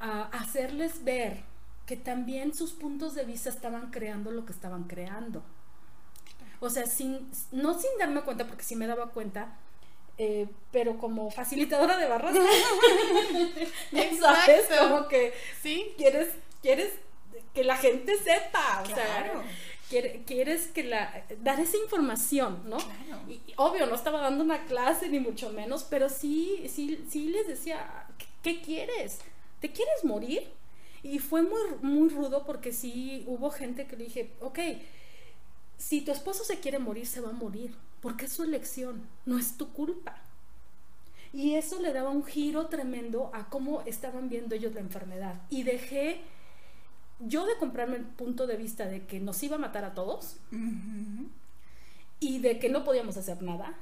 a 0.03 0.25
hacerles 0.25 1.05
ver 1.05 1.45
que 1.87 1.97
también 1.97 2.55
sus 2.55 2.73
puntos 2.73 3.15
de 3.15 3.25
vista 3.25 3.49
estaban 3.49 3.91
creando 3.91 4.31
lo 4.31 4.45
que 4.45 4.53
estaban 4.53 4.85
creando. 4.85 5.43
O 6.61 6.69
sea, 6.69 6.87
sin, 6.87 7.31
no 7.53 7.79
sin 7.81 7.91
darme 7.99 8.23
cuenta, 8.23 8.47
porque 8.47 8.65
sí 8.65 8.77
me 8.77 8.87
daba 8.87 9.11
cuenta, 9.11 9.57
eh, 10.19 10.49
pero 10.71 10.99
como 10.99 11.31
facilitadora 11.31 11.97
de 11.97 12.09
barras. 12.09 12.37
¿Sabes? 14.21 14.69
Como 14.79 15.09
que 15.09 15.33
¿Sí? 15.63 15.95
quieres, 15.97 16.29
quieres 16.61 16.93
que 17.55 17.65
la 17.65 17.77
gente 17.77 18.17
sepa. 18.19 18.83
O 18.83 18.87
sea, 18.87 19.45
quieres 20.27 20.69
que 20.69 20.85
la 20.85 21.25
dar 21.41 21.61
esa 21.61 21.77
información, 21.77 22.63
¿no? 22.67 22.79
Y, 23.29 23.41
obvio, 23.57 23.87
no 23.87 23.95
estaba 23.95 24.21
dando 24.21 24.43
una 24.43 24.65
clase 24.65 25.09
ni 25.09 25.21
mucho 25.21 25.51
menos, 25.51 25.85
pero 25.85 26.09
sí, 26.09 26.67
sí, 26.73 27.05
sí 27.09 27.29
les 27.29 27.47
decía, 27.47 28.07
¿qué, 28.43 28.61
quieres? 28.63 29.19
¿Te 29.63 29.71
quieres 29.71 30.05
morir? 30.05 30.43
Y 31.05 31.21
fue 31.21 31.43
muy, 31.43 31.61
muy 31.83 32.09
rudo 32.09 32.45
porque 32.45 32.73
sí 32.73 33.25
hubo 33.29 33.51
gente 33.51 33.87
que 33.87 33.97
le 33.97 34.05
dije, 34.05 34.33
ok, 34.41 34.59
si 35.79 36.01
tu 36.01 36.11
esposo 36.11 36.43
se 36.43 36.59
quiere 36.59 36.81
morir, 36.81 37.07
se 37.07 37.21
va 37.21 37.31
a 37.31 37.33
morir, 37.33 37.75
porque 38.01 38.25
es 38.25 38.33
su 38.33 38.43
elección, 38.43 39.07
no 39.25 39.39
es 39.39 39.57
tu 39.57 39.73
culpa. 39.73 40.17
Y 41.33 41.55
eso 41.55 41.81
le 41.81 41.93
daba 41.93 42.11
un 42.11 42.25
giro 42.25 42.67
tremendo 42.67 43.31
a 43.33 43.49
cómo 43.49 43.83
estaban 43.83 44.29
viendo 44.29 44.57
ellos 44.57 44.75
la 44.75 44.81
enfermedad. 44.81 45.41
Y 45.49 45.63
dejé 45.63 46.21
yo 47.21 47.47
de 47.47 47.57
comprarme 47.57 47.97
el 47.97 48.05
punto 48.05 48.49
de 48.49 48.57
vista 48.57 48.87
de 48.87 49.07
que 49.07 49.21
nos 49.21 49.41
iba 49.45 49.57
a 49.57 49.61
matar 49.61 49.85
a 49.85 49.95
todos 49.95 50.39
y 52.19 52.41
de 52.41 52.59
que 52.59 52.69
no 52.69 52.85
podíamos 52.85 53.17
hacer 53.17 53.43
nada. 53.43 53.79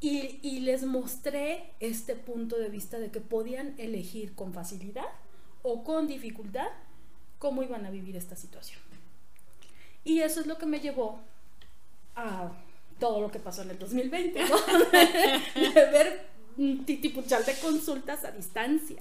Y, 0.00 0.40
y, 0.42 0.60
les 0.60 0.82
mostré 0.84 1.70
este 1.78 2.16
punto 2.16 2.58
de 2.58 2.68
vista 2.68 2.98
de 2.98 3.12
que 3.12 3.20
podían 3.20 3.76
elegir 3.78 4.34
con 4.34 4.52
facilidad 4.52 5.06
o 5.62 5.84
con 5.84 6.06
dificultad 6.06 6.68
cómo 7.38 7.62
iban 7.62 7.86
a 7.86 7.90
vivir 7.90 8.16
esta 8.16 8.36
situación. 8.36 8.80
Y 10.04 10.20
eso 10.20 10.40
es 10.40 10.46
lo 10.46 10.58
que 10.58 10.66
me 10.66 10.80
llevó 10.80 11.20
a 12.14 12.52
todo 12.98 13.20
lo 13.20 13.30
que 13.30 13.38
pasó 13.38 13.62
en 13.62 13.70
el 13.70 13.78
2020, 13.78 14.44
¿no? 14.48 14.56
de 15.54 15.90
ver 15.90 16.28
un 16.56 16.84
titipuchal 16.84 17.44
de 17.44 17.54
consultas 17.56 18.24
a 18.24 18.30
distancia 18.30 19.00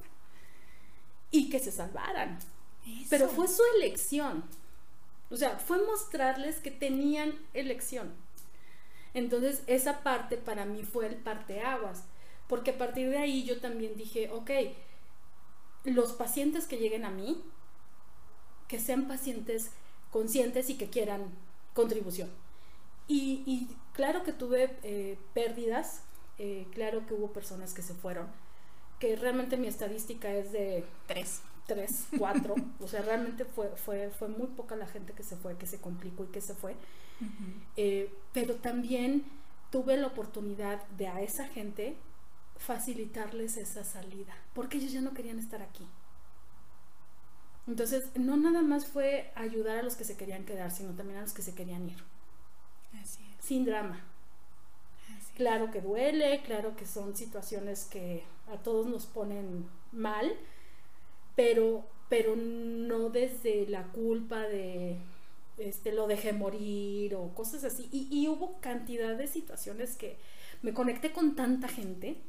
y 1.29 1.49
que 1.49 1.59
se 1.59 1.71
salvaran. 1.71 2.39
Pero 3.09 3.27
fue 3.27 3.47
su 3.47 3.61
elección. 3.77 4.43
O 5.29 5.37
sea, 5.37 5.57
fue 5.57 5.85
mostrarles 5.85 6.57
que 6.57 6.71
tenían 6.71 7.33
elección. 7.53 8.11
Entonces, 9.13 9.63
esa 9.67 10.03
parte 10.03 10.37
para 10.37 10.65
mí 10.65 10.83
fue 10.83 11.07
el 11.07 11.15
parteaguas. 11.15 12.03
Porque 12.47 12.71
a 12.71 12.77
partir 12.77 13.09
de 13.09 13.17
ahí 13.17 13.43
yo 13.43 13.59
también 13.59 13.95
dije, 13.95 14.29
ok, 14.31 14.51
los 15.83 16.13
pacientes 16.13 16.67
que 16.67 16.77
lleguen 16.77 17.05
a 17.05 17.11
mí, 17.11 17.41
que 18.67 18.79
sean 18.79 19.07
pacientes 19.07 19.71
conscientes 20.11 20.69
y 20.69 20.77
que 20.77 20.89
quieran 20.89 21.23
contribución. 21.73 22.29
Y, 23.07 23.67
claro 23.93 24.23
que 24.23 24.31
tuve 24.31 24.77
eh, 24.83 25.17
pérdidas, 25.33 26.03
eh, 26.37 26.65
claro 26.71 27.05
que 27.05 27.13
hubo 27.13 27.33
personas 27.33 27.73
que 27.73 27.81
se 27.81 27.93
fueron, 27.93 28.27
que 28.99 29.17
realmente 29.17 29.57
mi 29.57 29.67
estadística 29.67 30.31
es 30.31 30.51
de 30.51 30.85
tres. 31.07 31.41
Tres, 31.67 32.07
cuatro, 32.17 32.55
o 32.79 32.87
sea, 32.87 33.01
realmente 33.01 33.45
fue, 33.45 33.69
fue, 33.75 34.09
fue 34.09 34.27
muy 34.27 34.47
poca 34.47 34.75
la 34.75 34.87
gente 34.87 35.13
que 35.13 35.23
se 35.23 35.35
fue, 35.37 35.57
que 35.57 35.67
se 35.67 35.79
complicó 35.79 36.23
y 36.23 36.27
que 36.27 36.41
se 36.41 36.55
fue. 36.55 36.75
Eh, 37.77 38.11
pero 38.33 38.55
también 38.55 39.23
tuve 39.71 39.95
la 39.95 40.07
oportunidad 40.07 40.85
de 40.97 41.07
a 41.07 41.21
esa 41.21 41.47
gente 41.47 41.95
facilitarles 42.61 43.57
esa 43.57 43.83
salida, 43.83 44.35
porque 44.53 44.77
ellos 44.77 44.91
ya 44.91 45.01
no 45.01 45.13
querían 45.13 45.39
estar 45.39 45.61
aquí. 45.61 45.87
Entonces, 47.67 48.11
no 48.15 48.37
nada 48.37 48.61
más 48.61 48.85
fue 48.85 49.31
ayudar 49.35 49.77
a 49.77 49.83
los 49.83 49.95
que 49.95 50.03
se 50.03 50.17
querían 50.17 50.45
quedar, 50.45 50.71
sino 50.71 50.93
también 50.93 51.19
a 51.19 51.21
los 51.21 51.33
que 51.33 51.41
se 51.41 51.55
querían 51.55 51.89
ir. 51.89 52.03
Así 53.01 53.23
es. 53.23 53.45
Sin 53.45 53.65
drama. 53.65 54.03
Claro 55.35 55.71
que 55.71 55.81
duele, 55.81 56.41
claro 56.43 56.75
que 56.75 56.85
son 56.85 57.15
situaciones 57.15 57.85
que 57.85 58.23
a 58.51 58.57
todos 58.57 58.85
nos 58.85 59.05
ponen 59.05 59.65
mal, 59.91 60.35
pero, 61.35 61.85
pero 62.09 62.35
no 62.35 63.09
desde 63.09 63.65
la 63.67 63.83
culpa 63.87 64.41
de 64.41 64.97
este, 65.57 65.93
lo 65.93 66.07
dejé 66.07 66.33
morir 66.33 67.15
o 67.15 67.33
cosas 67.33 67.63
así. 67.63 67.89
Y, 67.91 68.07
y 68.11 68.27
hubo 68.27 68.59
cantidad 68.59 69.17
de 69.17 69.27
situaciones 69.27 69.95
que 69.95 70.17
me 70.61 70.73
conecté 70.73 71.11
con 71.11 71.35
tanta 71.35 71.67
gente 71.67 72.21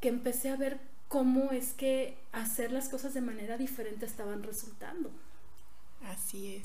que 0.00 0.08
empecé 0.08 0.50
a 0.50 0.56
ver 0.56 0.80
cómo 1.08 1.52
es 1.52 1.72
que 1.72 2.16
hacer 2.32 2.70
las 2.70 2.88
cosas 2.88 3.14
de 3.14 3.20
manera 3.20 3.56
diferente 3.56 4.06
estaban 4.06 4.42
resultando. 4.42 5.10
Así 6.06 6.56
es. 6.56 6.62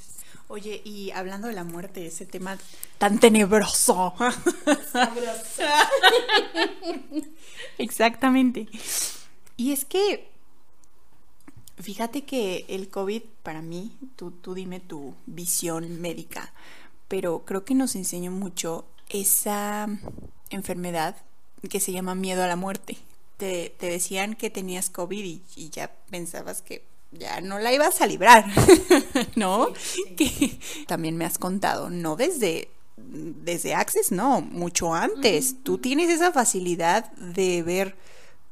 Oye, 0.48 0.82
y 0.84 1.12
hablando 1.12 1.48
de 1.48 1.54
la 1.54 1.64
muerte, 1.64 2.06
ese 2.06 2.26
tema 2.26 2.58
tan 2.98 3.20
tenebroso. 3.20 4.14
Exactamente. 7.78 8.68
Y 9.58 9.72
es 9.72 9.86
que, 9.86 10.30
fíjate 11.78 12.26
que 12.26 12.66
el 12.68 12.90
COVID, 12.90 13.24
para 13.42 13.62
mí, 13.62 13.98
tú, 14.16 14.32
tú 14.32 14.54
dime 14.54 14.80
tu 14.80 15.16
visión 15.26 16.00
médica, 16.00 16.54
pero 17.08 17.44
creo 17.46 17.66
que 17.66 17.74
nos 17.74 17.96
enseñó 17.96 18.32
mucho 18.32 18.86
esa 19.10 19.88
enfermedad 20.50 21.16
que 21.70 21.80
se 21.80 21.92
llama 21.92 22.14
miedo 22.14 22.44
a 22.44 22.48
la 22.48 22.56
muerte 22.56 22.98
te, 23.38 23.76
decían 23.80 24.36
que 24.36 24.50
tenías 24.50 24.90
COVID 24.90 25.42
y, 25.56 25.70
ya 25.70 25.92
pensabas 26.10 26.62
que 26.62 26.84
ya 27.12 27.42
no 27.42 27.60
la 27.60 27.72
ibas 27.72 28.02
a 28.02 28.08
librar, 28.08 28.46
¿no? 29.36 29.72
Que 30.18 30.60
también 30.88 31.18
me 31.18 31.26
has 31.26 31.38
contado, 31.38 31.90
no 31.90 32.16
desde 32.16 32.70
desde 32.96 33.74
Access, 33.74 34.12
no, 34.12 34.42
mucho 34.42 34.94
antes. 34.94 35.64
Tú 35.64 35.78
tienes 35.78 36.10
esa 36.10 36.32
facilidad 36.32 37.12
de 37.14 37.64
ver, 37.64 37.96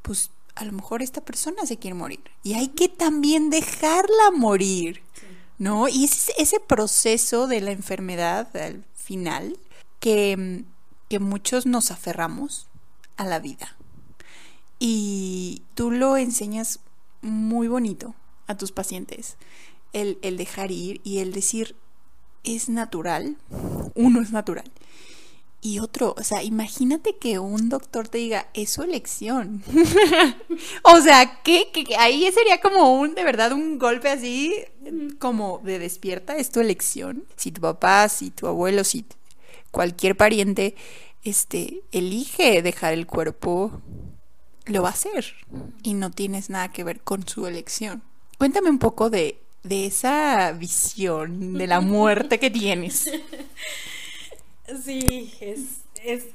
pues 0.02 0.32
a 0.56 0.66
lo 0.66 0.72
mejor 0.72 1.02
esta 1.02 1.22
persona 1.22 1.66
se 1.66 1.78
quiere 1.78 1.94
morir 1.94 2.20
y 2.44 2.54
hay 2.54 2.70
que 2.70 2.90
también 2.90 3.50
dejarla 3.50 4.32
morir, 4.36 5.02
¿no? 5.58 5.88
Y 5.88 6.06
es 6.06 6.32
ese 6.38 6.60
proceso 6.60 7.48
de 7.48 7.62
la 7.62 7.72
enfermedad 7.72 8.56
al 8.58 8.84
final 8.96 9.58
que, 10.00 10.66
que 11.10 11.20
muchos 11.20 11.66
nos 11.66 11.92
aferramos 11.92 12.68
a 13.18 13.26
la 13.26 13.40
vida. 13.40 13.76
Y 14.84 15.62
tú 15.76 15.92
lo 15.92 16.18
enseñas 16.18 16.80
muy 17.22 17.68
bonito 17.68 18.16
a 18.48 18.58
tus 18.58 18.72
pacientes, 18.72 19.38
el, 19.94 20.18
dejar 20.38 20.72
ir 20.72 21.02
y 21.04 21.20
el 21.20 21.34
decir, 21.34 21.76
es 22.44 22.68
natural, 22.68 23.38
uno 23.94 24.22
es 24.22 24.32
natural. 24.32 24.72
Y 25.62 25.78
otro, 25.78 26.16
o 26.18 26.24
sea, 26.24 26.42
imagínate 26.42 27.16
que 27.18 27.38
un 27.38 27.70
doctor 27.70 28.08
te 28.08 28.18
diga, 28.18 28.48
es 28.56 28.72
su 28.72 28.82
elección. 28.82 29.64
o 30.82 31.00
sea, 31.00 31.44
que, 31.44 31.68
ahí 32.00 32.28
sería 32.32 32.60
como 32.60 33.00
un, 33.00 33.14
de 33.14 33.24
verdad, 33.24 33.52
un 33.52 33.78
golpe 33.78 34.10
así, 34.10 34.56
como 35.20 35.62
de 35.64 35.78
despierta, 35.78 36.38
es 36.38 36.50
tu 36.50 36.60
elección. 36.60 37.26
Si 37.36 37.52
tu 37.52 37.62
papá, 37.62 38.10
si 38.10 38.32
tu 38.32 38.48
abuelo, 38.48 38.84
si 38.84 39.06
cualquier 39.70 40.18
pariente, 40.18 40.74
este, 41.24 41.84
elige 41.92 42.64
dejar 42.64 42.94
el 42.94 43.06
cuerpo 43.06 43.80
lo 44.72 44.82
va 44.82 44.90
a 44.90 44.94
hacer 44.94 45.34
y 45.84 45.94
no 45.94 46.12
tienes 46.12 46.50
nada 46.50 46.72
que 46.72 46.84
ver 46.84 47.02
con 47.02 47.28
su 47.28 47.48
elección. 47.48 48.02
Cuéntame 48.38 48.70
un 48.70 48.80
poco 48.80 49.10
de, 49.10 49.40
esa 49.70 50.52
visión 50.54 51.58
de 51.58 51.68
la 51.68 51.82
muerte 51.82 52.40
que 52.40 52.50
tienes. 52.50 53.10
Sí, 54.86 55.34
es, 55.42 56.28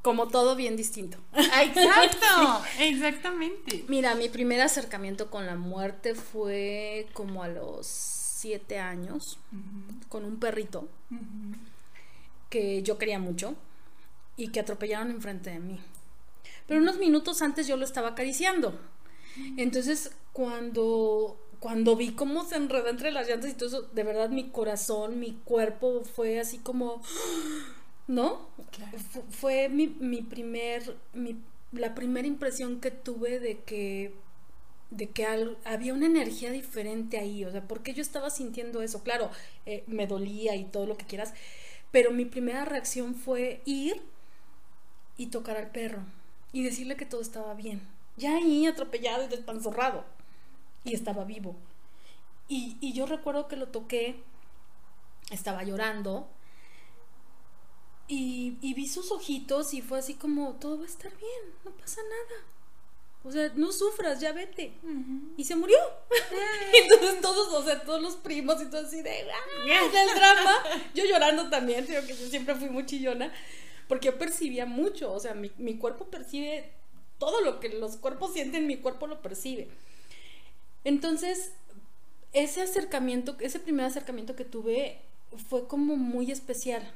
como 0.00 0.28
todo 0.28 0.54
bien 0.54 0.76
distinto. 0.76 1.18
Exacto, 1.34 2.62
exactamente. 2.78 3.84
Mira, 3.88 4.14
mi 4.14 4.28
primer 4.28 4.60
acercamiento 4.60 5.28
con 5.28 5.44
la 5.44 5.56
muerte 5.56 6.14
fue 6.14 7.08
como 7.14 7.42
a 7.42 7.48
los 7.48 7.88
siete 7.88 8.78
años, 8.78 9.38
con 10.08 10.24
un 10.24 10.38
perrito 10.38 10.88
que 12.48 12.82
yo 12.82 12.96
quería 12.96 13.18
mucho 13.18 13.56
y 14.36 14.48
que 14.48 14.60
atropellaron 14.60 15.10
enfrente 15.10 15.50
de 15.50 15.58
mí. 15.58 15.80
Pero 16.66 16.80
unos 16.80 16.98
minutos 16.98 17.42
antes 17.42 17.66
yo 17.66 17.76
lo 17.76 17.84
estaba 17.84 18.08
acariciando. 18.08 18.78
Entonces, 19.56 20.12
cuando, 20.32 21.38
cuando 21.60 21.96
vi 21.96 22.12
cómo 22.12 22.44
se 22.44 22.56
enredó 22.56 22.88
entre 22.88 23.12
las 23.12 23.28
llantas 23.28 23.50
y 23.50 23.54
todo 23.54 23.68
eso, 23.68 23.82
de 23.82 24.04
verdad 24.04 24.30
mi 24.30 24.50
corazón, 24.50 25.18
mi 25.18 25.34
cuerpo 25.44 26.02
fue 26.04 26.40
así 26.40 26.58
como, 26.58 27.02
¿no? 28.06 28.48
Fue 29.30 29.68
mi, 29.68 29.88
mi 29.88 30.22
primer, 30.22 30.96
mi, 31.12 31.36
la 31.72 31.94
primera 31.94 32.26
impresión 32.26 32.80
que 32.80 32.90
tuve 32.90 33.40
de 33.40 33.60
que 33.60 34.14
de 34.90 35.08
que 35.10 35.24
había 35.64 35.94
una 35.94 36.06
energía 36.06 36.50
diferente 36.50 37.16
ahí, 37.16 37.44
o 37.44 37.52
sea, 37.52 37.62
porque 37.68 37.94
yo 37.94 38.02
estaba 38.02 38.28
sintiendo 38.28 38.82
eso, 38.82 39.04
claro, 39.04 39.30
eh, 39.64 39.84
me 39.86 40.08
dolía 40.08 40.56
y 40.56 40.64
todo 40.64 40.84
lo 40.84 40.96
que 40.96 41.06
quieras, 41.06 41.32
pero 41.92 42.10
mi 42.10 42.24
primera 42.24 42.64
reacción 42.64 43.14
fue 43.14 43.62
ir 43.64 44.02
y 45.16 45.26
tocar 45.26 45.56
al 45.56 45.70
perro 45.70 46.02
y 46.52 46.62
decirle 46.62 46.96
que 46.96 47.06
todo 47.06 47.20
estaba 47.20 47.54
bien, 47.54 47.80
ya 48.16 48.36
ahí 48.36 48.66
atropellado 48.66 49.24
y 49.24 49.28
despanzorrado, 49.28 50.04
y 50.84 50.94
estaba 50.94 51.24
vivo. 51.24 51.56
Y, 52.48 52.76
y 52.80 52.92
yo 52.92 53.06
recuerdo 53.06 53.48
que 53.48 53.56
lo 53.56 53.68
toqué, 53.68 54.22
estaba 55.30 55.62
llorando, 55.62 56.28
y, 58.08 58.58
y 58.60 58.74
vi 58.74 58.88
sus 58.88 59.12
ojitos 59.12 59.72
y 59.72 59.82
fue 59.82 59.98
así 60.00 60.14
como, 60.14 60.54
todo 60.54 60.78
va 60.78 60.84
a 60.84 60.88
estar 60.88 61.16
bien, 61.16 61.54
no 61.64 61.70
pasa 61.72 62.00
nada 62.02 62.44
o 63.22 63.30
sea, 63.30 63.52
no 63.54 63.70
sufras, 63.70 64.18
ya 64.18 64.32
vete. 64.32 64.72
Y 65.36 65.44
se 65.44 65.54
murió. 65.54 65.76
Entonces 66.72 67.20
todos, 67.20 67.52
o 67.52 67.62
sea, 67.62 67.80
todos 67.82 68.00
los 68.00 68.16
primos 68.16 68.62
y 68.62 68.66
todo 68.66 68.86
así 68.86 69.02
de, 69.02 69.26
¡ah! 69.30 69.84
el 69.84 70.14
drama. 70.14 70.62
Yo 70.94 71.04
llorando 71.04 71.50
también, 71.50 71.84
creo 71.84 72.06
que 72.06 72.16
yo 72.16 72.26
siempre 72.28 72.54
fui 72.54 72.70
muy 72.70 72.86
chillona, 72.86 73.30
porque 73.90 74.06
yo 74.06 74.18
percibía 74.18 74.66
mucho, 74.66 75.12
o 75.12 75.18
sea, 75.18 75.34
mi, 75.34 75.74
cuerpo 75.74 76.04
percibe 76.04 76.70
todo 77.18 77.40
lo 77.40 77.58
que 77.58 77.70
los 77.70 77.96
cuerpos 77.96 78.32
sienten, 78.32 78.68
mi 78.68 78.76
cuerpo 78.76 79.08
lo 79.08 79.20
percibe. 79.20 79.66
Entonces, 80.84 81.50
ese 82.32 82.62
acercamiento, 82.62 83.34
ese 83.40 83.58
primer 83.58 83.86
acercamiento 83.86 84.36
que 84.36 84.44
tuve 84.44 85.00
fue 85.48 85.66
como 85.66 85.96
muy 85.96 86.30
especial, 86.30 86.88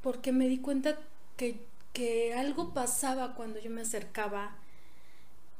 porque 0.00 0.30
me 0.30 0.46
di 0.46 0.58
cuenta 0.58 0.96
que, 1.36 1.56
que 1.92 2.34
algo 2.34 2.72
pasaba 2.72 3.34
cuando 3.34 3.58
yo 3.58 3.70
me 3.70 3.80
acercaba 3.80 4.56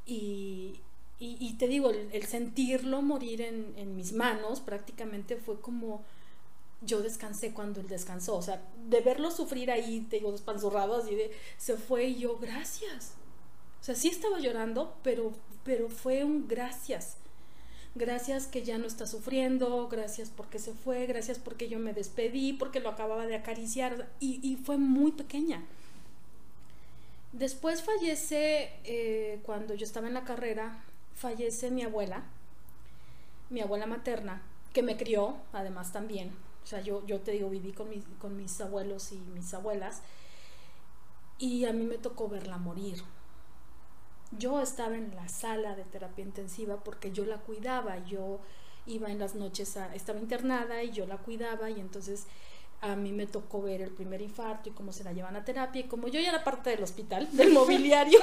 y, 0.06 0.78
y, 1.18 1.54
te 1.54 1.66
digo, 1.66 1.90
el, 1.90 2.22
sentirlo 2.22 3.02
morir 3.02 3.40
en, 3.40 3.74
en, 3.76 3.96
mis 3.96 4.12
manos 4.12 4.60
prácticamente 4.60 5.34
fue 5.38 5.60
como 5.60 6.04
yo 6.84 7.02
descansé 7.02 7.52
cuando 7.52 7.80
él 7.80 7.88
descansó. 7.88 8.36
O 8.36 8.42
sea, 8.42 8.62
de 8.88 9.00
verlo 9.00 9.30
sufrir 9.30 9.70
ahí, 9.70 10.06
te 10.08 10.16
digo, 10.16 10.32
despanzurrado 10.32 10.96
así 10.96 11.14
de, 11.14 11.32
se 11.56 11.76
fue 11.76 12.04
y 12.04 12.20
yo, 12.20 12.38
gracias. 12.38 13.14
O 13.80 13.84
sea, 13.84 13.94
sí 13.94 14.08
estaba 14.08 14.38
llorando, 14.38 14.96
pero, 15.02 15.32
pero 15.64 15.88
fue 15.88 16.24
un 16.24 16.48
gracias. 16.48 17.16
Gracias 17.94 18.46
que 18.46 18.62
ya 18.62 18.78
no 18.78 18.86
está 18.86 19.06
sufriendo, 19.06 19.88
gracias 19.88 20.30
porque 20.34 20.58
se 20.58 20.72
fue, 20.72 21.04
gracias 21.06 21.38
porque 21.38 21.68
yo 21.68 21.78
me 21.78 21.92
despedí, 21.92 22.54
porque 22.54 22.80
lo 22.80 22.88
acababa 22.88 23.26
de 23.26 23.36
acariciar 23.36 24.08
y, 24.18 24.40
y 24.42 24.56
fue 24.56 24.78
muy 24.78 25.12
pequeña. 25.12 25.62
Después 27.32 27.82
fallece, 27.82 28.70
eh, 28.84 29.40
cuando 29.42 29.74
yo 29.74 29.84
estaba 29.84 30.06
en 30.06 30.14
la 30.14 30.24
carrera, 30.24 30.84
fallece 31.14 31.70
mi 31.70 31.82
abuela, 31.82 32.24
mi 33.48 33.60
abuela 33.60 33.86
materna, 33.86 34.42
que 34.72 34.82
me 34.82 34.96
crió, 34.96 35.36
además 35.52 35.92
también. 35.92 36.30
O 36.62 36.66
sea, 36.66 36.80
yo, 36.80 37.04
yo 37.06 37.20
te 37.20 37.32
digo, 37.32 37.50
viví 37.50 37.72
con 37.72 37.88
mis, 37.88 38.04
con 38.18 38.36
mis 38.36 38.60
abuelos 38.60 39.12
y 39.12 39.16
mis 39.16 39.52
abuelas, 39.54 40.02
y 41.38 41.64
a 41.64 41.72
mí 41.72 41.84
me 41.84 41.98
tocó 41.98 42.28
verla 42.28 42.56
morir. 42.58 43.02
Yo 44.38 44.60
estaba 44.60 44.96
en 44.96 45.14
la 45.14 45.28
sala 45.28 45.74
de 45.74 45.84
terapia 45.84 46.24
intensiva 46.24 46.82
porque 46.82 47.10
yo 47.12 47.24
la 47.26 47.38
cuidaba, 47.38 47.98
yo 48.06 48.40
iba 48.86 49.10
en 49.10 49.18
las 49.18 49.34
noches, 49.34 49.76
estaba 49.94 50.18
internada 50.18 50.82
y 50.82 50.92
yo 50.92 51.06
la 51.06 51.18
cuidaba 51.18 51.70
y 51.70 51.80
entonces 51.80 52.26
a 52.82 52.96
mí 52.96 53.12
me 53.12 53.28
tocó 53.28 53.62
ver 53.62 53.80
el 53.80 53.90
primer 53.90 54.20
infarto 54.20 54.68
y 54.68 54.72
cómo 54.72 54.92
se 54.92 55.04
la 55.04 55.12
llevan 55.12 55.36
a 55.36 55.44
terapia. 55.44 55.82
Y 55.82 55.84
como 55.84 56.08
yo 56.08 56.18
ya 56.18 56.30
era 56.30 56.42
parte 56.42 56.70
del 56.70 56.82
hospital, 56.82 57.28
del 57.30 57.50
mobiliario, 57.52 58.18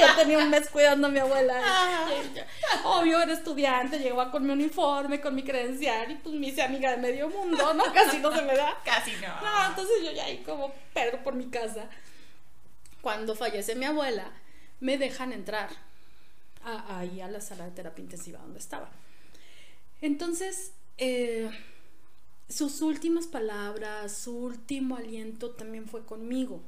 ya 0.00 0.16
tenía 0.16 0.38
un 0.38 0.50
mes 0.50 0.68
cuidando 0.68 1.06
a 1.06 1.10
mi 1.10 1.20
abuela. 1.20 1.62
obvio, 2.82 3.22
era 3.22 3.32
estudiante, 3.32 4.00
llegaba 4.00 4.32
con 4.32 4.44
mi 4.44 4.52
uniforme, 4.52 5.20
con 5.20 5.36
mi 5.36 5.44
credencial 5.44 6.10
y 6.10 6.16
pues 6.16 6.34
me 6.34 6.48
hice 6.48 6.62
amiga 6.62 6.90
de 6.90 6.96
medio 6.96 7.28
mundo, 7.28 7.72
¿no? 7.72 7.84
Casi 7.94 8.18
no 8.18 8.34
se 8.34 8.42
me 8.42 8.56
da. 8.56 8.76
Casi 8.84 9.12
no. 9.12 9.28
No, 9.28 9.68
entonces 9.68 9.96
yo 10.04 10.10
ya 10.10 10.24
ahí 10.24 10.38
como 10.38 10.72
perro 10.92 11.22
por 11.22 11.34
mi 11.34 11.46
casa. 11.46 11.88
Cuando 13.00 13.36
fallece 13.36 13.76
mi 13.76 13.84
abuela, 13.84 14.32
me 14.80 14.98
dejan 14.98 15.32
entrar 15.32 15.70
ahí 16.88 17.20
a 17.20 17.28
la 17.28 17.40
sala 17.40 17.64
de 17.66 17.70
terapia 17.70 18.02
intensiva 18.02 18.40
donde 18.40 18.58
estaba. 18.58 18.90
Entonces, 20.00 20.72
eh, 20.98 21.48
sus 22.48 22.80
últimas 22.80 23.26
palabras, 23.26 24.12
su 24.12 24.36
último 24.36 24.96
aliento 24.96 25.50
también 25.50 25.86
fue 25.86 26.04
conmigo. 26.04 26.62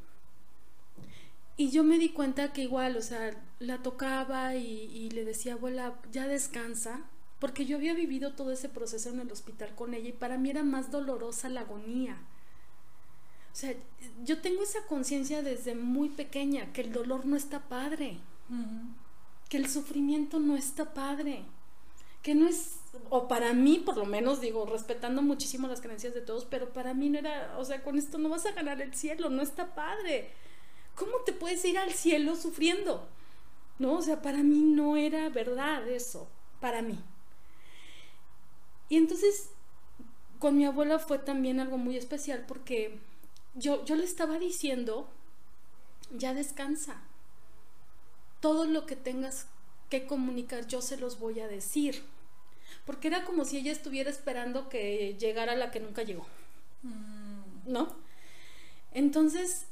Y 1.57 1.71
yo 1.71 1.85
me 1.85 1.99
di 1.99 2.11
cuenta 2.11 2.53
que 2.53 2.63
igual, 2.63 2.97
o 2.97 3.03
sea, 3.03 3.39
la 3.59 3.83
tocaba 3.83 4.57
y, 4.57 5.11
le 5.11 5.25
decía, 5.25 5.55
abuela, 5.55 6.01
ya 6.11 6.27
descansa, 6.27 7.03
porque 7.39 7.67
yo 7.67 7.77
había 7.77 7.95
vivido 7.95 8.33
todo 8.33 8.53
ese 8.53 8.69
proceso 8.69 9.11
en 9.11 9.21
el 9.21 9.31
hospital 9.31 9.75
con 9.75 9.95
ella 9.95 10.09
y 10.09 10.13
para 10.13 10.39
mí 10.39 10.51
era 10.51 10.63
más 10.63 10.91
dolorosa 10.91 11.49
la 11.49 11.63
agonía. 11.63 12.19
O 13.53 13.57
sea, 13.57 13.75
yo 14.25 14.41
tengo 14.41 14.63
esa 14.63 14.87
conciencia 14.87 15.43
desde 15.43 15.75
muy 15.75 16.09
pequeña, 16.09 16.73
que 16.73 16.83
el 16.83 16.93
dolor 16.93 17.27
no 17.27 17.37
está 17.37 17.69
padre, 17.69 18.19
que 19.49 19.57
el 19.57 19.69
sufrimiento 19.69 20.39
no 20.39 20.57
está 20.57 20.95
padre, 20.95 21.45
que 22.23 22.35
no 22.35 22.49
es 22.49 22.80
o 23.09 23.29
para 23.29 23.53
mí 23.53 23.79
por 23.79 23.97
lo 23.97 24.05
menos 24.05 24.41
digo, 24.41 24.67
respetando 24.67 25.23
muchísimo 25.23 25.69
las 25.69 25.81
creencias 25.81 26.15
de 26.15 26.21
todos, 26.21 26.45
pero 26.45 26.73
para 26.73 26.95
mí 26.95 27.09
no 27.09 27.19
era, 27.19 27.57
o 27.59 27.65
sea, 27.65 27.83
con 27.83 27.99
esto 27.99 28.19
no 28.19 28.29
vas 28.29 28.47
a 28.47 28.53
ganar 28.53 28.81
el 28.83 28.95
cielo, 28.95 29.31
no 29.31 29.43
está 29.43 29.75
padre. 29.75 30.33
¿Cómo 30.95 31.19
te 31.25 31.33
puedes 31.33 31.65
ir 31.65 31.79
al 31.79 31.93
cielo 31.93 32.37
sufriendo? 32.37 33.09
No, 33.79 33.95
o 33.95 34.03
sea, 34.03 34.23
para 34.23 34.39
mí 34.39 34.61
no 34.61 34.97
era 34.97 35.29
verdad 35.31 35.89
eso, 35.89 36.29
para 36.61 36.83
mí. 36.83 36.99
Y 38.89 38.97
entonces 38.97 39.51
con 40.39 40.57
mi 40.57 40.65
abuela 40.65 40.99
fue 40.99 41.19
también 41.19 41.61
algo 41.61 41.79
muy 41.79 41.97
especial 41.97 42.45
porque 42.49 42.99
yo, 43.55 43.85
yo 43.85 43.95
le 43.95 44.05
estaba 44.05 44.39
diciendo, 44.39 45.09
ya 46.11 46.35
descansa. 46.35 47.03
Todo 48.41 48.65
lo 48.65 48.87
que 48.87 48.97
tengas 48.97 49.49
que 49.91 50.07
comunicar, 50.07 50.67
yo 50.67 50.81
se 50.81 50.97
los 50.97 51.19
voy 51.19 51.41
a 51.41 51.49
decir 51.49 52.03
porque 52.91 53.07
era 53.07 53.25
como 53.25 53.45
si 53.45 53.57
ella 53.57 53.71
estuviera 53.71 54.11
esperando 54.11 54.69
que 54.69 55.17
llegara 55.17 55.55
la 55.55 55.71
que 55.71 55.79
nunca 55.79 56.03
llegó. 56.03 56.27
Mm. 56.83 57.71
¿No? 57.71 57.95
Entonces, 58.91 59.67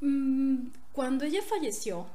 mm, 0.00 0.68
cuando 0.92 1.24
ella 1.24 1.42
falleció, 1.42 2.06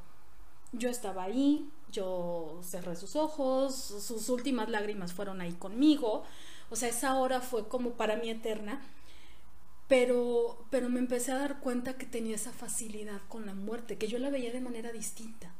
yo 0.72 0.90
estaba 0.90 1.24
ahí, 1.24 1.70
yo 1.92 2.62
cerré 2.64 2.96
sus 2.96 3.18
ojos, 3.18 3.76
sus 3.76 4.30
últimas 4.30 4.70
lágrimas 4.70 5.12
fueron 5.12 5.42
ahí 5.42 5.52
conmigo, 5.52 6.24
o 6.70 6.78
sea, 6.78 6.88
esa 6.88 7.16
hora 7.16 7.42
fue 7.42 7.68
como 7.68 7.90
para 7.96 8.16
mí 8.16 8.30
eterna, 8.30 8.82
pero, 9.90 10.68
pero 10.70 10.88
me 10.88 11.00
empecé 11.00 11.34
a 11.34 11.38
dar 11.38 11.60
cuenta 11.60 11.98
que 11.98 12.06
tenía 12.06 12.38
esa 12.38 12.54
facilidad 12.54 13.20
con 13.28 13.46
la 13.46 13.56
muerte, 13.56 13.98
que 13.98 14.08
yo 14.08 14.20
la 14.20 14.30
veía 14.30 14.54
de 14.54 14.62
manera 14.62 14.94
distinta. 14.94 15.54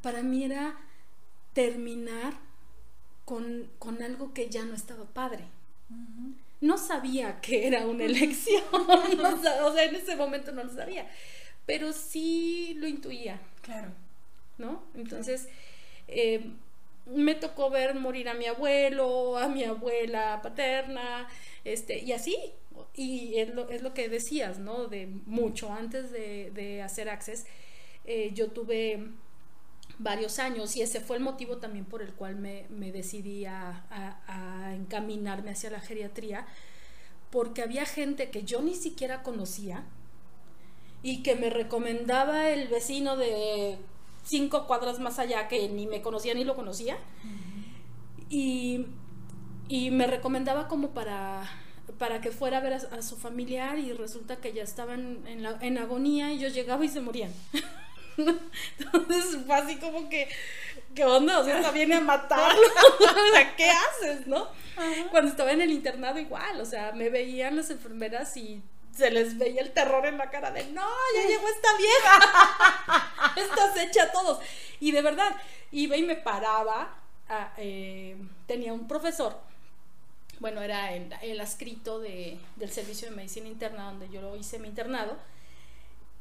Para 0.00 0.22
mí 0.22 0.44
era 0.44 0.78
terminar 1.52 2.48
con, 3.24 3.70
algo 4.02 4.32
que 4.34 4.48
ya 4.48 4.64
no 4.64 4.74
estaba 4.74 5.04
padre. 5.04 5.44
No 6.60 6.78
sabía 6.78 7.40
que 7.40 7.66
era 7.66 7.86
una 7.86 8.04
elección, 8.06 8.62
o 8.72 9.72
sea, 9.72 9.84
en 9.84 9.94
ese 9.94 10.16
momento 10.16 10.52
no 10.52 10.64
lo 10.64 10.72
sabía, 10.72 11.08
pero 11.66 11.92
sí 11.92 12.74
lo 12.78 12.86
intuía. 12.86 13.40
Claro. 13.62 13.92
¿No? 14.58 14.82
Entonces, 14.94 15.48
eh, 16.08 16.50
me 17.06 17.34
tocó 17.34 17.70
ver 17.70 17.94
morir 17.94 18.28
a 18.28 18.34
mi 18.34 18.46
abuelo, 18.46 19.38
a 19.38 19.48
mi 19.48 19.64
abuela 19.64 20.40
paterna, 20.42 21.28
este, 21.64 21.98
y 21.98 22.12
así. 22.12 22.36
Y 22.94 23.38
es 23.38 23.54
lo, 23.54 23.68
es 23.70 23.82
lo 23.82 23.94
que 23.94 24.08
decías, 24.08 24.58
¿no? 24.58 24.86
De 24.86 25.06
mucho 25.06 25.72
antes 25.72 26.10
de, 26.12 26.82
hacer 26.82 27.08
Access, 27.08 27.46
eh, 28.04 28.30
yo 28.34 28.50
tuve 28.50 29.10
varios 30.00 30.38
años 30.38 30.76
y 30.76 30.82
ese 30.82 31.00
fue 31.00 31.18
el 31.18 31.22
motivo 31.22 31.58
también 31.58 31.84
por 31.84 32.00
el 32.02 32.14
cual 32.14 32.36
me, 32.36 32.66
decidí 32.92 33.44
a, 33.44 34.72
encaminarme 34.74 35.50
hacia 35.50 35.70
la 35.70 35.80
geriatría, 35.80 36.46
porque 37.30 37.62
había 37.62 37.84
gente 37.84 38.30
que 38.30 38.42
yo 38.42 38.62
ni 38.62 38.74
siquiera 38.74 39.22
conocía 39.22 39.84
y 41.02 41.22
que 41.22 41.36
me 41.36 41.50
recomendaba 41.50 42.48
el 42.48 42.68
vecino 42.68 43.16
de 43.16 43.78
cinco 44.24 44.66
cuadras 44.66 44.98
más 45.00 45.18
allá 45.18 45.48
que 45.48 45.68
ni 45.68 45.86
me 45.86 46.02
conocía 46.02 46.34
ni 46.34 46.44
lo 46.44 46.56
conocía 46.56 46.98
y, 48.28 48.86
y 49.68 49.90
me 49.90 50.06
recomendaba 50.06 50.68
como 50.68 50.90
para 50.90 51.48
para 51.98 52.20
que 52.20 52.30
fuera 52.30 52.58
a 52.58 52.60
ver 52.60 52.72
a, 52.74 53.02
su 53.02 53.16
familiar 53.16 53.78
y 53.78 53.92
resulta 53.92 54.36
que 54.36 54.52
ya 54.52 54.62
estaban 54.62 55.26
en, 55.26 55.42
la, 55.42 55.58
en 55.60 55.76
agonía 55.76 56.32
y 56.32 56.38
yo 56.38 56.48
llegaba 56.48 56.84
y 56.84 56.88
se 56.88 57.00
morían. 57.00 57.32
Entonces 58.78 59.38
fue 59.46 59.54
así 59.54 59.76
como 59.76 60.08
que, 60.08 60.28
¿qué 60.94 61.04
onda? 61.04 61.38
O 61.38 61.44
sea, 61.44 61.70
viene 61.70 61.96
a 61.96 62.00
matarlo. 62.00 62.60
o 63.00 63.34
sea, 63.34 63.56
¿qué 63.56 63.70
haces, 63.70 64.26
no? 64.26 64.48
Cuando 65.10 65.30
estaba 65.30 65.52
en 65.52 65.60
el 65.60 65.70
internado 65.70 66.18
igual, 66.18 66.60
o 66.60 66.64
sea, 66.64 66.92
me 66.92 67.10
veían 67.10 67.56
las 67.56 67.70
enfermeras 67.70 68.34
y 68.36 68.62
se 68.96 69.10
les 69.10 69.36
veía 69.36 69.60
el 69.60 69.72
terror 69.72 70.06
en 70.06 70.16
la 70.16 70.30
cara 70.30 70.50
de, 70.50 70.64
no, 70.68 70.88
ya 71.14 71.28
llegó 71.28 71.46
esta 71.48 71.68
vieja. 71.76 73.32
Estás 73.36 73.76
hecha 73.76 74.04
a 74.04 74.12
todos. 74.12 74.40
Y 74.80 74.92
de 74.92 75.02
verdad, 75.02 75.36
iba 75.70 75.96
y 75.96 76.02
me 76.02 76.16
paraba. 76.16 76.96
Eh, 77.58 78.16
tenía 78.46 78.72
un 78.72 78.88
profesor 78.88 79.38
bueno, 80.40 80.62
era 80.62 80.94
el, 80.94 81.14
el 81.22 81.40
adscrito 81.40 82.00
de, 82.00 82.38
del 82.56 82.72
servicio 82.72 83.08
de 83.08 83.14
medicina 83.14 83.46
interna 83.46 83.84
donde 83.84 84.08
yo 84.08 84.34
hice 84.36 84.58
mi 84.58 84.68
internado 84.68 85.16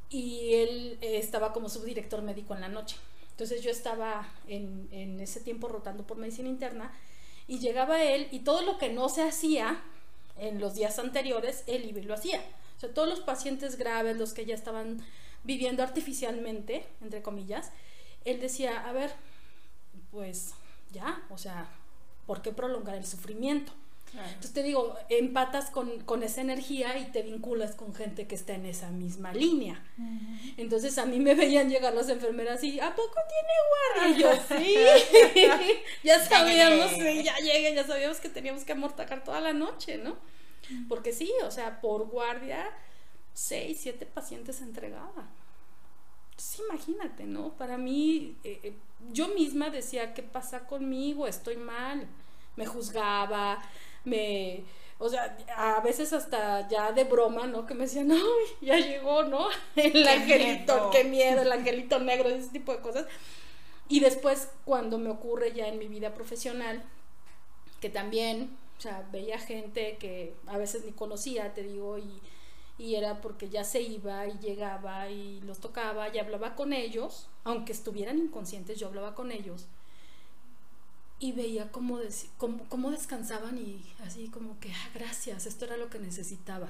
y 0.10 0.55
él 0.55 0.97
eh, 1.01 1.18
estaba 1.18 1.53
como 1.53 1.70
subdirector 1.70 2.22
médico 2.22 2.55
en 2.55 2.62
la 2.62 2.70
noche. 2.70 2.97
Entonces 3.32 3.62
yo 3.62 3.72
estaba 3.72 4.28
en, 4.47 4.89
en, 4.91 5.20
ese 5.20 5.39
tiempo 5.39 5.68
rotando 5.68 6.05
por 6.05 6.18
medicina 6.18 6.49
interna 6.49 6.91
y 7.47 7.60
llegaba 7.60 8.03
él 8.03 8.28
y 8.32 8.39
todo 8.39 8.62
lo 8.62 8.78
que 8.78 8.89
no 8.89 9.07
se 9.07 9.24
hacía 9.24 9.82
en 10.38 10.60
los 10.60 10.76
días 10.76 10.99
anteriores, 10.99 11.64
él 11.68 11.86
y 11.86 12.01
lo 12.01 12.14
hacía. 12.14 12.41
O 12.78 12.80
sea, 12.80 12.93
todos 12.93 13.10
los 13.10 13.20
pacientes 13.20 13.78
graves, 13.78 14.18
los 14.18 14.34
que 14.34 14.45
ya 14.45 14.55
estaban 14.55 15.05
viviendo 15.43 15.84
artificialmente, 15.84 16.86
entre 17.01 17.22
comillas, 17.22 17.72
él 18.26 18.39
decía, 18.39 18.88
a 18.88 18.91
ver, 18.91 19.12
pues 20.12 20.53
ya, 20.91 21.22
o 21.30 21.38
sea, 21.38 21.70
¿por 22.26 22.41
qué 22.41 22.51
prolongar 22.51 22.95
el 22.95 23.05
sufrimiento? 23.05 23.74
Entonces 24.14 24.53
te 24.53 24.64
digo, 24.64 24.95
empatas 25.10 25.70
con, 25.70 26.24
esa 26.24 26.41
energía 26.41 26.97
y 26.97 27.12
te 27.12 27.22
vinculas 27.22 27.76
con 27.76 27.93
gente 27.93 28.28
que 28.28 28.36
está 28.36 28.53
en 28.53 28.66
esa 28.66 28.89
misma 28.89 29.34
línea. 29.34 29.84
Entonces 30.57 30.97
a 30.97 31.05
mí 31.05 31.20
me 31.20 31.36
veían 31.36 31.70
llegar 31.70 31.93
las 31.93 32.10
enfermeras 32.10 32.64
y, 32.64 32.80
¿a 32.80 32.95
poco 32.95 33.16
tiene 33.30 34.18
guardia? 34.18 34.18
Y 34.18 34.22
yo, 34.22 34.57
sí, 34.57 35.74
ya 36.03 36.20
sabíamos, 36.24 36.91
ya 37.24 37.38
llegué, 37.38 37.76
ya 37.76 37.86
sabíamos 37.86 38.20
que 38.20 38.30
teníamos 38.30 38.64
que 38.64 38.72
amortacar 38.72 39.24
toda 39.24 39.41
la 39.41 39.53
noche, 39.53 39.97
¿no? 39.97 40.18
Porque 40.88 41.14
sí, 41.14 41.32
o 41.43 41.51
sea, 41.51 41.80
por 41.82 42.07
guardia, 42.07 42.70
seis, 43.34 43.80
siete 43.82 44.05
pacientes 44.05 44.62
entregaba. 44.62 45.30
Entonces 46.32 46.62
imagínate, 46.70 47.26
¿no? 47.26 47.53
Para 47.57 47.78
mí, 47.78 48.38
eh, 48.43 48.60
eh, 48.64 48.74
yo 49.12 49.30
misma 49.30 49.70
decía, 49.70 50.14
¿qué 50.14 50.24
pasa 50.24 50.68
conmigo? 50.68 51.28
Estoy 51.28 51.57
mal. 51.57 52.07
Me 52.55 52.66
juzgaba, 52.66 53.62
me, 54.04 54.64
o 54.97 55.10
sea, 55.10 55.38
a 55.56 55.80
veces 55.82 56.12
hasta 56.14 56.68
ya 56.68 56.91
de 56.91 57.06
broma, 57.06 57.47
¿no? 57.47 57.66
Que 57.66 57.74
me 57.74 57.84
decían, 57.86 58.12
ay, 58.12 58.20
ya 58.62 58.78
llegó, 58.78 59.24
¿no? 59.24 59.47
El 59.76 60.08
angelito, 60.08 60.89
qué 60.91 61.06
miedo, 61.06 61.41
el 61.41 61.52
angelito 61.52 62.00
negro, 62.00 62.30
ese 62.30 62.50
tipo 62.50 62.74
de 62.74 62.82
cosas. 62.82 63.06
Y 63.88 64.02
después, 64.02 64.50
cuando 64.66 64.97
me 64.97 65.10
ocurre 65.10 65.54
ya 65.54 65.68
en 65.68 65.80
mi 65.80 65.88
vida 65.88 66.14
profesional, 66.14 66.84
que 67.80 67.89
también, 67.89 68.58
o 68.78 68.82
sea, 68.82 69.08
veía 69.12 69.39
gente 69.39 69.97
que 70.00 70.36
a 70.47 70.58
veces 70.58 70.84
ni 70.86 70.91
conocía, 70.91 71.54
te 71.54 71.64
digo, 71.64 71.97
y, 71.97 72.22
y 72.78 72.95
era 72.95 73.22
porque 73.22 73.50
ya 73.50 73.64
se 73.64 73.82
iba 73.82 74.28
y 74.28 74.38
llegaba 74.39 75.10
y 75.10 75.39
los 75.41 75.60
tocaba 75.60 76.14
y 76.14 76.20
hablaba 76.20 76.56
con 76.56 76.74
ellos, 76.74 77.30
aunque 77.45 77.72
estuvieran 77.72 78.18
inconscientes, 78.18 78.78
yo 78.78 78.88
hablaba 78.88 79.16
con 79.16 79.32
ellos 79.32 79.68
y 81.20 81.34
veía 81.34 81.72
cómo, 81.72 81.99
cómo, 82.38 82.91
descansaban 82.91 83.57
y 83.57 83.86
así 84.05 84.30
como 84.30 84.59
que, 84.59 84.72
ah, 84.72 84.89
gracias, 84.93 85.45
esto 85.45 85.65
era 85.65 85.76
lo 85.76 85.89
que 85.89 85.99
necesitaba. 85.99 86.70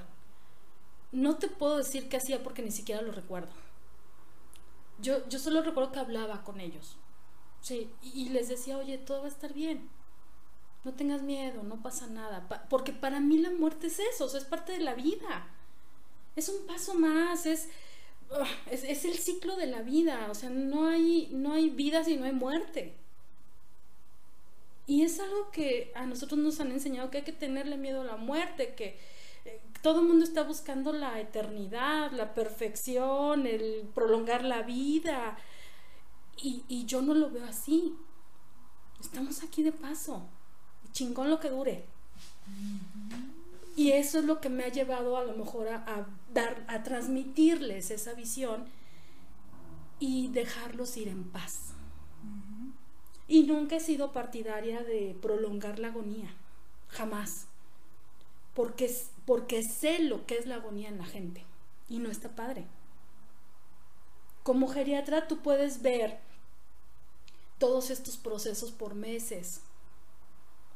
No 1.12 1.36
te 1.36 1.48
puedo 1.48 1.78
decir 1.78 2.08
qué 2.08 2.16
hacía 2.16 2.42
porque 2.42 2.62
ni 2.62 2.72
siquiera 2.72 3.00
lo 3.00 3.12
recuerdo. 3.12 3.52
Yo, 5.00 5.26
yo 5.28 5.38
solo 5.38 5.62
recuerdo 5.62 5.92
que 5.92 6.00
hablaba 6.00 6.44
con 6.44 6.60
ellos. 6.60 6.96
Sí, 7.60 7.90
y, 8.02 8.30
les 8.30 8.48
decía, 8.48 8.78
oye, 8.78 8.98
todo 8.98 9.20
va 9.20 9.26
a 9.26 9.30
estar 9.30 9.52
bien. 9.52 9.88
No 10.84 10.94
tengas 10.94 11.22
miedo, 11.22 11.62
no 11.62 11.82
pasa 11.82 12.06
nada. 12.06 12.48
porque 12.68 12.92
para 12.92 13.20
mí 13.20 13.38
la 13.38 13.50
muerte 13.50 13.86
es 13.86 13.98
eso, 14.00 14.34
es 14.36 14.44
parte 14.44 14.72
de 14.72 14.80
la 14.80 14.94
vida. 14.94 15.46
Es 16.36 16.48
un 16.48 16.66
paso 16.66 16.94
más, 16.94 17.46
es, 17.46 17.68
ah, 18.32 18.46
es, 18.70 18.82
es, 18.84 19.04
el 19.04 19.18
ciclo 19.18 19.56
de 19.56 19.66
la 19.66 19.82
vida. 19.82 20.28
O 20.30 20.34
sea, 20.34 20.50
no 20.50 20.88
hay, 20.88 21.28
no 21.32 21.52
hay 21.52 21.70
vida 21.70 22.02
si 22.02 22.16
no 22.16 22.24
hay 22.24 22.32
muerte. 22.32 22.96
Y 24.86 25.02
es 25.02 25.20
algo 25.20 25.50
que 25.50 25.92
a 25.94 26.06
nosotros 26.06 26.40
nos 26.40 26.60
han 26.60 26.72
enseñado 26.72 27.10
que 27.10 27.18
hay 27.18 27.24
que 27.24 27.32
tenerle 27.32 27.76
miedo 27.76 28.00
a 28.00 28.04
la 28.04 28.16
muerte, 28.16 28.74
que 28.74 28.98
eh, 29.44 29.60
todo 29.82 30.00
el 30.00 30.08
mundo 30.08 30.24
está 30.24 30.42
buscando 30.42 30.92
la 30.92 31.20
eternidad, 31.20 32.12
la 32.12 32.34
perfección, 32.34 33.46
el 33.46 33.88
prolongar 33.94 34.44
la 34.44 34.62
vida. 34.62 35.38
Y, 36.42 36.86
yo 36.86 37.02
no 37.02 37.14
lo 37.14 37.30
veo 37.30 37.44
así. 37.44 37.94
Estamos 39.00 39.42
aquí 39.42 39.62
de 39.62 39.72
paso. 39.72 40.26
Chingón 40.92 41.30
lo 41.30 41.38
que 41.38 41.50
dure. 41.50 41.84
Y 43.76 43.92
eso 43.92 44.18
es 44.18 44.24
lo 44.24 44.40
que 44.40 44.48
me 44.48 44.64
ha 44.64 44.68
llevado 44.68 45.16
a 45.16 45.24
lo 45.24 45.34
mejor 45.34 45.68
a, 45.68 46.06
dar, 46.32 46.64
a 46.66 46.82
transmitirles 46.82 47.90
esa 47.90 48.14
visión 48.14 48.64
y 49.98 50.28
dejarlos 50.28 50.96
ir 50.96 51.08
en 51.08 51.24
paz. 51.24 51.74
Y 53.30 53.44
nunca 53.44 53.76
he 53.76 53.80
sido 53.80 54.12
partidaria 54.12 54.82
de 54.82 55.16
prolongar 55.22 55.78
la 55.78 55.86
agonía, 55.86 56.34
jamás. 56.88 57.46
Porque, 58.54 58.92
porque 59.24 59.62
sé 59.62 60.00
lo 60.00 60.26
que 60.26 60.36
es 60.36 60.46
la 60.46 60.56
agonía 60.56 60.88
en 60.88 60.98
la 60.98 61.04
gente 61.04 61.44
y 61.88 62.00
no 62.00 62.10
está 62.10 62.34
padre. 62.34 62.66
Como 64.42 64.66
geriatra 64.66 65.28
tú 65.28 65.38
puedes 65.42 65.80
ver 65.80 66.18
todos 67.58 67.90
estos 67.90 68.16
procesos 68.16 68.72
por 68.72 68.96
meses. 68.96 69.60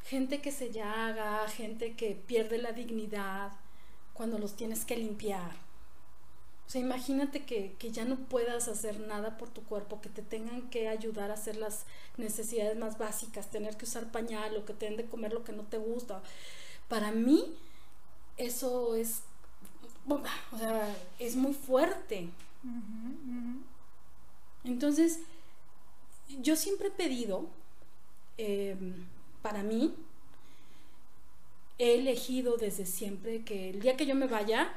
Gente 0.04 0.40
que 0.40 0.52
se 0.52 0.70
llaga, 0.70 1.48
gente 1.48 1.96
que 1.96 2.14
pierde 2.14 2.58
la 2.58 2.70
dignidad 2.70 3.50
cuando 4.12 4.38
los 4.38 4.54
tienes 4.54 4.84
que 4.84 4.96
limpiar 4.96 5.63
o 6.66 6.70
sea, 6.70 6.80
imagínate 6.80 7.44
que, 7.44 7.76
ya 7.78 8.04
no 8.04 8.16
puedas 8.16 8.68
hacer 8.68 8.98
nada 9.00 9.36
por 9.36 9.50
tu 9.50 9.62
cuerpo, 9.62 10.00
que 10.00 10.08
te 10.08 10.22
tengan 10.22 10.70
que 10.70 10.88
ayudar 10.88 11.30
a 11.30 11.34
hacer 11.34 11.56
las 11.56 11.84
necesidades 12.16 12.76
más 12.76 12.96
básicas, 12.96 13.50
tener 13.50 13.76
que 13.76 13.84
usar 13.84 14.10
pañal 14.10 14.56
o 14.56 14.64
que 14.64 14.72
te 14.72 14.86
den 14.86 14.96
de 14.96 15.04
comer 15.04 15.32
lo 15.32 15.44
que 15.44 15.52
no 15.52 15.64
te 15.64 15.76
gusta. 15.76 16.22
Para 16.88 17.10
mí, 17.10 17.54
eso 18.38 18.94
es, 18.96 19.22
o 20.08 20.58
sea, 20.58 20.96
es 21.18 21.36
muy 21.36 21.52
fuerte. 21.52 22.30
Entonces, 24.64 25.20
yo 26.40 26.56
siempre 26.56 26.88
he 26.88 26.92
pedido, 26.92 27.46
em, 28.38 29.04
para 29.42 29.62
mí, 29.62 29.94
he 31.78 31.96
elegido 31.96 32.56
desde 32.56 32.86
siempre 32.86 33.44
que 33.44 33.70
el 33.70 33.80
día 33.80 33.96
que 33.96 34.06
yo 34.06 34.14
me 34.14 34.26
vaya, 34.26 34.72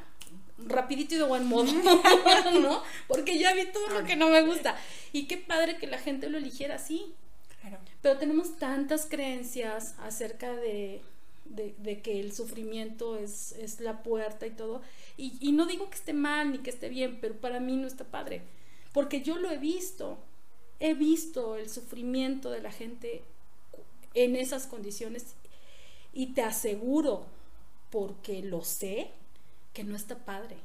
rapidito 0.57 1.15
y 1.15 1.17
de 1.17 1.23
buen 1.23 1.45
modo, 1.45 1.71
¿no? 2.61 2.83
Porque 3.07 3.37
ya 3.37 3.53
vi 3.53 3.65
todo 3.71 3.87
lo 3.89 4.03
que 4.05 4.15
no 4.15 4.29
me 4.29 4.41
gusta. 4.41 4.77
Y 5.13 5.27
qué 5.27 5.37
padre 5.37 5.77
que 5.77 5.87
la 5.87 5.99
gente 5.99 6.29
lo 6.29 6.37
eligiera 6.37 6.75
así. 6.75 7.13
Pero 8.01 8.17
tenemos 8.17 8.57
tantas 8.57 9.05
creencias 9.05 9.95
acerca 9.99 10.55
de, 10.55 11.01
de, 11.45 12.01
que 12.01 12.19
el 12.19 12.31
sufrimiento 12.31 13.17
es, 13.17 13.51
es, 13.53 13.81
la 13.81 14.03
puerta 14.03 14.47
y 14.47 14.51
todo. 14.51 14.81
Y, 15.17 15.33
y 15.41 15.51
no 15.51 15.65
digo 15.65 15.89
que 15.89 15.95
esté 15.95 16.13
mal 16.13 16.51
ni 16.51 16.59
que 16.59 16.69
esté 16.69 16.87
bien, 16.87 17.19
pero 17.19 17.35
para 17.35 17.59
mí 17.59 17.75
no 17.75 17.87
está 17.87 18.05
padre. 18.05 18.41
Porque 18.93 19.21
yo 19.21 19.37
lo 19.37 19.51
he 19.51 19.57
visto. 19.57 20.17
He 20.79 20.93
visto 20.93 21.55
el 21.55 21.69
sufrimiento 21.69 22.51
de 22.51 22.61
la 22.61 22.71
gente 22.71 23.23
en 24.13 24.35
esas 24.35 24.67
condiciones 24.67 25.35
y 26.13 26.33
te 26.33 26.41
aseguro, 26.41 27.25
porque 27.91 28.41
lo 28.41 28.63
sé, 28.63 29.11
que 29.77 29.83
no 29.83 29.95
está 29.95 30.25
padre. 30.25 30.57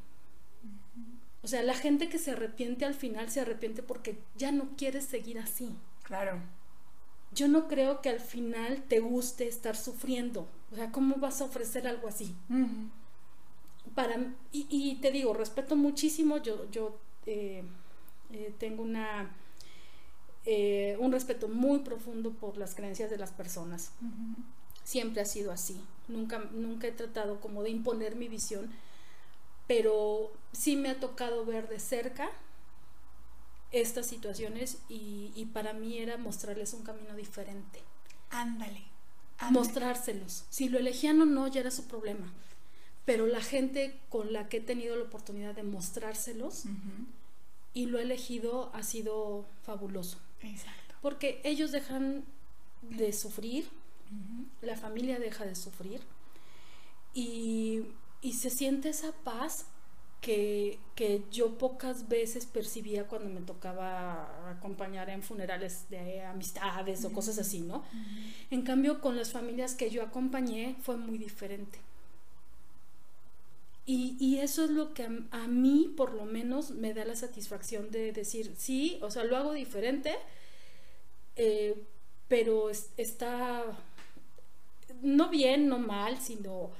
O 1.43 1.47
sea, 1.47 1.63
la 1.63 1.75
gente 1.75 2.09
que 2.09 2.19
se 2.19 2.31
arrepiente 2.31 2.87
al 2.87 2.95
final 2.95 3.29
se 3.31 3.43
arrepiente 3.43 3.83
porque 3.83 4.19
ya 4.39 4.53
no 4.53 4.71
quiere 4.79 5.03
seguir 5.03 5.39
así. 5.39 5.69
Claro. 6.03 6.41
Yo 7.35 7.47
no 7.47 7.69
creo 7.69 8.01
que 8.01 8.09
al 8.09 8.21
final 8.21 8.83
te 8.89 9.01
guste 9.01 9.47
estar 9.47 9.77
sufriendo. 9.77 10.49
O 10.73 10.77
sea, 10.77 10.91
¿cómo 10.93 11.17
vas 11.17 11.43
a 11.43 11.45
ofrecer 11.45 11.87
algo 11.87 12.09
así? 12.09 12.35
Para, 13.95 14.33
y, 14.51 14.95
te 15.03 15.11
digo, 15.11 15.35
respeto 15.35 15.77
muchísimo, 15.77 16.39
yo, 16.39 16.71
yo 16.71 16.99
eh, 17.27 17.63
eh, 18.33 18.55
tengo 18.59 18.83
una, 18.83 19.31
eh, 20.47 20.97
un 21.01 21.13
respeto 21.13 21.49
muy 21.49 21.81
profundo 21.81 22.31
por 22.31 22.57
las 22.57 22.75
creencias 22.75 23.11
de 23.11 23.19
las 23.19 23.31
personas. 23.31 23.93
Siempre 24.85 25.21
ha 25.21 25.27
sido 25.27 25.53
así. 25.53 25.79
Nunca, 26.09 26.39
nunca 26.55 26.87
he 26.87 26.93
tratado 26.93 27.43
como 27.43 27.63
de 27.63 27.69
imponer 27.69 28.17
mi 28.17 28.29
visión 28.29 28.71
pero 29.67 30.33
sí 30.53 30.77
me 30.77 30.91
ha 30.91 31.01
tocado 31.01 31.45
ver 31.45 31.69
de 31.69 31.79
cerca 31.79 32.31
estas 33.71 34.07
situaciones 34.07 34.79
y, 34.89 35.49
para 35.53 35.73
mí 35.73 35.99
era 35.99 36.19
mostrarles 36.19 36.75
un 36.75 36.83
camino 36.83 37.17
diferente. 37.17 37.83
Ándale, 38.31 38.83
Mostrárselos. 39.51 40.45
Si 40.51 40.69
lo 40.69 40.79
elegían 40.79 41.21
o 41.21 41.25
no, 41.25 41.49
ya 41.49 41.61
era 41.61 41.71
su 41.71 41.89
problema. 41.89 42.33
pero 43.05 43.27
la 43.27 43.41
gente 43.41 43.99
con 44.09 44.33
la 44.33 44.49
que 44.49 44.59
he 44.59 44.61
tenido 44.61 44.95
la 44.95 45.03
oportunidad 45.03 45.57
de 45.57 45.65
mostrárselos 45.65 46.65
y 47.75 47.87
lo 47.87 47.99
he 47.99 48.03
elegido 48.03 48.71
ha 48.75 48.85
sido 48.85 49.45
fabuloso. 49.65 50.19
Exacto. 50.43 50.95
Porque 51.01 51.41
ellos 51.43 51.73
dejan 51.73 52.25
de 52.83 53.13
sufrir, 53.13 53.69
la 54.61 54.77
familia 54.77 55.19
deja 55.19 55.45
de 55.45 55.57
sufrir 55.57 56.01
y, 57.15 57.87
y 58.23 58.35
se 58.35 58.49
siente 58.49 58.89
esa 58.89 59.12
paz 59.25 59.66
que, 60.20 60.79
que, 60.95 61.25
yo 61.33 61.59
pocas 61.59 62.09
veces 62.09 62.47
percibía 62.47 63.09
cuando 63.09 63.29
me 63.29 63.41
tocaba 63.41 64.51
acompañar 64.51 65.11
en 65.11 65.20
funerales 65.23 65.91
de 65.91 66.23
amistades 66.23 67.05
o 67.05 67.12
cosas 67.12 67.39
así, 67.39 67.61
¿no? 67.61 67.83
En 68.51 68.62
cambio, 68.62 69.01
con 69.01 69.16
las 69.16 69.33
familias 69.33 69.75
que 69.75 69.91
yo 69.91 70.05
acompañé 70.05 70.77
fue 70.81 70.97
muy 70.97 71.18
diferente. 71.18 71.81
Y, 73.85 74.16
y 74.20 74.39
eso 74.39 74.64
es 74.64 74.70
lo 74.70 74.95
que 74.95 75.09
a, 75.33 75.49
mí, 75.49 75.93
por 75.97 76.14
lo 76.14 76.25
menos, 76.25 76.70
me 76.70 76.95
da 76.95 77.05
la 77.05 77.16
satisfacción 77.16 77.91
de 77.91 78.12
decir, 78.12 78.55
sí, 78.57 79.01
o 79.03 79.11
sea, 79.11 79.25
lo 79.25 79.37
hago 79.37 79.53
diferente, 79.53 80.14
eh, 81.35 81.83
pero 82.29 82.70
está, 82.70 83.64
no 85.03 85.29
bien, 85.31 85.66
no 85.66 85.81
mal, 85.81 86.20
sino 86.20 86.70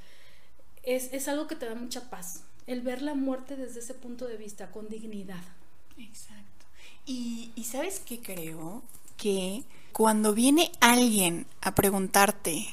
es, 0.83 1.12
es 1.12 1.28
algo 1.28 1.47
que 1.47 1.57
te 1.57 1.66
da 1.66 1.74
mucha 1.74 2.11
paz 2.11 2.43
el 2.66 2.80
ver 2.80 3.03
la 3.03 3.14
muerte 3.14 3.57
desde 3.57 3.80
ese 3.80 3.95
punto 3.95 4.26
de 4.26 4.37
vista, 4.37 4.70
con 4.70 4.89
dignidad. 4.89 5.43
Exacto. 5.99 6.66
Y, 7.07 7.51
sabes 7.64 8.01
qué 8.01 8.20
creo? 8.20 8.83
Que 9.16 9.64
cuando 9.93 10.35
viene 10.35 10.70
alguien 10.80 11.47
a 11.61 11.74
preguntarte, 11.74 12.66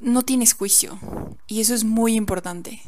no 0.00 0.22
tienes 0.22 0.54
juicio. 0.54 0.98
Y 1.46 1.60
eso 1.60 1.74
es 1.74 1.84
muy 1.84 2.14
importante. 2.14 2.82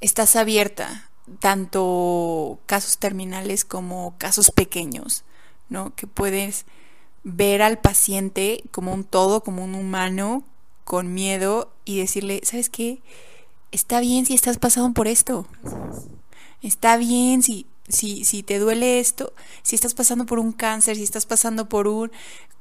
Estás 0.00 0.36
abierta, 0.36 1.08
tanto 1.40 2.58
casos 2.66 2.98
terminales 2.98 3.64
como 3.64 4.14
casos 4.18 4.50
pequeños, 4.50 5.24
¿no? 5.68 5.94
Que 5.94 6.06
puedes 6.06 6.66
ver 7.22 7.62
al 7.62 7.78
paciente 7.78 8.64
como 8.70 8.92
un 8.92 9.04
todo, 9.04 9.42
como 9.42 9.64
un 9.64 9.74
humano, 9.74 10.44
con 10.84 11.14
miedo 11.14 11.72
y 11.84 11.98
decirle, 11.98 12.40
¿sabes 12.44 12.68
qué? 12.68 13.00
Está 13.74 13.98
bien 14.00 14.24
si 14.24 14.34
estás 14.34 14.58
pasando 14.58 14.94
por 14.94 15.08
esto. 15.08 15.46
Está 16.62 16.96
bien 16.96 17.42
si, 17.42 17.66
si, 17.88 18.24
si 18.24 18.42
te 18.42 18.58
duele 18.58 19.00
esto, 19.00 19.32
si 19.62 19.74
estás 19.74 19.94
pasando 19.94 20.26
por 20.26 20.38
un 20.38 20.52
cáncer, 20.52 20.96
si 20.96 21.02
estás 21.02 21.26
pasando 21.26 21.68
por 21.68 21.88
un 21.88 22.10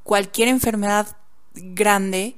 cualquier 0.03 0.47
enfermedad 0.47 1.15
grande, 1.53 2.35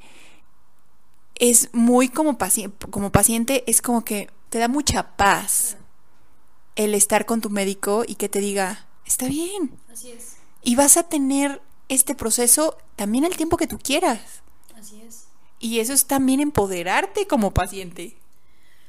es 1.36 1.70
muy 1.74 2.10
como 2.10 2.38
paciente, 2.38 2.88
como 2.90 3.12
paciente, 3.12 3.64
es 3.66 3.82
como 3.82 4.04
que 4.04 4.30
te 4.50 4.60
da 4.60 4.68
mucha 4.68 5.16
paz 5.16 5.78
el 6.76 6.94
estar 6.94 7.26
con 7.26 7.42
tu 7.42 7.50
médico 7.50 8.04
y 8.06 8.16
que 8.16 8.30
te 8.30 8.40
diga, 8.40 8.86
está 9.06 9.28
bien. 9.28 9.72
Así 9.92 10.12
es. 10.12 10.36
Y 10.64 10.76
vas 10.76 10.98
a 10.98 11.04
tener 11.04 11.62
este 11.88 12.14
proceso 12.14 12.78
también 12.98 13.24
el 13.24 13.38
tiempo 13.38 13.58
que 13.58 13.68
tú 13.68 13.80
quieras. 13.80 14.20
Así 14.78 15.02
es. 15.02 15.28
Y 15.60 15.80
eso 15.80 15.94
es 15.94 16.06
también 16.06 16.42
empoderarte 16.42 17.26
como 17.26 17.54
paciente. 17.54 18.18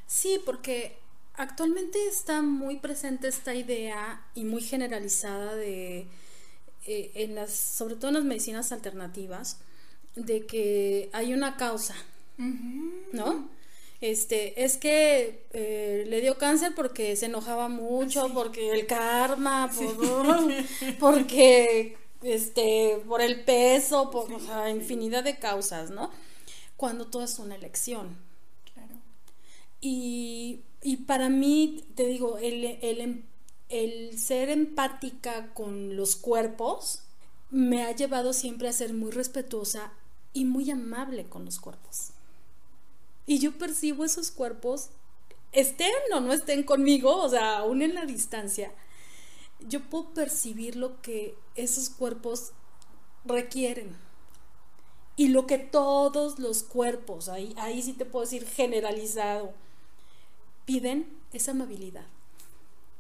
Sí, 0.07 0.41
porque 0.45 0.97
actualmente 1.35 2.07
está 2.09 2.43
muy 2.43 2.77
presente 2.79 3.29
esta 3.29 3.55
idea 3.55 4.25
y 4.35 4.45
muy 4.45 4.63
generalizada 4.63 5.55
de, 5.55 6.07
eh, 6.87 7.11
en 7.15 7.35
las, 7.35 7.53
sobre 7.53 7.97
todo 7.97 8.09
en 8.09 8.15
las 8.15 8.25
medicinas 8.25 8.73
alternativas, 8.73 9.59
de 10.15 10.47
que 10.47 11.11
hay 11.13 11.35
una 11.35 11.57
causa, 11.57 11.95
¿no? 13.13 13.51
Este, 14.01 14.63
es 14.65 14.77
que 14.77 15.47
eh, 15.53 16.05
le 16.07 16.21
dio 16.21 16.39
cáncer 16.39 16.75
porque 16.75 17.17
se 17.17 17.27
enojaba 17.27 17.69
mucho, 17.69 18.31
porque 18.33 18.71
el 18.71 18.87
karma, 18.87 19.71
porque 21.01 21.97
este, 22.23 23.03
por 23.09 23.21
el 23.21 23.45
peso, 23.45 24.11
por 24.11 24.29
infinidad 24.71 25.25
de 25.25 25.39
causas, 25.39 25.91
¿no? 25.91 26.11
Cuando 26.77 27.07
todo 27.07 27.25
es 27.25 27.39
una 27.39 27.57
elección. 27.57 28.26
Y, 29.81 30.63
para 31.07 31.29
mí, 31.29 31.85
te 31.95 32.07
digo, 32.07 32.39
em, 32.41 33.23
el, 33.69 34.19
ser 34.19 34.51
empática 34.51 35.53
con 35.55 35.97
los 35.97 36.17
cuerpos 36.17 37.03
me 37.51 37.85
ha 37.85 37.93
llevado 37.93 38.33
siempre 38.33 38.69
a 38.69 38.73
ser 38.73 38.93
muy 38.95 39.11
respetuosa 39.11 39.93
y 40.33 40.45
muy 40.45 40.71
amable 40.71 41.27
con 41.27 41.45
los 41.45 41.61
cuerpos. 41.61 42.11
Y 43.27 43.39
yo 43.39 43.59
percibo 43.59 44.05
esos 44.05 44.31
cuerpos, 44.31 44.91
estén 45.53 45.93
o 46.15 46.21
no 46.21 46.33
estén 46.33 46.63
conmigo, 46.63 47.17
o 47.17 47.29
sea, 47.29 47.59
aún 47.59 47.83
en 47.83 47.95
la 47.95 48.07
distancia, 48.07 48.73
yo 49.61 49.81
puedo 49.89 50.11
percibir 50.15 50.77
lo 50.77 51.01
que 51.03 51.37
esos 51.55 51.91
cuerpos 51.91 52.53
requieren. 53.25 53.97
Y 55.17 55.29
lo 55.29 55.47
que 55.47 55.59
todos 55.59 56.39
los 56.39 56.63
cuerpos, 56.63 57.29
ahí, 57.31 57.55
ahí 57.57 57.83
sí 57.83 57.95
te 57.95 58.05
puedo 58.05 58.25
decir 58.27 58.47
generalizado, 58.47 59.55
piden 60.67 61.09
esa 61.33 61.53
amabilidad. 61.53 62.05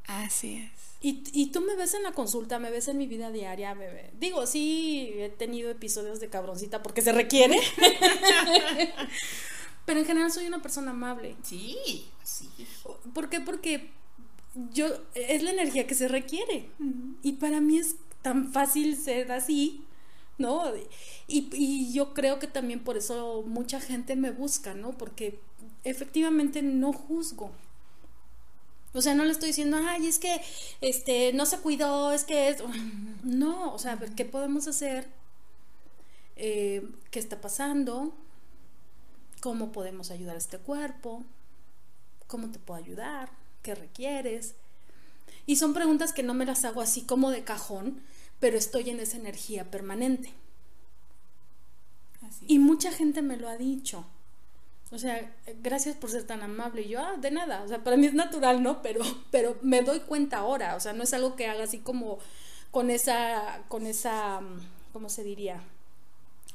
Así 0.06 0.56
es. 0.56 0.86
Y, 1.02 1.50
tú 1.52 1.60
me 1.60 1.76
ves 1.76 1.94
en 1.94 2.02
la 2.02 2.12
consulta, 2.12 2.58
me 2.58 2.70
ves 2.70 2.88
en 2.88 2.98
mi 2.98 3.06
vida 3.06 3.30
diaria, 3.30 3.74
bebé. 3.74 4.10
Digo, 4.18 4.44
sí, 4.46 5.12
he 5.14 5.28
tenido 5.28 5.70
episodios 5.70 6.18
de 6.18 6.28
cabroncita 6.28 6.82
porque 6.82 7.00
se 7.00 7.12
requiere. 7.12 7.56
Pero 9.84 10.00
en 10.00 10.06
general 10.06 10.32
soy 10.32 10.48
una 10.48 10.62
persona 10.62 10.90
amable. 10.90 11.36
Sí, 11.44 12.06
sí. 12.24 12.48
¿Por 13.14 13.28
qué? 13.28 13.40
Porque 13.40 13.90
yo, 14.72 14.88
es 15.14 15.44
la 15.44 15.52
energía 15.52 15.86
que 15.86 15.94
se 15.94 16.08
requiere. 16.08 16.70
Y 17.22 17.34
para 17.34 17.60
mí 17.60 17.78
es 17.78 17.94
tan 18.22 18.52
fácil 18.52 18.96
ser 18.96 19.30
así, 19.30 19.84
¿no? 20.38 20.72
Y, 21.28 21.48
y 21.52 21.92
yo 21.92 22.14
creo 22.14 22.40
que 22.40 22.48
también 22.48 22.82
por 22.82 22.96
eso 22.96 23.44
mucha 23.46 23.80
gente 23.80 24.16
me 24.16 24.32
busca, 24.32 24.74
¿no? 24.74 24.98
Porque 24.98 25.38
efectivamente 25.90 26.62
no 26.62 26.92
juzgo. 26.92 27.50
O 28.92 29.02
sea, 29.02 29.14
no 29.14 29.24
le 29.24 29.32
estoy 29.32 29.48
diciendo, 29.48 29.78
ay, 29.86 30.06
es 30.06 30.18
que 30.18 30.40
este 30.80 31.32
no 31.32 31.46
se 31.46 31.58
cuidó, 31.58 32.12
es 32.12 32.24
que 32.24 32.48
es. 32.48 32.62
No, 33.22 33.74
o 33.74 33.78
sea, 33.78 33.98
¿qué 34.16 34.24
podemos 34.24 34.68
hacer? 34.68 35.08
Eh, 36.36 36.88
¿Qué 37.10 37.18
está 37.18 37.40
pasando? 37.40 38.14
¿Cómo 39.40 39.72
podemos 39.72 40.10
ayudar 40.10 40.36
a 40.36 40.38
este 40.38 40.58
cuerpo? 40.58 41.24
¿Cómo 42.26 42.50
te 42.50 42.58
puedo 42.58 42.78
ayudar? 42.82 43.30
¿Qué 43.62 43.74
requieres? 43.74 44.54
Y 45.44 45.56
son 45.56 45.74
preguntas 45.74 46.12
que 46.12 46.22
no 46.22 46.34
me 46.34 46.46
las 46.46 46.64
hago 46.64 46.80
así 46.80 47.02
como 47.02 47.30
de 47.30 47.44
cajón, 47.44 48.00
pero 48.40 48.56
estoy 48.56 48.90
en 48.90 49.00
esa 49.00 49.16
energía 49.16 49.70
permanente. 49.70 50.32
Y 52.46 52.58
mucha 52.58 52.92
gente 52.92 53.22
me 53.22 53.36
lo 53.36 53.48
ha 53.48 53.56
dicho. 53.56 54.06
O 54.92 54.98
sea, 54.98 55.34
gracias 55.62 55.96
por 55.96 56.10
ser 56.10 56.24
tan 56.24 56.42
amable. 56.42 56.82
Y 56.82 56.88
yo, 56.90 57.00
ah, 57.00 57.16
de 57.16 57.30
nada. 57.30 57.62
O 57.62 57.68
sea, 57.68 57.82
para 57.82 57.96
mí 57.96 58.06
es 58.06 58.14
natural, 58.14 58.62
¿no? 58.62 58.82
Pero, 58.82 59.04
pero 59.30 59.58
me 59.62 59.82
doy 59.82 60.00
cuenta 60.00 60.38
ahora. 60.38 60.76
O 60.76 60.80
sea, 60.80 60.92
no 60.92 61.02
es 61.02 61.12
algo 61.12 61.34
que 61.34 61.48
haga 61.48 61.64
así 61.64 61.78
como 61.78 62.18
con 62.70 62.90
esa, 62.90 63.64
con 63.68 63.86
esa, 63.86 64.40
¿cómo 64.92 65.08
se 65.08 65.24
diría? 65.24 65.62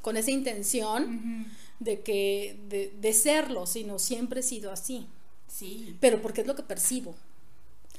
Con 0.00 0.16
esa 0.16 0.30
intención 0.30 1.46
de 1.78 2.00
que, 2.00 2.58
de, 2.68 2.92
de, 3.00 3.12
serlo, 3.12 3.66
sino 3.66 3.98
siempre 3.98 4.40
he 4.40 4.42
sido 4.42 4.72
así. 4.72 5.06
Sí. 5.46 5.96
Pero 6.00 6.22
porque 6.22 6.40
es 6.40 6.46
lo 6.46 6.56
que 6.56 6.62
percibo. 6.62 7.14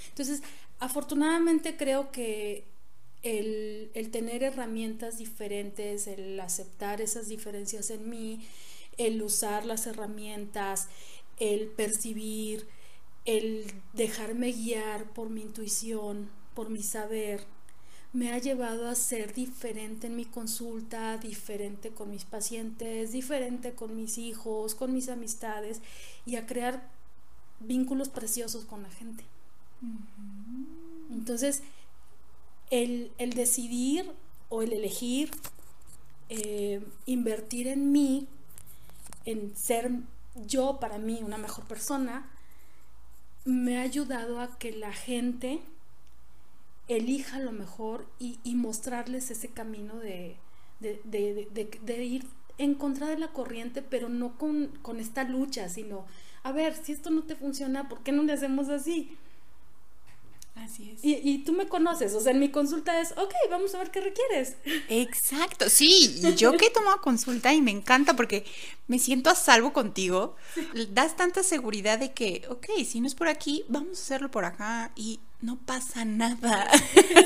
Entonces, 0.10 0.42
afortunadamente 0.80 1.78
creo 1.78 2.12
que 2.12 2.66
el, 3.22 3.92
el 3.94 4.10
tener 4.10 4.44
herramientas 4.44 5.18
diferentes, 5.18 6.08
el 6.08 6.40
aceptar 6.40 7.02
esas 7.02 7.30
diferencias 7.30 7.90
en 7.90 8.10
mí, 8.10 8.46
el 8.98 9.22
usar 9.22 9.66
las 9.66 9.88
herramientas, 9.88 10.88
el 11.39 11.68
percibir, 11.68 12.68
el 13.26 13.72
dejarme 13.94 14.52
guiar 14.52 15.06
por 15.14 15.30
mi 15.30 15.41
intuición, 15.41 16.30
por 16.54 16.70
mi 16.70 16.84
saber, 16.84 17.46
me 18.14 18.32
ha 18.32 18.38
llevado 18.38 18.88
a 18.88 18.96
ser 18.96 19.34
diferente 19.34 20.06
en 20.06 20.16
mi 20.16 20.26
consulta, 20.26 21.18
diferente 21.18 21.89
con 21.89 22.12
mis 22.12 22.26
pacientes, 22.26 23.12
diferente 23.12 23.74
con 23.74 23.96
mis 23.96 24.20
hijos, 24.20 24.76
con 24.76 24.94
mis 24.94 25.10
amistades 25.10 25.82
y 26.26 26.36
a 26.36 26.46
crear 26.46 26.91
vínculos 27.60 28.10
preciosos 28.10 28.66
con 28.66 28.84
la 28.84 28.89
gente. 28.91 29.24
Entonces, 31.12 31.64
el, 32.70 33.12
decidir 33.36 34.12
o 34.50 34.62
el 34.62 34.74
elegir 34.74 35.32
eh, 36.30 36.86
invertir 37.08 37.68
en 37.68 37.91
mí 37.91 38.28
en 39.26 39.55
ser 39.55 39.91
yo 40.47 40.80
para 40.80 40.97
mí 40.97 41.21
una 41.24 41.38
mejor 41.38 41.65
persona, 41.65 42.30
me 43.45 43.78
ha 43.78 43.82
ayudado 43.82 44.39
a 44.39 44.57
que 44.57 44.71
la 44.71 44.93
gente 44.93 45.61
elija 46.88 47.39
lo 47.39 47.51
mejor 47.51 48.07
y, 48.19 48.38
mostrarles 48.55 49.32
ese 49.32 49.49
camino 49.49 49.95
de, 49.99 50.38
ir 51.88 52.26
en 52.57 52.76
contra 52.76 53.07
de 53.07 53.17
la 53.17 53.30
corriente, 53.30 53.82
pero 53.82 54.09
no 54.09 54.38
con, 54.38 54.99
esta 54.99 55.24
lucha, 55.24 55.69
sino 55.69 56.05
a 56.43 56.51
ver, 56.51 56.76
si 56.76 56.91
esto 56.91 57.09
no 57.09 57.24
te 57.24 57.36
funciona, 57.36 57.88
¿por 57.88 58.03
qué 58.03 58.11
no 58.11 58.24
le 58.24 58.34
hacemos 58.34 58.69
así? 58.69 59.17
Así 60.56 60.91
es. 60.91 61.04
Y, 61.04 61.20
y, 61.24 61.39
tú 61.39 61.51
me 61.54 61.68
conoces, 61.68 62.14
o 62.14 62.22
sea, 62.22 62.32
en 62.32 62.39
mi 62.39 62.49
consulta 62.49 63.01
es, 63.01 63.12
ok, 63.14 63.34
vamos 63.49 63.74
a 63.74 63.80
ver 63.80 63.89
qué 63.89 64.01
requieres. 64.01 64.56
Exacto, 64.88 65.68
sí, 65.70 66.22
yo 66.38 66.56
que 66.58 66.68
he 66.68 66.70
tomado 66.70 67.01
consulta 67.01 67.54
y 67.54 67.62
me 67.62 67.72
encanta 67.72 68.16
porque 68.16 68.45
me 68.88 68.99
siento 68.99 69.32
a 69.32 69.36
salvo 69.36 69.74
contigo, 69.74 70.36
das 70.89 71.16
tanta 71.16 71.41
seguridad 71.41 71.97
de 71.97 72.14
que, 72.14 72.45
ok, 72.49 72.68
si 72.86 73.01
no 73.01 73.08
es 73.08 73.16
por 73.16 73.30
aquí, 73.30 73.66
vamos 73.68 73.99
a 73.99 74.01
hacerlo 74.04 74.30
por 74.30 74.45
acá 74.45 74.91
y 74.95 75.20
no 75.41 75.58
pasa 75.58 76.06
nada. 76.06 76.70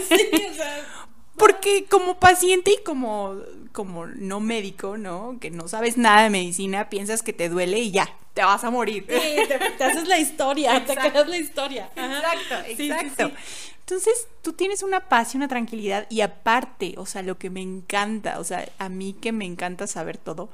Sí, 0.08 0.32
o 0.50 0.54
sea, 0.54 1.08
porque 1.38 1.86
como 1.86 2.20
paciente 2.20 2.72
y 2.72 2.84
como, 2.84 3.36
como 3.72 4.08
no 4.08 4.40
médico, 4.40 4.98
¿no? 4.98 5.38
Que 5.40 5.52
no 5.52 5.68
sabes 5.68 5.98
nada 5.98 6.24
de 6.24 6.30
medicina, 6.30 6.90
piensas 6.90 7.22
que 7.22 7.34
te 7.34 7.48
duele 7.48 7.80
y 7.80 7.92
ya, 7.92 8.10
te 8.34 8.44
vas 8.44 8.64
a 8.64 8.72
morir. 8.72 9.06
Sí, 9.08 9.36
te, 9.48 9.84
haces 9.84 10.08
la 10.08 10.20
historia, 10.20 10.84
te 10.86 10.96
quedas 10.96 11.28
la 11.28 11.38
historia. 11.38 11.92
Exacto, 11.96 12.56
exacto. 12.68 13.32
Entonces, 13.80 14.28
tú 14.42 14.52
tienes 14.52 14.84
una 14.84 15.08
paz 15.08 15.34
y 15.34 15.38
una 15.38 15.48
tranquilidad 15.48 16.08
y 16.10 16.22
aparte, 16.22 16.96
o 16.98 17.06
sea, 17.06 17.22
lo 17.22 17.38
que 17.38 17.50
me 17.50 17.62
encanta, 17.62 18.40
o 18.40 18.44
sea, 18.44 18.68
a 18.80 18.90
mí 18.90 19.14
que 19.14 19.32
me 19.32 19.46
encanta 19.46 19.88
saber 19.88 20.18
todo, 20.18 20.50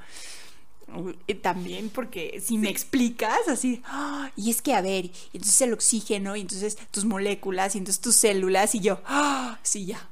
eh, 1.28 1.34
también 1.34 1.90
porque 1.90 2.40
si 2.46 2.60
me 2.60 2.70
explicas 2.70 3.48
así, 3.48 3.82
¡ah! 3.86 4.30
y 4.36 4.52
es 4.52 4.62
que 4.62 4.76
a 4.76 4.82
ver, 4.82 5.10
entonces 5.34 5.62
el 5.62 5.74
oxígeno, 5.74 6.36
y 6.36 6.42
entonces 6.42 6.78
tus 6.92 7.06
moléculas, 7.06 7.74
y 7.74 7.80
entonces 7.80 8.02
tus 8.02 8.16
células, 8.16 8.76
y 8.76 8.82
yo, 8.82 9.02
¡ah! 9.06 9.58
sí, 9.64 9.86
ya, 9.88 10.08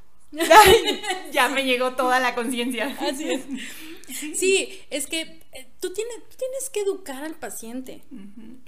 ya 1.31 1.49
me 1.49 1.63
llegó 1.65 1.93
toda 1.95 2.19
la 2.19 2.35
conciencia. 2.35 2.97
Así 2.99 3.31
es. 3.31 3.41
Sí, 4.37 4.79
es 4.89 5.07
que 5.07 5.21
eh, 5.21 5.67
tú 5.79 5.93
tienes, 5.93 6.15
tienes 6.37 6.69
que 6.69 6.81
educar 6.81 7.23
al 7.23 7.35
paciente. 7.35 8.01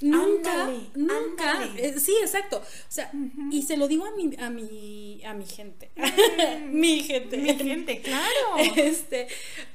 Nunca, 0.01 0.69
nunca. 0.95 1.69
Eh, 1.77 1.99
sí, 1.99 2.15
exacto. 2.21 2.57
O 2.57 2.91
sea, 2.91 3.11
y 3.51 3.63
se 3.63 3.77
lo 3.77 3.87
digo 3.87 4.05
a 4.05 4.11
mi, 4.11 4.35
a 4.37 4.49
mi, 4.49 5.21
a 5.25 5.33
mi 5.33 5.45
gente. 5.45 5.91
mi 6.69 7.01
gente. 7.01 7.37
Mi 7.37 7.55
gente, 7.55 8.01
claro. 8.01 8.57
Este, 8.75 9.27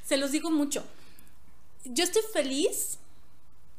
se 0.05 0.16
los 0.16 0.32
digo 0.32 0.51
mucho. 0.51 0.84
Yo 1.84 2.05
estoy 2.05 2.22
feliz 2.32 2.99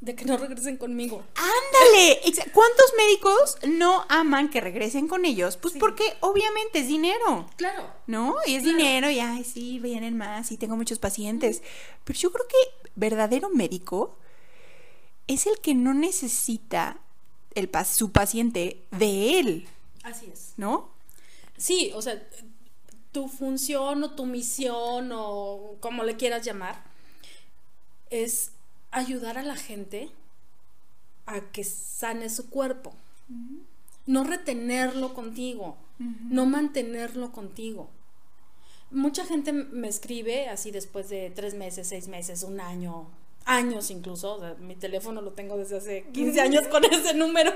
de 0.01 0.15
que 0.15 0.25
no 0.25 0.37
regresen 0.37 0.77
conmigo. 0.77 1.23
Ándale, 1.35 2.21
¿cuántos 2.53 2.93
médicos 2.97 3.57
no 3.67 4.05
aman 4.07 4.49
que 4.49 4.61
regresen 4.61 5.07
con 5.07 5.25
ellos? 5.25 5.57
Pues 5.57 5.73
porque 5.77 6.15
obviamente 6.21 6.79
es 6.79 6.87
dinero. 6.87 7.49
Claro. 7.57 7.91
¿No? 8.07 8.35
Y 8.45 8.55
es 8.55 8.63
dinero 8.63 9.09
y 9.09 9.19
ay, 9.19 9.43
sí, 9.43 9.79
vienen 9.79 10.17
más 10.17 10.51
y 10.51 10.57
tengo 10.57 10.77
muchos 10.77 10.99
pacientes. 10.99 11.61
Pero 12.05 12.17
yo 12.17 12.31
creo 12.31 12.47
que 12.47 12.89
verdadero 12.95 13.49
médico 13.49 14.17
es 15.27 15.47
el 15.47 15.59
que 15.59 15.75
no 15.75 15.93
necesita 15.93 16.97
el 17.55 17.69
su 17.85 18.11
paciente 18.11 18.85
de 18.91 19.39
él. 19.39 19.67
Así 20.03 20.29
es. 20.31 20.53
¿No? 20.55 20.91
Sí, 21.57 21.91
o 21.93 22.01
sea, 22.01 22.25
tu 23.11 23.27
función 23.27 24.03
o 24.03 24.11
tu 24.11 24.25
misión 24.25 25.11
o 25.13 25.75
como 25.81 26.03
le 26.03 26.15
quieras 26.15 26.45
llamar 26.45 26.83
es 28.09 28.51
ayudar 28.91 29.37
a 29.37 29.43
la 29.43 29.55
gente 29.55 30.09
a 31.25 31.41
que 31.51 31.63
sane 31.63 32.29
su 32.29 32.49
cuerpo. 32.49 32.93
No 34.05 34.23
retenerlo 34.23 35.13
contigo, 35.13 35.77
no 35.97 36.45
mantenerlo 36.45 37.31
contigo. 37.31 37.89
Mucha 38.91 39.23
gente 39.25 39.53
me 39.53 39.87
escribe 39.87 40.49
así 40.49 40.71
después 40.71 41.09
de 41.09 41.29
tres 41.29 41.53
meses, 41.53 41.87
seis 41.87 42.07
meses, 42.07 42.41
un 42.41 42.59
año, 42.59 43.07
años 43.49 43.89
incluso. 43.89 44.39
mi 44.59 44.75
teléfono 44.75 45.21
lo 45.21 45.31
tengo 45.31 45.57
desde 45.57 45.77
hace 45.77 46.05
15 46.13 46.39
años 46.39 46.67
con 46.67 46.85
ese 46.85 47.15
número 47.15 47.51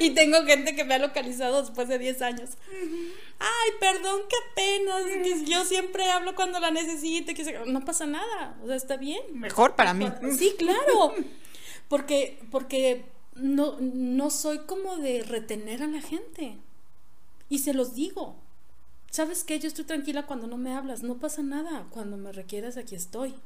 y 0.00 0.10
tengo 0.10 0.42
gente 0.44 0.74
que 0.74 0.84
me 0.84 0.94
ha 0.94 0.98
localizado 0.98 1.60
después 1.60 1.88
de 1.88 1.98
10 1.98 2.22
años. 2.22 2.50
Ay, 3.38 3.70
perdón, 3.78 4.22
qué 4.28 4.36
pena. 4.56 5.44
Yo 5.46 5.64
siempre 5.64 6.10
hablo 6.10 6.34
cuando 6.34 6.58
la 6.58 6.72
necesite. 6.72 7.34
No 7.66 7.84
pasa 7.84 8.06
nada. 8.06 8.58
O 8.62 8.66
sea, 8.66 8.76
está 8.76 8.96
bien. 8.96 9.22
Mejor 9.32 9.76
para 9.76 9.94
mí. 9.94 10.08
Sí, 10.36 10.54
claro. 10.58 11.14
Porque, 11.88 12.40
porque 12.50 13.04
no, 13.36 13.76
no 13.80 14.30
soy 14.30 14.58
como 14.60 14.96
de 14.96 15.22
retener 15.22 15.84
a 15.84 15.86
la 15.86 16.00
gente. 16.00 16.58
Y 17.48 17.60
se 17.60 17.72
los 17.72 17.94
digo. 17.94 18.34
¿Sabes 19.12 19.44
qué? 19.44 19.60
Yo 19.60 19.68
estoy 19.68 19.84
tranquila 19.84 20.26
cuando 20.26 20.48
no 20.48 20.56
me 20.56 20.74
hablas. 20.74 21.04
No 21.04 21.18
pasa 21.18 21.42
nada. 21.42 21.86
Cuando 21.90 22.16
me 22.16 22.32
requieras, 22.32 22.76
aquí 22.76 22.96
estoy. 22.96 23.36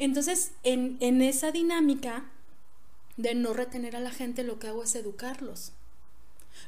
Entonces, 0.00 0.52
en, 0.62 0.96
en 1.00 1.20
esa 1.20 1.52
dinámica 1.52 2.24
de 3.18 3.34
no 3.34 3.52
retener 3.52 3.94
a 3.96 4.00
la 4.00 4.10
gente, 4.10 4.42
lo 4.42 4.58
que 4.58 4.66
hago 4.66 4.82
es 4.82 4.94
educarlos. 4.94 5.72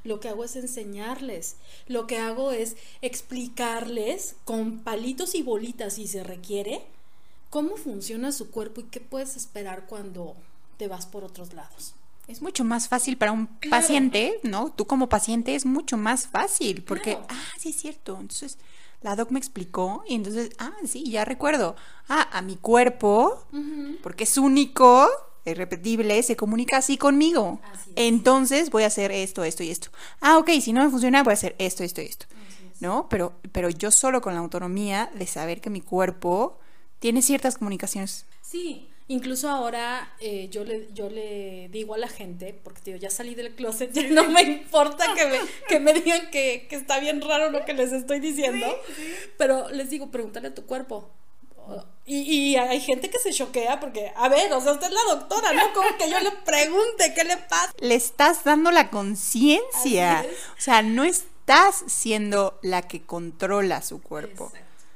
Lo 0.05 0.21
que 0.21 0.29
hago 0.29 0.45
es 0.45 0.55
enseñarles. 0.55 1.57
Lo 1.89 2.07
que 2.07 2.19
hago 2.19 2.53
es 2.53 2.77
explicarles 3.01 4.37
con 4.45 4.81
palitos 4.81 5.35
y 5.35 5.43
bolitas 5.43 5.95
si 5.95 6.07
se 6.07 6.23
requiere 6.23 6.83
cómo 7.49 7.77
funciona 7.77 8.33
su 8.33 8.51
cuerpo 8.51 8.83
y 8.83 8.85
qué 8.85 9.01
puedes 9.01 9.37
esperar 9.37 9.87
cuando 9.87 10.37
te 10.77 10.87
vas 10.87 11.07
por 11.07 11.25
otros 11.25 11.55
lados. 11.55 11.95
Es 12.29 12.43
mucho 12.43 12.65
más 12.65 12.89
fácil 12.89 13.17
para 13.17 13.33
un 13.33 13.47
paciente, 13.71 14.41
¿no? 14.43 14.73
Tú 14.73 14.87
como 14.87 15.09
paciente 15.09 15.55
es 15.55 15.65
mucho 15.65 15.97
más 15.97 16.27
fácil 16.27 16.83
porque, 16.85 17.19
ah, 17.29 17.49
sí 17.59 17.71
es 17.71 17.77
cierto. 17.77 18.19
Entonces, 18.21 18.59
la 19.03 19.17
doc 19.17 19.31
me 19.31 19.39
explicó 19.39 20.05
y 20.07 20.15
entonces, 20.15 20.51
ah, 20.59 20.73
sí, 20.87 21.11
ya 21.11 21.25
recuerdo. 21.25 21.77
Ah, 22.09 22.29
a 22.33 22.43
mi 22.43 22.57
cuerpo, 22.57 23.47
porque 24.03 24.25
es 24.25 24.37
único, 24.39 25.09
es 25.45 25.57
repetible, 25.57 26.23
se 26.23 26.37
comunica 26.37 26.79
así 26.79 26.97
conmigo. 26.97 27.61
Entonces 27.97 28.71
voy 28.71 28.85
a 28.85 28.89
hacer 28.89 29.11
esto, 29.13 29.45
esto 29.45 29.63
y 29.63 29.71
esto. 29.71 29.89
Ah, 30.21 30.39
ok, 30.39 30.51
si 30.61 30.73
no 30.73 30.85
me 30.85 30.91
funciona, 30.91 31.23
voy 31.23 31.33
a 31.33 31.35
hacer 31.35 31.55
esto, 31.59 31.85
esto 31.85 32.03
y 32.03 32.07
esto. 32.07 32.27
¿No? 32.81 33.09
Pero, 33.09 33.35
pero 33.53 33.71
yo 33.71 33.91
solo 33.91 34.21
con 34.21 34.35
la 34.35 34.41
autonomía 34.41 35.11
de 35.15 35.27
saber 35.27 35.61
que 35.61 35.71
mi 35.71 35.81
cuerpo 35.81 36.59
tiene 36.99 37.23
ciertas 37.23 37.57
comunicaciones. 37.57 38.27
Sí, 38.41 38.92
incluso 39.13 39.49
ahora 39.49 40.15
eh, 40.21 40.49
yo, 40.51 40.65
le, 40.65 40.89
yo 40.93 41.09
le 41.09 41.69
digo 41.71 41.95
a 41.95 41.99
la 41.99 42.09
gente, 42.09 42.59
porque 42.65 42.81
digo, 42.85 42.99
ya 42.99 43.11
salí 43.11 43.35
del 43.35 43.55
closet, 43.55 43.93
ya 43.93 44.03
no 44.09 44.29
me 44.29 44.43
importa 44.43 45.15
que 45.15 45.27
me, 45.27 45.39
que 45.69 45.81
me 45.81 45.95
digan 45.95 46.31
que, 46.31 46.67
está 46.71 46.99
bien 46.99 47.21
raro 47.21 47.51
lo 47.51 47.65
que 47.65 47.75
les 47.75 47.93
estoy 47.93 48.21
diciendo, 48.21 48.67
pero 49.37 49.69
les 49.71 49.91
digo, 49.91 50.11
pregúntale 50.11 50.49
a 50.49 50.55
tu 50.55 50.67
cuerpo 50.67 51.11
y, 52.05 52.57
hay 52.57 52.81
gente 52.81 53.09
que 53.09 53.19
se 53.19 53.33
choquea 53.33 53.79
porque, 53.79 54.13
a 54.17 54.29
ver, 54.29 54.53
o 54.53 54.61
sea, 54.61 54.73
usted 54.73 54.89
es 54.89 54.93
la 54.93 55.15
doctora, 55.15 55.53
¿no? 55.53 55.73
Como 55.73 55.97
que 55.97 56.11
yo 56.11 56.19
le 56.19 56.33
pregunte 56.45 57.15
qué 57.15 57.23
le 57.23 57.37
pasa. 57.37 57.73
Le 57.79 57.95
estás 57.95 58.43
dando 58.43 58.73
la 58.73 58.91
conciencia. 58.91 60.27
O 60.59 60.61
sea, 60.61 60.83
no 60.83 61.05
estás 61.05 61.85
siendo 61.87 62.59
la 62.63 62.83
que 62.83 63.03
controla 63.03 63.83
su 63.83 64.03
cuerpo. 64.03 64.53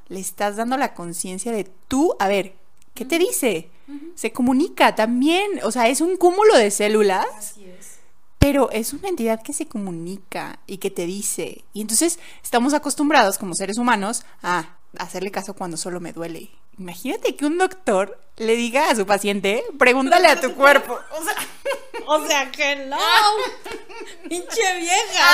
Le 0.09 0.19
estás 0.19 0.57
dando 0.57 0.77
la 0.77 0.95
conciencia 0.95 1.53
de 1.53 1.71
tú, 1.87 2.17
a 2.19 2.27
ver, 2.27 2.55
¿qué 2.95 3.05
te 3.05 3.19
dice? 3.19 3.71
Se 4.15 4.33
comunica 4.33 4.95
también. 4.95 5.61
O 5.63 5.71
sea, 5.71 5.89
es 5.89 6.01
un 6.01 6.17
cúmulo 6.17 6.57
de 6.57 6.71
células. 6.71 7.27
Así 7.37 7.65
es. 7.65 7.97
Pero 8.39 8.71
es 8.71 8.93
una 8.93 9.09
entidad 9.09 9.43
que 9.43 9.53
se 9.53 9.67
comunica 9.67 10.59
y 10.67 10.79
que 10.79 10.91
te 10.91 11.07
dice. 11.07 11.65
Y 11.73 11.81
entonces 11.81 12.19
estamos 12.43 12.75
acostumbrados 12.75 13.39
como 13.39 13.55
seres 13.55 13.79
humanos 13.79 14.25
a 14.43 14.77
hacerle 14.99 15.31
caso 15.31 15.55
cuando 15.55 15.77
solo 15.77 16.01
me 16.01 16.13
duele. 16.13 16.51
Imagínate 16.79 17.37
que 17.37 17.47
un 17.47 17.59
doctor 17.59 18.21
le 18.37 18.55
diga 18.55 18.91
a 18.91 18.95
su 18.95 19.07
paciente, 19.07 19.65
pregúntale 19.79 20.29
a 20.29 20.41
tu 20.41 20.55
cuerpo. 20.55 20.99
O 21.11 21.25
sea, 21.25 21.35
o 22.07 22.27
sea, 22.27 22.53
hello, 22.57 22.97
pinche 24.29 24.79
vieja. 24.79 25.33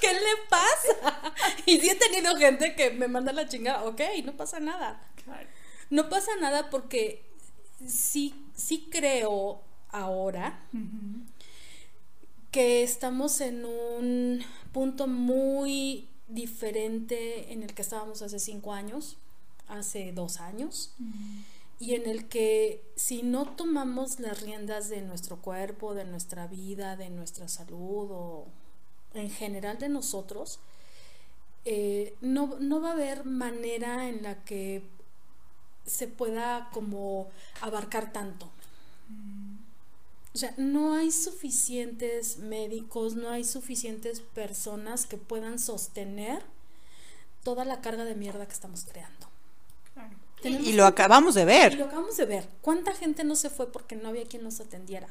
¿Qué 0.00 0.12
le 0.12 0.36
pasa? 0.48 1.34
Y 1.66 1.78
si 1.80 1.90
he 1.90 1.94
tenido 1.94 2.36
gente 2.36 2.74
que 2.74 2.90
me 2.90 3.08
manda 3.08 3.32
la 3.32 3.48
chingada, 3.48 3.84
ok, 3.84 4.00
no 4.24 4.36
pasa 4.36 4.60
nada. 4.60 5.02
No 5.90 6.08
pasa 6.08 6.30
nada 6.40 6.70
porque 6.70 7.27
sí, 7.86 8.34
sí 8.54 8.88
creo 8.90 9.60
ahora 9.90 10.60
que 12.50 12.82
estamos 12.82 13.40
en 13.40 13.64
un 13.64 14.40
punto 14.72 15.06
muy 15.06 16.08
diferente 16.28 17.52
en 17.52 17.62
el 17.62 17.74
que 17.74 17.82
estábamos 17.82 18.22
hace 18.22 18.38
cinco 18.38 18.72
años, 18.72 19.16
hace 19.66 20.12
dos 20.12 20.40
años, 20.40 20.92
y 21.80 21.94
en 21.94 22.06
el 22.06 22.26
que 22.28 22.82
si 22.96 23.22
no 23.22 23.46
tomamos 23.46 24.18
las 24.18 24.42
riendas 24.42 24.88
de 24.88 25.02
nuestro 25.02 25.36
cuerpo, 25.36 25.94
de 25.94 26.04
nuestra 26.04 26.46
vida, 26.46 26.96
de 26.96 27.10
nuestra 27.10 27.48
salud 27.48 28.08
o 28.10 28.46
en 29.14 29.30
general 29.30 29.78
de 29.78 29.88
nosotros, 29.88 30.58
eh, 31.64 32.14
no, 32.20 32.56
no 32.60 32.80
va 32.80 32.90
a 32.90 32.92
haber 32.92 33.24
manera 33.24 34.08
en 34.08 34.22
la 34.22 34.42
que 34.44 34.82
se 35.88 36.06
pueda 36.06 36.68
como 36.72 37.28
abarcar 37.60 38.12
tanto. 38.12 38.50
O 40.34 40.38
sea, 40.38 40.54
no 40.56 40.94
hay 40.94 41.10
suficientes 41.10 42.38
médicos, 42.38 43.14
no 43.16 43.30
hay 43.30 43.44
suficientes 43.44 44.20
personas 44.20 45.06
que 45.06 45.16
puedan 45.16 45.58
sostener 45.58 46.42
toda 47.42 47.64
la 47.64 47.80
carga 47.80 48.04
de 48.04 48.14
mierda 48.14 48.46
que 48.46 48.52
estamos 48.52 48.84
creando. 48.84 49.26
Y 50.44 50.74
lo 50.74 50.86
acabamos 50.86 51.34
de 51.34 51.44
ver. 51.44 51.72
Y 51.72 51.76
lo 51.76 51.86
acabamos 51.86 52.16
de 52.16 52.26
ver. 52.26 52.48
¿Cuánta 52.60 52.94
gente 52.94 53.24
no 53.24 53.34
se 53.34 53.50
fue 53.50 53.72
porque 53.72 53.96
no 53.96 54.08
había 54.08 54.26
quien 54.26 54.44
nos 54.44 54.60
atendiera? 54.60 55.08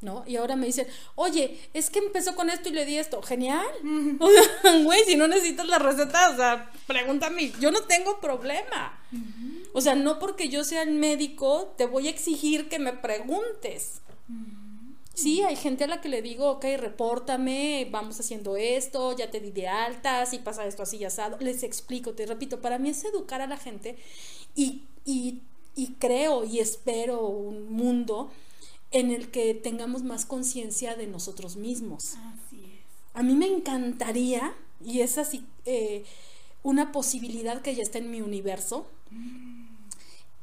¿No? 0.00 0.24
Y 0.26 0.36
ahora 0.36 0.56
me 0.56 0.66
dicen, 0.66 0.86
oye, 1.14 1.58
es 1.72 1.90
que 1.90 1.98
empezó 1.98 2.34
con 2.34 2.50
esto 2.50 2.68
y 2.68 2.72
le 2.72 2.84
di 2.84 2.98
esto. 2.98 3.22
Genial. 3.22 3.66
güey, 4.84 5.04
si 5.04 5.16
no 5.16 5.26
necesitas 5.26 5.66
la 5.66 5.78
receta, 5.78 6.30
o 6.30 6.36
sea, 6.36 6.70
pregúntame. 6.86 7.52
Yo 7.60 7.70
no 7.70 7.82
tengo 7.82 8.20
problema. 8.20 9.00
O 9.72 9.80
sea, 9.80 9.94
no 9.94 10.18
porque 10.18 10.48
yo 10.48 10.64
sea 10.64 10.82
el 10.82 10.92
médico, 10.92 11.74
te 11.76 11.86
voy 11.86 12.08
a 12.08 12.10
exigir 12.10 12.68
que 12.68 12.78
me 12.78 12.92
preguntes. 12.92 14.00
Sí, 15.14 15.42
hay 15.42 15.56
gente 15.56 15.84
a 15.84 15.86
la 15.86 16.02
que 16.02 16.10
le 16.10 16.20
digo, 16.20 16.50
ok, 16.50 16.66
repórtame, 16.76 17.88
vamos 17.90 18.20
haciendo 18.20 18.58
esto, 18.58 19.16
ya 19.16 19.30
te 19.30 19.40
di 19.40 19.50
de 19.50 19.66
alta, 19.66 20.26
si 20.26 20.40
pasa 20.40 20.66
esto 20.66 20.82
así, 20.82 20.98
ya 20.98 21.06
asado. 21.06 21.38
Les 21.40 21.62
explico, 21.62 22.12
te 22.12 22.26
repito, 22.26 22.60
para 22.60 22.78
mí 22.78 22.90
es 22.90 23.02
educar 23.02 23.40
a 23.40 23.46
la 23.46 23.56
gente 23.56 23.96
y, 24.54 24.82
y, 25.06 25.40
y 25.74 25.94
creo 25.94 26.44
y 26.44 26.58
espero 26.58 27.26
un 27.26 27.72
mundo 27.72 28.30
en 28.90 29.10
el 29.10 29.30
que 29.30 29.54
tengamos 29.54 30.02
más 30.02 30.24
conciencia 30.24 30.94
de 30.94 31.06
nosotros 31.06 31.56
mismos. 31.56 32.14
Así 32.14 32.64
es. 32.64 32.80
A 33.14 33.22
mí 33.22 33.34
me 33.34 33.46
encantaría, 33.46 34.54
y 34.84 35.00
es 35.00 35.18
así, 35.18 35.44
eh, 35.64 36.04
una 36.62 36.92
posibilidad 36.92 37.62
que 37.62 37.74
ya 37.74 37.82
está 37.82 37.98
en 37.98 38.10
mi 38.10 38.20
universo, 38.20 38.86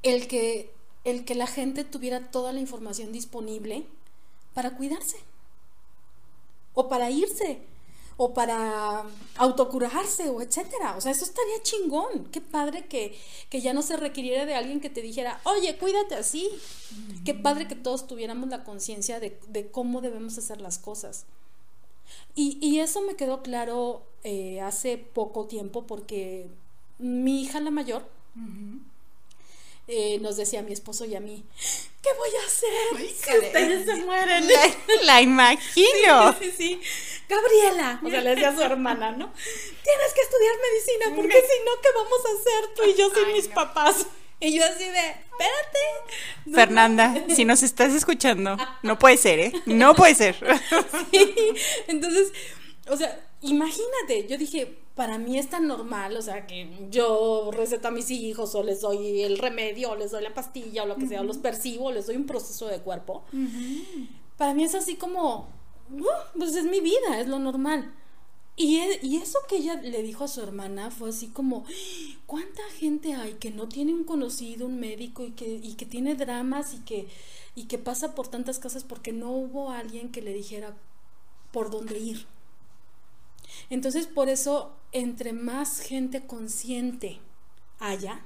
el, 0.04 0.28
que, 0.28 0.72
el 1.04 1.26
que 1.26 1.36
la 1.36 1.48
gente 1.48 1.84
tuviera 1.84 2.32
toda 2.32 2.54
la 2.54 2.60
información 2.60 3.12
disponible 3.12 3.86
para 4.54 4.76
cuidarse, 4.76 5.18
o 6.74 6.90
para 6.90 7.12
irse, 7.12 7.60
o 8.18 8.34
para 8.34 9.04
autocurarse, 9.38 10.30
o 10.30 10.42
etcétera. 10.42 10.96
O 10.98 11.02
sea, 11.02 11.12
eso 11.12 11.26
estaría 11.26 11.62
chingón. 11.64 12.30
Qué 12.32 12.42
padre 12.42 12.86
que, 12.86 13.18
que 13.50 13.62
ya 13.62 13.74
no 13.74 13.82
se 13.82 13.98
requiriera 13.98 14.46
de 14.46 14.56
alguien 14.56 14.80
que 14.80 14.90
te 14.90 15.02
dijera, 15.02 15.40
oye, 15.44 15.78
cuídate 15.78 16.16
así. 16.16 16.50
Qué 17.26 17.34
padre 17.34 17.68
que 17.68 17.76
todos 17.76 18.08
tuviéramos 18.08 18.50
la 18.50 18.64
conciencia 18.64 19.20
de, 19.20 19.40
de, 19.48 19.72
cómo 19.72 20.02
debemos 20.02 20.38
hacer 20.38 20.62
las 20.62 20.78
cosas. 20.78 21.26
Y, 22.36 22.58
y 22.62 22.80
eso 22.80 23.02
me 23.02 23.16
quedó 23.16 23.42
claro 23.42 24.04
eh, 24.24 24.62
hace 24.62 24.98
poco 24.98 25.48
tiempo 25.48 25.86
porque 25.88 26.48
mi 27.00 27.42
hija 27.42 27.60
la 27.60 27.72
mayor 27.72 28.08
eh, 29.96 30.20
nos 30.20 30.38
decía 30.38 30.60
a 30.60 30.64
mi 30.64 30.74
esposo 30.74 31.06
y 31.06 31.16
a 31.16 31.20
mí, 31.20 31.46
¿qué 32.02 32.10
voy 32.18 32.30
a 32.42 32.46
hacer 32.48 33.08
si 33.16 33.38
ustedes 33.38 33.86
se 33.86 33.96
mueren? 34.04 34.48
La, 35.04 35.22
imagino. 35.22 36.34
Sí, 36.40 36.46
sí, 36.46 36.52
sí, 36.58 36.82
Gabriela, 37.30 38.02
o 38.04 38.10
sea, 38.10 38.22
le 38.22 38.32
decía 38.32 38.50
a 38.50 38.56
su 38.56 38.62
hermana, 38.62 39.12
¿no? 39.12 39.32
Tienes 39.34 40.14
que 40.14 40.22
estudiar 40.22 40.56
medicina 40.72 41.16
porque 41.16 41.42
si 41.42 41.64
no, 41.64 41.72
¿qué 41.82 41.90
vamos 41.96 42.20
a 42.26 42.40
hacer 42.40 42.74
tú 42.76 42.84
y 42.90 42.96
yo 42.96 43.10
sin 43.14 43.34
mis 43.34 43.48
papás? 43.48 44.08
Y 44.40 44.58
yo 44.58 44.66
así 44.66 44.84
de, 44.84 45.00
espérate. 45.00 46.52
Fernanda, 46.52 47.26
si 47.34 47.46
nos 47.46 47.64
estás 47.64 47.94
escuchando, 47.94 48.58
no 48.82 49.00
puede 49.00 49.18
ser, 49.18 49.40
¿eh? 49.40 49.54
No 49.66 49.94
puede 49.94 50.16
ser. 50.16 50.36
Sí, 51.12 51.36
entonces, 51.88 52.34
o 52.88 52.98
sea, 52.98 53.26
imagínate, 53.42 54.28
yo 54.28 54.38
dije, 54.38 54.83
para 54.96 55.18
mí 55.18 55.40
es 55.40 55.50
tan 55.50 55.68
normal, 55.68 56.16
o 56.18 56.22
sea, 56.22 56.46
que 56.46 56.88
yo 56.92 57.50
receto 57.52 57.88
a 57.88 57.92
mis 57.92 58.12
hijos 58.12 58.54
o 58.54 58.64
les 58.64 58.82
doy 58.82 59.22
el 59.22 59.40
remedio 59.40 59.92
o 59.92 59.96
les 59.96 60.12
doy 60.12 60.22
la 60.24 60.34
pastilla 60.34 60.84
o 60.84 60.86
lo 60.86 60.98
que 60.98 61.08
sea, 61.08 61.22
o 61.22 61.24
los 61.24 61.38
percibo, 61.38 61.92
les 61.92 62.06
doy 62.06 62.16
un 62.16 62.28
proceso 62.28 62.68
de 62.68 62.80
cuerpo. 62.80 63.24
Para 64.38 64.54
mí 64.54 64.64
es 64.64 64.76
así 64.76 64.96
como, 64.96 65.48
uh, 65.92 66.38
pues 66.38 66.56
es 66.56 66.66
mi 66.66 66.80
vida, 66.80 67.20
es 67.20 67.28
lo 67.28 67.40
normal. 67.40 67.94
Y, 68.56 68.78
e, 68.78 69.00
y, 69.02 69.18
eso 69.18 69.40
que 69.48 69.58
ella 69.58 69.82
le 69.82 70.04
dijo 70.04 70.26
a 70.26 70.28
su 70.28 70.40
hermana 70.42 70.92
fue 70.92 71.10
así 71.10 71.28
como, 71.28 71.66
¿cuánta 72.28 72.62
gente 72.78 73.16
hay 73.16 73.34
que 73.34 73.50
no 73.50 73.68
tiene 73.68 73.96
un 73.96 74.04
conocido, 74.04 74.68
un 74.68 74.80
médico 74.80 75.26
y 75.26 75.32
que, 75.32 75.56
y 75.56 75.74
que 75.74 75.88
tiene 75.88 76.14
dramas 76.14 76.76
y 76.76 76.78
que, 76.82 77.08
y 77.56 77.66
que 77.66 77.80
pasa 77.80 78.14
por 78.14 78.28
tantas 78.28 78.60
cosas 78.60 78.84
porque 78.84 79.12
no 79.12 79.32
hubo 79.32 79.72
alguien 79.72 80.12
que 80.12 80.22
le 80.22 80.34
dijera 80.34 80.78
por 81.52 81.72
dónde 81.72 81.98
ir? 81.98 82.28
Entonces, 83.72 84.06
por 84.06 84.30
eso, 84.30 84.76
entre 84.94 85.34
más 85.34 85.80
gente 85.80 86.26
consciente 86.26 87.20
haya, 87.80 88.22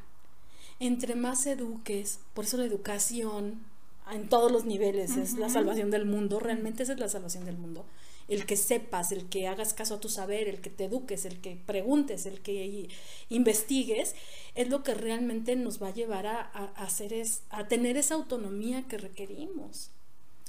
entre 0.79 1.15
más 1.15 1.47
eduques, 1.47 2.19
por 2.33 2.45
eso 2.45 2.57
la 2.57 2.65
educación 2.65 3.65
en 4.11 4.29
todos 4.29 4.51
los 4.51 4.65
niveles 4.65 5.17
es 5.17 5.33
la 5.33 5.49
salvación 5.49 5.91
del 5.91 6.05
mundo, 6.05 6.39
realmente 6.39 6.83
esa 6.83 6.93
es 6.93 6.99
la 6.99 7.09
salvación 7.09 7.45
del 7.45 7.57
mundo. 7.57 7.85
El 8.27 8.45
que 8.45 8.57
sepas, 8.57 9.11
el 9.13 9.29
que 9.29 9.47
hagas 9.47 9.73
caso 9.73 9.95
a 9.95 9.99
tu 9.99 10.09
saber, 10.09 10.49
el 10.49 10.59
que 10.59 10.69
te 10.69 10.85
eduques, 10.85 11.25
el 11.25 11.39
que 11.39 11.55
preguntes, 11.65 12.25
el 12.25 12.41
que 12.41 12.89
investigues, 13.29 14.15
es 14.53 14.69
lo 14.69 14.83
que 14.83 14.93
realmente 14.93 15.55
nos 15.55 15.81
va 15.81 15.87
a 15.87 15.93
llevar 15.93 16.27
a, 16.27 16.41
hacer 16.75 17.13
es, 17.13 17.43
a 17.49 17.67
tener 17.67 17.95
esa 17.95 18.15
autonomía 18.15 18.83
que 18.87 18.97
requerimos. 18.97 19.91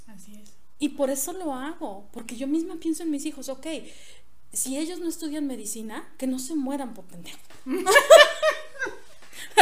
Así 0.09 0.35
es. 0.35 0.53
Y 0.81 0.91
por 0.91 1.11
eso 1.11 1.33
lo 1.33 1.55
hago, 1.55 2.09
porque 2.13 2.37
yo 2.37 2.47
misma 2.47 2.77
pienso 2.77 3.03
en 3.03 3.11
mis 3.11 3.27
hijos, 3.27 3.49
ok, 3.49 3.67
si 4.53 4.79
ellos 4.79 4.99
no 5.01 5.09
estudian 5.09 5.47
medicina, 5.47 6.09
que 6.19 6.27
no 6.27 6.39
se 6.39 6.55
mueran 6.55 6.95
por 6.95 7.05
pendejo. 7.05 7.39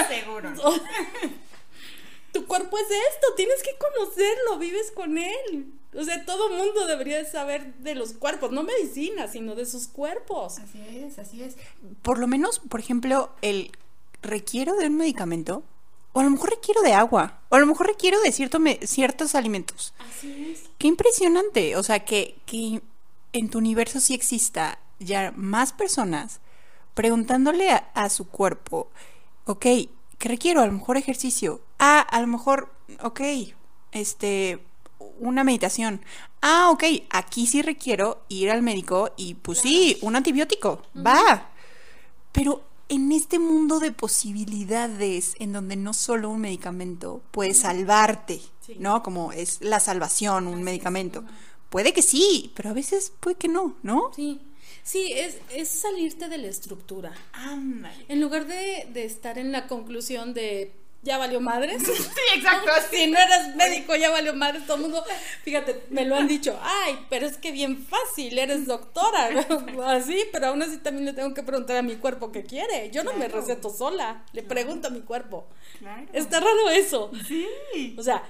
Seguro. 0.09 0.53
tu 2.32 2.47
cuerpo 2.47 2.76
es 2.78 2.84
esto, 2.84 3.34
tienes 3.37 3.62
que 3.62 3.76
conocerlo, 3.78 4.59
vives 4.59 4.91
con 4.93 5.18
él. 5.18 5.72
O 5.95 6.05
sea, 6.05 6.24
todo 6.24 6.51
mundo 6.51 6.87
debería 6.87 7.24
saber 7.24 7.74
de 7.76 7.95
los 7.95 8.12
cuerpos, 8.12 8.53
no 8.53 8.62
medicina, 8.62 9.28
sino 9.28 9.55
de 9.55 9.64
sus 9.64 9.89
cuerpos. 9.89 10.59
Así 10.59 10.78
es, 10.91 11.18
así 11.18 11.43
es. 11.43 11.57
Por 12.03 12.18
lo 12.18 12.26
menos, 12.26 12.59
por 12.59 12.80
ejemplo, 12.80 13.30
el 13.41 13.72
requiero 14.22 14.76
de 14.76 14.89
un 14.89 14.97
medicamento, 14.97 15.62
o 16.12 16.20
a 16.20 16.24
lo 16.24 16.30
mejor 16.30 16.51
requiero 16.51 16.82
de 16.82 16.93
agua, 16.93 17.41
o 17.49 17.57
a 17.57 17.59
lo 17.59 17.66
mejor 17.66 17.87
requiero 17.87 18.20
de 18.20 18.32
cierto 18.32 18.59
ciertos 18.82 19.34
alimentos. 19.34 19.95
Así 19.99 20.53
es. 20.53 20.64
Qué 20.76 20.89
impresionante, 20.89 21.76
o 21.76 21.82
sea, 21.82 22.05
que, 22.05 22.37
que 22.45 22.82
en 23.39 23.51
tu 23.51 23.59
universo 23.59 24.01
sí 24.01 24.14
exista 24.14 24.78
ya 24.99 25.32
más 25.37 25.72
personas 25.72 26.41
preguntándole 26.95 27.70
a, 27.70 28.09
su 28.09 28.26
cuerpo, 28.26 28.89
ok, 29.45 29.66
¿qué 30.18 30.28
requiero? 30.28 30.62
A 30.62 30.66
lo 30.66 30.72
mejor 30.72 30.97
ejercicio. 30.97 31.61
Ah, 31.78 32.01
a 32.01 32.22
lo 32.22 32.26
mejor, 32.26 32.72
ok, 33.03 33.20
este, 33.93 34.61
una 35.18 35.45
meditación. 35.45 36.01
Ah, 36.41 36.70
ok, 36.70 36.84
aquí 37.11 37.47
sí 37.47 37.61
requiero 37.61 38.22
ir 38.30 38.51
al 38.51 38.62
médico 38.62 39.11
y 39.18 39.34
pues 39.34 39.59
sí, 39.59 39.99
un 40.01 40.16
antibiótico, 40.16 40.80
va. 40.97 41.51
Pero 42.32 42.64
en 42.89 43.12
este 43.12 43.39
mundo 43.39 43.78
de 43.78 43.93
posibilidades 43.93 45.34
en 45.39 45.53
donde 45.53 45.76
no 45.76 45.93
solo 45.93 46.30
un 46.30 46.41
medicamento 46.41 47.20
puede 47.30 47.53
salvarte, 47.53 48.41
¿no? 48.78 49.03
Como 49.03 49.32
es 49.32 49.61
la 49.61 49.80
salvación, 49.80 50.47
un 50.47 50.62
medicamento. 50.62 51.24
Puede 51.70 51.92
que 51.92 52.02
sí, 52.02 52.52
pero 52.54 52.70
a 52.70 52.72
veces 52.72 53.12
puede 53.20 53.36
que 53.36 53.48
no, 53.48 53.76
¿no? 53.82 54.12
Sí. 54.14 54.40
Sí, 54.82 55.12
es, 55.12 55.38
es 55.52 55.68
salirte 55.68 56.28
de 56.28 56.38
la 56.38 56.46
estructura. 56.46 57.12
En 58.08 58.20
lugar 58.20 58.46
de, 58.46 58.86
de 58.92 59.04
estar 59.04 59.36
en 59.36 59.50
la 59.50 59.66
conclusión 59.66 60.32
de 60.32 60.72
ya 61.06 61.18
valió 61.18 61.40
madres. 61.40 61.82
Sí, 61.86 62.22
exacto. 62.36 62.70
si 62.90 63.06
no 63.06 63.18
eres 63.18 63.54
médico, 63.54 63.94
ya 63.96 64.10
valió 64.10 64.34
madres. 64.34 64.66
Todo 64.66 64.76
el 64.76 64.82
mundo, 64.82 65.04
fíjate, 65.44 65.84
me 65.90 66.04
lo 66.04 66.16
han 66.16 66.28
dicho. 66.28 66.58
Ay, 66.60 66.98
pero 67.08 67.26
es 67.26 67.38
que 67.38 67.52
bien 67.52 67.86
fácil, 67.86 68.38
eres 68.38 68.66
doctora. 68.66 69.28
Así, 69.86 70.24
pero 70.32 70.48
aún 70.48 70.62
así 70.62 70.78
también 70.78 71.06
le 71.06 71.12
tengo 71.12 71.32
que 71.32 71.42
preguntar 71.42 71.76
a 71.76 71.82
mi 71.82 71.96
cuerpo 71.96 72.32
qué 72.32 72.42
quiere. 72.42 72.90
Yo 72.90 73.04
no 73.04 73.12
me 73.14 73.28
receto 73.28 73.70
sola, 73.70 74.24
le 74.32 74.42
pregunto 74.42 74.88
a 74.88 74.90
mi 74.90 75.00
cuerpo. 75.00 75.46
Claro. 75.78 76.06
Está 76.12 76.40
raro 76.40 76.70
eso. 76.70 77.10
Sí. 77.26 77.94
O 77.96 78.02
sea, 78.02 78.22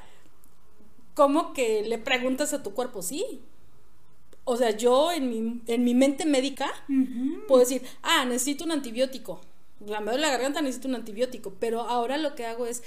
¿cómo 1.17 1.55
que 1.55 1.83
le 1.83 1.99
preguntas 1.99 2.53
a 2.53 2.63
tu 2.63 2.75
cuerpo? 2.75 3.03
Sí. 3.03 3.41
O 4.45 4.57
sea, 4.57 4.71
yo 4.71 5.11
en 5.11 5.29
mi, 5.29 5.63
en 5.67 5.83
mi 5.83 5.95
mente 5.95 6.25
médica 6.25 6.71
puedo 7.49 7.61
decir, 7.61 7.83
ah, 8.03 8.25
necesito 8.25 8.65
un 8.65 8.71
antibiótico. 8.71 9.41
La 9.85 9.99
me 10.01 10.13
duele 10.13 10.27
la 10.27 10.33
garganta, 10.33 10.61
necesito 10.61 10.87
un 10.89 10.95
antibiótico. 10.95 11.55
Pero 11.59 11.81
ahora 11.81 12.19
lo 12.19 12.37
que 12.37 12.47
hago 12.47 12.67
es, 12.67 12.83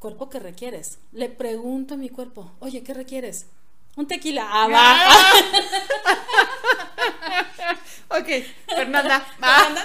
cuerpo, 0.00 0.28
¿qué 0.28 0.40
requieres? 0.40 0.98
Le 1.12 1.30
pregunto 1.30 1.94
a 1.94 1.96
mi 1.96 2.10
cuerpo, 2.10 2.50
oye, 2.58 2.82
¿qué 2.82 2.92
requieres? 2.92 3.46
Un 3.96 4.06
tequila. 4.06 4.46
Ah, 4.50 4.68
va. 4.68 5.08
ok, 8.18 8.28
Fernanda. 8.66 9.20
Fernanda, 9.38 9.82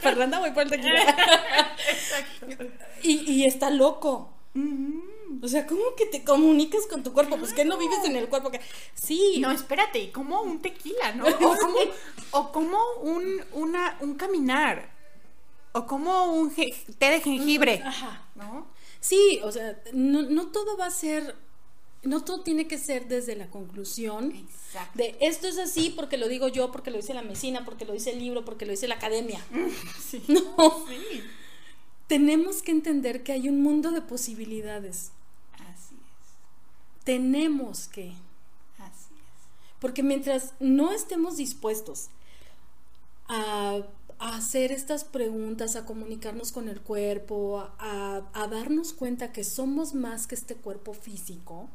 Fernanda, 0.00 0.38
voy 0.40 0.50
por 0.52 0.62
el 0.64 0.70
tequila. 0.70 1.16
Y, 3.04 3.32
y 3.32 3.44
está 3.46 3.68
loco. 3.68 4.32
O 5.42 5.48
sea, 5.48 5.66
¿cómo 5.66 5.82
que 5.96 6.06
te 6.06 6.22
comunicas 6.22 6.86
con 6.86 7.02
tu 7.02 7.12
cuerpo? 7.12 7.36
Pues 7.36 7.52
que 7.52 7.64
no 7.64 7.76
vives 7.76 7.98
en 8.04 8.14
el 8.14 8.28
cuerpo 8.28 8.52
que... 8.52 8.60
Sí. 8.94 9.38
No, 9.40 9.50
espérate, 9.50 10.12
como 10.12 10.40
un 10.40 10.62
tequila, 10.62 11.12
¿no? 11.14 11.24
O 12.30 12.52
como, 12.52 12.78
un, 13.02 13.42
una, 13.52 13.98
un 14.00 14.14
caminar. 14.14 14.90
O 15.72 15.86
como 15.86 16.32
un 16.32 16.54
té 16.54 17.10
de 17.10 17.20
jengibre. 17.20 17.82
Ajá. 17.84 18.24
¿No? 18.36 18.68
Sí, 19.00 19.40
o 19.42 19.50
sea, 19.50 19.82
no, 19.92 20.22
no 20.22 20.46
todo 20.46 20.76
va 20.76 20.86
a 20.86 20.90
ser 20.90 21.34
no 22.04 22.24
todo 22.24 22.40
tiene 22.40 22.66
que 22.66 22.78
ser 22.78 23.06
desde 23.06 23.36
la 23.36 23.48
conclusión 23.48 24.32
Exacto. 24.32 24.98
de 24.98 25.16
esto 25.20 25.46
es 25.46 25.58
así 25.58 25.90
porque 25.90 26.16
lo 26.16 26.26
digo 26.26 26.48
yo, 26.48 26.72
porque 26.72 26.90
lo 26.90 26.96
dice 26.96 27.14
la 27.14 27.22
medicina, 27.22 27.64
porque 27.64 27.84
lo 27.84 27.92
dice 27.92 28.10
el 28.10 28.18
libro, 28.18 28.44
porque 28.44 28.66
lo 28.66 28.72
dice 28.72 28.88
la 28.88 28.96
academia. 28.96 29.44
Sí. 30.00 30.22
No. 30.28 30.84
Sí. 30.88 31.22
Tenemos 32.08 32.62
que 32.62 32.72
entender 32.72 33.22
que 33.22 33.32
hay 33.32 33.48
un 33.48 33.62
mundo 33.62 33.92
de 33.92 34.02
posibilidades. 34.02 35.12
Así 37.02 37.02
es. 37.02 37.04
Tenemos 37.04 37.88
que. 37.88 38.14
Porque 39.82 40.04
mientras 40.04 40.54
no 40.60 40.92
estemos 40.92 41.36
dispuestos 41.36 42.10
a, 43.26 43.80
hacer 44.20 44.70
estas 44.70 45.02
preguntas, 45.02 45.74
a 45.74 45.84
comunicarnos 45.84 46.52
con 46.52 46.68
el 46.68 46.80
cuerpo, 46.80 47.68
a, 47.80 48.22
a 48.32 48.46
darnos 48.46 48.92
cuenta 48.92 49.32
que 49.32 49.42
somos 49.42 49.94
más 49.94 50.28
que 50.28 50.36
este 50.36 50.54
cuerpo 50.54 50.94
físico, 50.94 51.68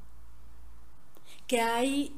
que 1.48 1.60
hay 1.60 2.16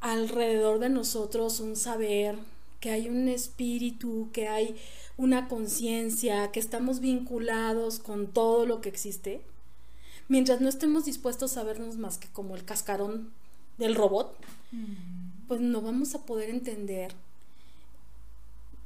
alrededor 0.00 0.78
de 0.78 0.88
nosotros 0.88 1.60
un 1.60 1.76
saber, 1.76 2.38
que 2.80 2.90
hay 2.90 3.10
un 3.10 3.28
espíritu, 3.28 4.30
que 4.32 4.48
hay 4.48 4.76
una 5.18 5.48
conciencia, 5.48 6.50
que 6.52 6.60
estamos 6.60 7.00
vinculados 7.00 7.98
con 7.98 8.28
todo 8.28 8.64
lo 8.64 8.80
que 8.80 8.88
existe, 8.88 9.42
mientras 10.28 10.60
no 10.60 10.68
estemos 10.68 11.04
dispuestos 11.04 11.56
a 11.56 11.64
vernos 11.64 11.96
más 11.96 12.18
que 12.18 12.28
como 12.28 12.54
el 12.54 12.64
cascarón 12.64 13.32
del 13.78 13.94
robot, 13.94 14.36
pues 15.46 15.60
no 15.60 15.80
vamos 15.80 16.14
a 16.14 16.24
poder 16.24 16.50
entender 16.50 17.14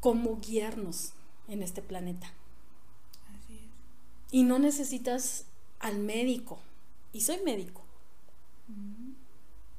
cómo 0.00 0.38
guiarnos 0.40 1.12
en 1.48 1.62
este 1.62 1.82
planeta. 1.82 2.32
Así 3.34 3.54
es. 3.54 3.60
Y 4.30 4.44
no 4.44 4.58
necesitas 4.58 5.44
al 5.80 5.98
médico, 5.98 6.60
y 7.12 7.22
soy 7.22 7.38
médico. 7.44 7.82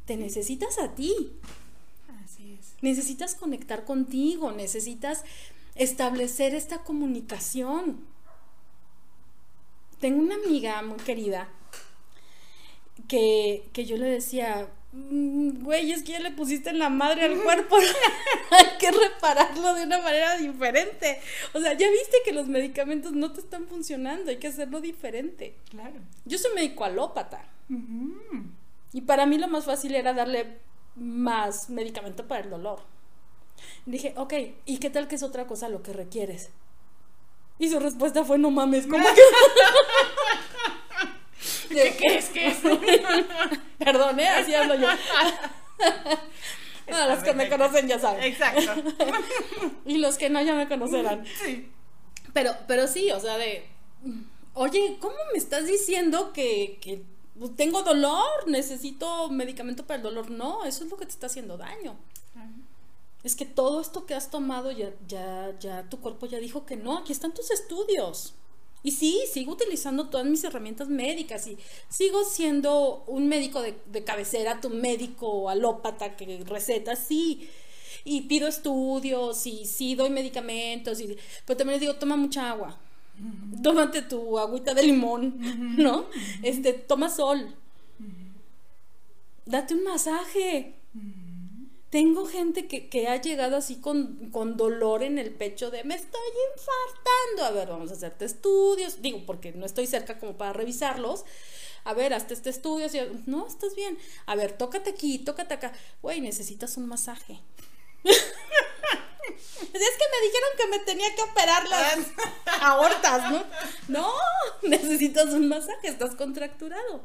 Te 0.05 0.17
necesitas 0.17 0.77
a 0.79 0.93
ti. 0.95 1.31
Así 2.23 2.57
es. 2.59 2.73
Necesitas 2.81 3.35
conectar 3.35 3.85
contigo, 3.85 4.51
necesitas 4.51 5.23
establecer 5.75 6.53
esta 6.53 6.83
comunicación. 6.83 8.05
Tengo 10.03 10.19
una 10.19 10.35
amiga 10.35 10.81
muy 10.81 10.97
querida 10.97 11.47
que, 13.07 13.63
yo 13.73 13.95
le 13.95 14.05
decía, 14.07 14.67
mm, 14.91 15.63
güey, 15.63 15.93
es 15.93 16.03
que 16.03 16.11
ya 16.11 16.19
le 16.19 16.31
pusiste 16.31 16.71
en 16.71 16.79
la 16.79 16.89
madre 16.89 17.23
al 17.23 17.41
cuerpo, 17.41 17.77
hay 18.51 18.77
que 18.79 18.91
repararlo 18.91 19.73
de 19.75 19.83
una 19.83 20.01
manera 20.01 20.35
diferente. 20.35 21.21
O 21.53 21.61
sea, 21.61 21.71
ya 21.77 21.89
viste 21.89 22.17
que 22.25 22.33
los 22.33 22.47
medicamentos 22.47 23.13
no 23.13 23.31
te 23.31 23.39
están 23.39 23.65
funcionando, 23.65 24.29
hay 24.29 24.39
que 24.39 24.47
hacerlo 24.47 24.81
diferente. 24.81 25.55
Claro. 25.69 26.01
Yo 26.25 26.37
soy 26.37 26.53
médico 26.53 26.83
alópata. 26.83 27.45
Y 28.91 29.01
para 29.03 29.25
mí 29.25 29.37
lo 29.37 29.47
más 29.47 29.63
fácil 29.63 29.95
era 29.95 30.11
darle 30.11 30.57
más 30.97 31.69
medicamento 31.69 32.27
para 32.27 32.43
el 32.43 32.49
dolor. 32.49 32.81
Dije, 33.85 34.13
ok, 34.17 34.33
¿y 34.65 34.79
qué 34.79 34.89
tal 34.89 35.07
que 35.07 35.15
es 35.15 35.23
otra 35.23 35.47
cosa 35.47 35.69
lo 35.69 35.81
que 35.81 35.93
requieres? 35.93 36.49
Y 37.59 37.69
su 37.69 37.79
respuesta 37.79 38.23
fue, 38.23 38.37
no 38.37 38.51
mames, 38.51 38.87
¿cómo 38.87 39.05
que? 39.15 39.21
¿Qué, 41.69 41.95
¿Qué 41.97 42.17
es? 42.17 42.29
¿Qué 42.29 42.47
es? 42.47 42.57
Perdón, 43.77 44.19
¿eh? 44.19 44.27
Así 44.27 44.53
hablo 44.53 44.75
yo. 44.75 44.87
No, 46.85 47.07
los 47.07 47.23
que 47.23 47.33
me 47.33 47.47
conocen 47.47 47.87
ya 47.87 47.97
saben. 47.97 48.21
Exacto. 48.23 48.73
y 49.85 49.99
los 49.99 50.17
que 50.17 50.29
no 50.29 50.41
ya 50.41 50.53
me 50.53 50.67
conocerán. 50.67 51.25
Sí. 51.41 51.71
Pero, 52.33 52.51
pero 52.67 52.89
sí, 52.89 53.09
o 53.11 53.21
sea, 53.21 53.37
de. 53.37 53.65
Oye, 54.53 54.97
¿cómo 54.99 55.15
me 55.31 55.37
estás 55.37 55.65
diciendo 55.65 56.33
que, 56.33 56.79
que 56.81 57.05
tengo 57.55 57.83
dolor? 57.83 58.47
Necesito 58.47 59.29
medicamento 59.29 59.87
para 59.87 59.95
el 59.95 60.03
dolor. 60.03 60.29
No, 60.29 60.65
eso 60.65 60.83
es 60.83 60.91
lo 60.91 60.97
que 60.97 61.05
te 61.05 61.11
está 61.11 61.27
haciendo 61.27 61.57
daño 61.57 61.97
es 63.23 63.35
que 63.35 63.45
todo 63.45 63.79
esto 63.79 64.05
que 64.05 64.13
has 64.13 64.29
tomado 64.29 64.71
ya, 64.71 64.93
ya, 65.07 65.57
ya 65.59 65.89
tu 65.89 65.99
cuerpo 65.99 66.25
ya 66.25 66.39
dijo 66.39 66.65
que 66.65 66.75
no, 66.75 66.97
aquí 66.97 67.13
están 67.13 67.33
tus 67.33 67.51
estudios. 67.51 68.33
Y 68.85 68.91
sí, 68.91 69.21
sigo 69.31 69.53
utilizando 69.53 70.09
todas 70.09 70.25
mis 70.25 70.43
herramientas 70.43 70.89
médicas 70.89 71.47
y 71.47 71.57
sigo 71.87 72.25
siendo 72.25 73.05
un 73.07 73.29
médico 73.29 73.61
de, 73.61 74.03
cabecera, 74.03 74.59
tu 74.59 74.69
médico 74.69 75.49
alópata 75.49 76.17
que 76.17 76.43
receta, 76.45 76.97
sí. 76.97 77.49
Y 78.03 78.21
pido 78.23 78.49
estudios 78.49 79.47
y 79.47 79.65
sí 79.65 79.95
doy 79.95 80.09
medicamentos, 80.09 80.99
y, 80.99 81.17
pero 81.45 81.55
también 81.55 81.79
les 81.79 81.81
digo, 81.81 81.95
toma 81.95 82.17
mucha 82.17 82.49
agua. 82.51 82.77
Tómate 83.61 84.01
tu 84.01 84.37
agüita 84.37 84.73
de 84.73 84.83
limón, 84.83 85.77
¿no? 85.77 86.07
Este, 86.41 86.73
toma 86.73 87.09
sol. 87.09 87.55
Date 89.45 89.75
un 89.75 89.83
masaje. 89.85 90.75
Tengo 91.93 92.25
gente 92.25 92.65
que, 92.65 93.07
ha 93.07 93.21
llegado 93.21 93.55
así 93.55 93.75
con, 93.75 94.31
dolor 94.57 95.03
en 95.03 95.19
el 95.19 95.29
pecho 95.29 95.69
de 95.69 95.83
me 95.83 95.93
estoy 95.93 96.27
infartando. 96.55 97.45
A 97.45 97.51
ver, 97.51 97.67
vamos 97.69 97.91
a 97.91 97.93
hacerte 97.93 98.25
estudios. 98.25 99.03
Digo, 99.03 99.27
porque 99.27 99.51
no 99.51 99.63
estoy 99.63 99.85
cerca 99.85 100.17
como 100.17 100.35
para 100.35 100.53
revisarlos. 100.53 101.23
A 101.83 101.93
ver, 101.93 102.15
hazte 102.15 102.33
este 102.33 102.49
estudio. 102.49 102.87
no, 103.27 103.45
estás 103.45 103.75
bien. 103.75 103.99
A 104.25 104.33
ver, 104.33 104.57
tócate 104.57 104.89
aquí, 104.89 105.19
tócate 105.19 105.53
acá. 105.53 105.71
Güey, 106.01 106.19
necesitas 106.19 106.77
un 106.77 106.87
masaje. 106.87 107.39
es 108.03 108.17
que 109.61 110.05
me 110.11 110.21
dijeron 110.25 110.49
que 110.57 110.67
me 110.69 110.79
tenía 110.79 111.13
que 111.13 111.21
operar 111.21 111.69
las 111.69 112.07
aortas, 112.61 113.31
¿no? 113.31 113.43
No, 113.87 114.11
necesitas 114.63 115.27
un 115.27 115.47
masaje, 115.47 115.89
estás 115.89 116.15
contracturado. 116.15 117.03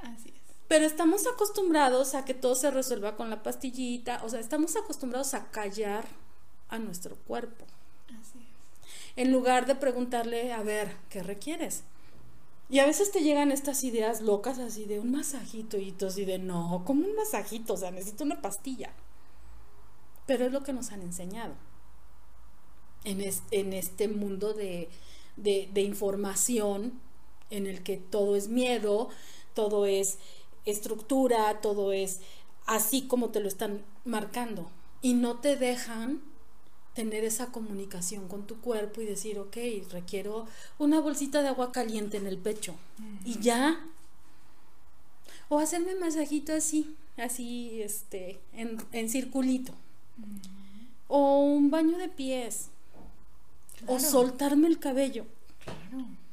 Así 0.00 0.35
pero 0.68 0.84
estamos 0.84 1.26
acostumbrados 1.26 2.14
a 2.14 2.24
que 2.24 2.34
todo 2.34 2.54
se 2.54 2.70
resuelva 2.70 3.16
con 3.16 3.30
la 3.30 3.42
pastillita, 3.42 4.20
o 4.24 4.28
sea, 4.28 4.40
estamos 4.40 4.76
acostumbrados 4.76 5.34
a 5.34 5.50
callar 5.50 6.06
a 6.68 6.78
nuestro 6.78 7.16
cuerpo. 7.16 7.64
Así 8.20 8.38
es. 8.38 8.46
En 9.16 9.32
lugar 9.32 9.66
de 9.66 9.76
preguntarle, 9.76 10.52
a 10.52 10.62
ver, 10.62 10.96
¿qué 11.08 11.22
requieres? 11.22 11.84
Y 12.68 12.80
a 12.80 12.86
veces 12.86 13.12
te 13.12 13.22
llegan 13.22 13.52
estas 13.52 13.84
ideas 13.84 14.20
locas 14.20 14.58
así 14.58 14.86
de 14.86 14.98
un 14.98 15.12
masajito 15.12 15.78
y 15.78 15.92
tú 15.92 16.06
así 16.06 16.24
de, 16.24 16.38
no, 16.38 16.82
como 16.84 17.06
un 17.06 17.14
masajito, 17.14 17.74
o 17.74 17.76
sea, 17.76 17.92
necesito 17.92 18.24
una 18.24 18.42
pastilla. 18.42 18.92
Pero 20.26 20.46
es 20.46 20.52
lo 20.52 20.64
que 20.64 20.72
nos 20.72 20.90
han 20.90 21.02
enseñado 21.02 21.54
en, 23.04 23.22
en 23.52 23.72
este 23.72 24.08
mundo 24.08 24.52
de, 24.52 24.88
de 25.36 25.80
información 25.82 27.00
en 27.50 27.68
el 27.68 27.84
que 27.84 27.96
todo 27.96 28.34
es 28.34 28.48
miedo, 28.48 29.08
todo 29.54 29.86
es 29.86 30.18
estructura, 30.66 31.60
todo 31.60 31.92
es 31.92 32.20
así 32.66 33.02
como 33.02 33.30
te 33.30 33.40
lo 33.40 33.48
están 33.48 33.82
marcando. 34.04 34.70
Y 35.00 35.14
no 35.14 35.36
te 35.36 35.56
dejan 35.56 36.20
tener 36.94 37.24
esa 37.24 37.52
comunicación 37.52 38.28
con 38.28 38.46
tu 38.46 38.60
cuerpo 38.60 39.00
y 39.00 39.04
decir, 39.06 39.38
ok, 39.38 39.56
requiero 39.90 40.46
una 40.78 41.00
bolsita 41.00 41.42
de 41.42 41.48
agua 41.48 41.72
caliente 41.72 42.16
en 42.16 42.26
el 42.26 42.38
pecho. 42.38 42.74
Y 43.24 43.38
ya. 43.38 43.86
O 45.48 45.58
hacerme 45.58 45.94
masajito 45.94 46.52
así, 46.52 46.96
así, 47.16 47.80
este, 47.82 48.40
en, 48.52 49.08
circulito. 49.08 49.72
O 51.06 51.40
un 51.40 51.70
baño 51.70 51.98
de 51.98 52.08
pies. 52.08 52.68
O 53.86 54.00
soltarme 54.00 54.66
el 54.66 54.80
cabello. 54.80 55.26
Claro 55.62 56.25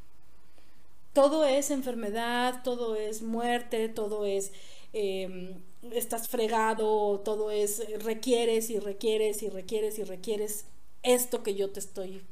todo 1.13 1.45
es 1.45 1.71
enfermedad, 1.71 2.61
todo 2.63 2.95
es 2.95 3.21
muerte, 3.21 3.87
todo 3.87 4.25
es 4.25 4.51
em, 4.93 5.61
estás 5.91 6.27
fregado, 6.27 7.19
todo 7.19 7.51
es 7.51 7.81
requieres 8.03 8.69
y 8.69 8.79
requieres 8.79 9.43
y 9.43 9.49
requieres 9.49 9.99
y 9.99 10.03
requieres 10.03 10.65
esto 11.03 11.43
que 11.43 11.55
yo 11.55 11.69
te 11.69 11.79
estoy 11.79 12.23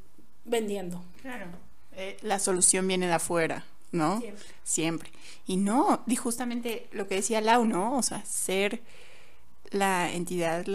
vendiendo. 0.46 1.04
Claro. 1.22 1.48
Eh, 1.94 2.18
la 2.22 2.40
solución 2.40 2.88
viene 2.88 3.08
de 3.08 3.14
afuera, 3.14 3.66
¿no? 3.92 4.20
Siempre. 4.20 4.46
Siempre. 4.64 5.12
Y 5.46 5.58
no, 5.58 6.04
y 6.08 6.16
justamente 6.16 6.88
lo 6.92 7.08
que 7.08 7.16
decía 7.16 7.42
Lau, 7.42 7.66
¿no? 7.66 7.98
O 7.98 8.04
sea, 8.04 8.24
ser 8.26 8.82
la 9.72 10.12
entidad, 10.12 10.66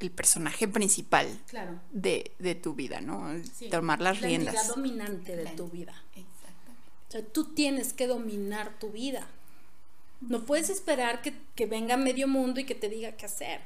el 0.00 0.10
personaje 0.10 0.66
principal 0.66 1.28
de, 1.92 2.60
tu 2.62 2.74
vida, 2.74 3.00
¿no? 3.00 3.30
Tomar 3.70 4.00
las 4.00 4.20
riendas. 4.20 4.54
La 4.54 4.60
entidad 4.60 4.74
dominante 4.74 5.36
de 5.36 5.46
tu 5.50 5.68
vida. 5.68 5.94
O 7.10 7.12
sea, 7.12 7.24
tú 7.24 7.42
tienes 7.54 7.92
que 7.92 8.06
dominar 8.06 8.78
tu 8.78 8.90
vida. 8.90 9.26
No 10.20 10.44
puedes 10.44 10.70
esperar 10.70 11.22
que, 11.22 11.66
venga 11.66 11.96
medio 11.96 12.28
mundo 12.28 12.60
y 12.60 12.64
que 12.64 12.76
te 12.76 12.88
diga 12.88 13.10
qué 13.16 13.26
hacer. 13.26 13.62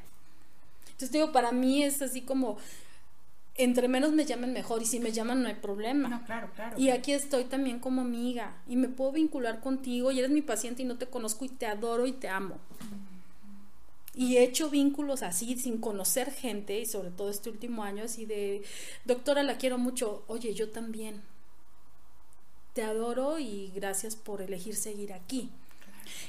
Entonces 0.86 1.12
digo, 1.12 1.30
para 1.30 1.52
mí 1.52 1.82
es 1.82 2.00
así 2.00 2.22
como, 2.22 2.56
entre 3.56 3.86
menos 3.86 4.12
me 4.12 4.24
llamen 4.24 4.54
mejor 4.54 4.80
y 4.80 4.86
si 4.86 4.98
me 4.98 5.12
llaman 5.12 5.42
no 5.42 5.48
hay 5.48 5.56
problema. 5.56 6.08
No, 6.08 6.24
claro, 6.24 6.48
claro. 6.54 6.80
Y 6.80 6.88
aquí 6.88 7.12
estoy 7.12 7.44
también 7.44 7.80
como 7.80 8.00
amiga 8.00 8.56
y 8.66 8.76
me 8.76 8.88
puedo 8.88 9.12
vincular 9.12 9.60
contigo 9.60 10.10
y 10.10 10.20
eres 10.20 10.30
mi 10.30 10.40
paciente 10.40 10.80
y 10.80 10.86
no 10.86 10.96
te 10.96 11.06
conozco 11.06 11.44
y 11.44 11.50
te 11.50 11.66
adoro 11.66 12.06
y 12.06 12.12
te 12.12 12.28
amo. 12.28 12.56
Y 14.14 14.38
he 14.38 14.42
hecho 14.42 14.70
vínculos 14.70 15.22
así 15.22 15.58
sin 15.58 15.82
conocer 15.82 16.32
gente 16.32 16.80
y 16.80 16.86
sobre 16.86 17.10
todo 17.10 17.28
este 17.28 17.50
último 17.50 17.84
año 17.84 18.04
así 18.04 18.24
de, 18.24 18.62
doctora, 19.04 19.42
la 19.42 19.58
quiero 19.58 19.76
mucho, 19.76 20.24
oye, 20.28 20.54
yo 20.54 20.70
también 20.70 21.20
te 22.74 22.82
adoro 22.82 23.38
y 23.38 23.72
gracias 23.74 24.16
por 24.16 24.42
elegir 24.42 24.76
seguir 24.76 25.12
aquí. 25.12 25.50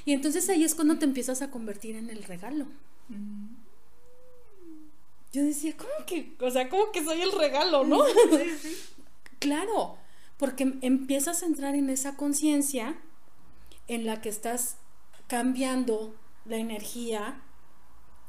Y 0.04 0.12
entonces 0.12 0.48
ahí 0.48 0.64
es 0.64 0.74
cuando 0.74 0.98
te 0.98 1.04
empiezas 1.04 1.42
a 1.42 1.50
convertir 1.50 1.96
en 1.96 2.08
el 2.08 2.22
regalo. 2.22 2.66
Yo 5.32 5.44
decía, 5.44 5.76
¿cómo 5.76 6.06
que? 6.06 6.34
O 6.40 6.50
sea, 6.50 6.68
¿cómo 6.68 6.90
que 6.92 7.04
soy 7.04 7.20
el 7.20 7.32
regalo, 7.32 7.84
no? 7.84 8.02
claro, 9.38 9.98
porque 10.38 10.74
empiezas 10.80 11.42
a 11.42 11.46
entrar 11.46 11.74
en 11.74 11.90
esa 11.90 12.16
conciencia 12.16 12.96
en 13.88 14.06
la 14.06 14.22
que 14.22 14.28
estás 14.28 14.76
cambiando 15.26 16.14
la 16.46 16.56
energía 16.56 17.42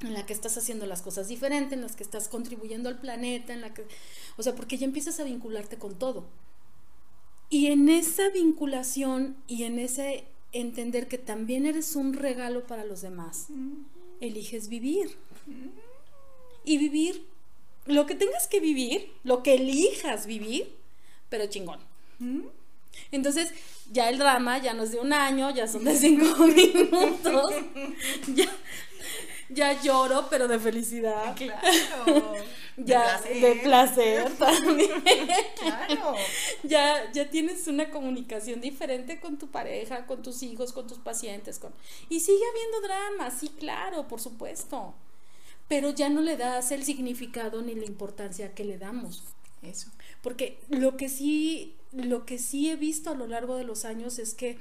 en 0.01 0.13
la 0.13 0.25
que 0.25 0.33
estás 0.33 0.57
haciendo 0.57 0.85
las 0.85 1.01
cosas 1.01 1.27
diferentes, 1.27 1.73
en 1.73 1.81
las 1.81 1.95
que 1.95 2.03
estás 2.03 2.27
contribuyendo 2.27 2.87
al 2.89 2.99
planeta, 2.99 3.53
en 3.53 3.61
la 3.61 3.73
que, 3.73 3.87
o 4.37 4.43
sea, 4.43 4.53
porque 4.53 4.77
ya 4.77 4.85
empiezas 4.85 5.19
a 5.19 5.23
vincularte 5.23 5.77
con 5.77 5.97
todo. 5.97 6.25
Y 7.49 7.67
en 7.67 7.89
esa 7.89 8.29
vinculación 8.29 9.37
y 9.47 9.63
en 9.63 9.79
ese 9.79 10.25
entender 10.51 11.07
que 11.07 11.17
también 11.17 11.65
eres 11.65 11.95
un 11.95 12.13
regalo 12.13 12.65
para 12.65 12.83
los 12.83 13.01
demás, 13.01 13.47
eliges 14.19 14.67
vivir. 14.69 15.17
Y 16.65 16.77
vivir 16.77 17.25
lo 17.85 18.05
que 18.05 18.15
tengas 18.15 18.47
que 18.47 18.59
vivir, 18.59 19.09
lo 19.23 19.43
que 19.43 19.55
elijas 19.55 20.25
vivir, 20.25 20.67
pero 21.29 21.47
chingón. 21.47 21.79
Entonces, 23.11 23.53
ya 23.91 24.09
el 24.09 24.17
drama 24.17 24.57
ya 24.57 24.73
no 24.73 24.83
es 24.83 24.91
de 24.91 24.99
un 24.99 25.13
año, 25.13 25.53
ya 25.53 25.67
son 25.67 25.85
de 25.85 25.95
cinco 25.95 26.25
minutos. 26.47 27.53
ya, 28.35 28.49
ya 29.49 29.81
lloro, 29.81 30.27
pero 30.29 30.47
de 30.47 30.59
felicidad. 30.59 31.35
Claro. 31.35 32.33
ya 32.77 33.21
de 33.21 33.59
placer, 33.63 34.29
también. 34.37 34.89
claro. 35.59 36.15
Ya, 36.63 37.11
ya 37.11 37.29
tienes 37.29 37.67
una 37.67 37.89
comunicación 37.89 38.61
diferente 38.61 39.19
con 39.19 39.37
tu 39.37 39.47
pareja, 39.47 40.05
con 40.05 40.21
tus 40.21 40.43
hijos, 40.43 40.73
con 40.73 40.87
tus 40.87 40.99
pacientes, 40.99 41.59
con 41.59 41.73
y 42.09 42.19
sigue 42.19 42.43
habiendo 42.51 42.81
drama, 42.81 43.31
sí, 43.31 43.49
claro, 43.49 44.07
por 44.07 44.19
supuesto. 44.19 44.93
Pero 45.67 45.89
ya 45.89 46.09
no 46.09 46.21
le 46.21 46.37
das 46.37 46.71
el 46.71 46.83
significado 46.83 47.61
ni 47.61 47.75
la 47.75 47.85
importancia 47.85 48.53
que 48.53 48.63
le 48.63 48.77
damos. 48.77 49.23
Eso. 49.61 49.89
Porque 50.21 50.59
lo 50.69 50.97
que 50.97 51.09
sí, 51.09 51.75
lo 51.91 52.25
que 52.25 52.37
sí 52.37 52.69
he 52.69 52.75
visto 52.75 53.09
a 53.09 53.15
lo 53.15 53.27
largo 53.27 53.55
de 53.55 53.63
los 53.63 53.85
años 53.85 54.19
es 54.19 54.33
que 54.33 54.57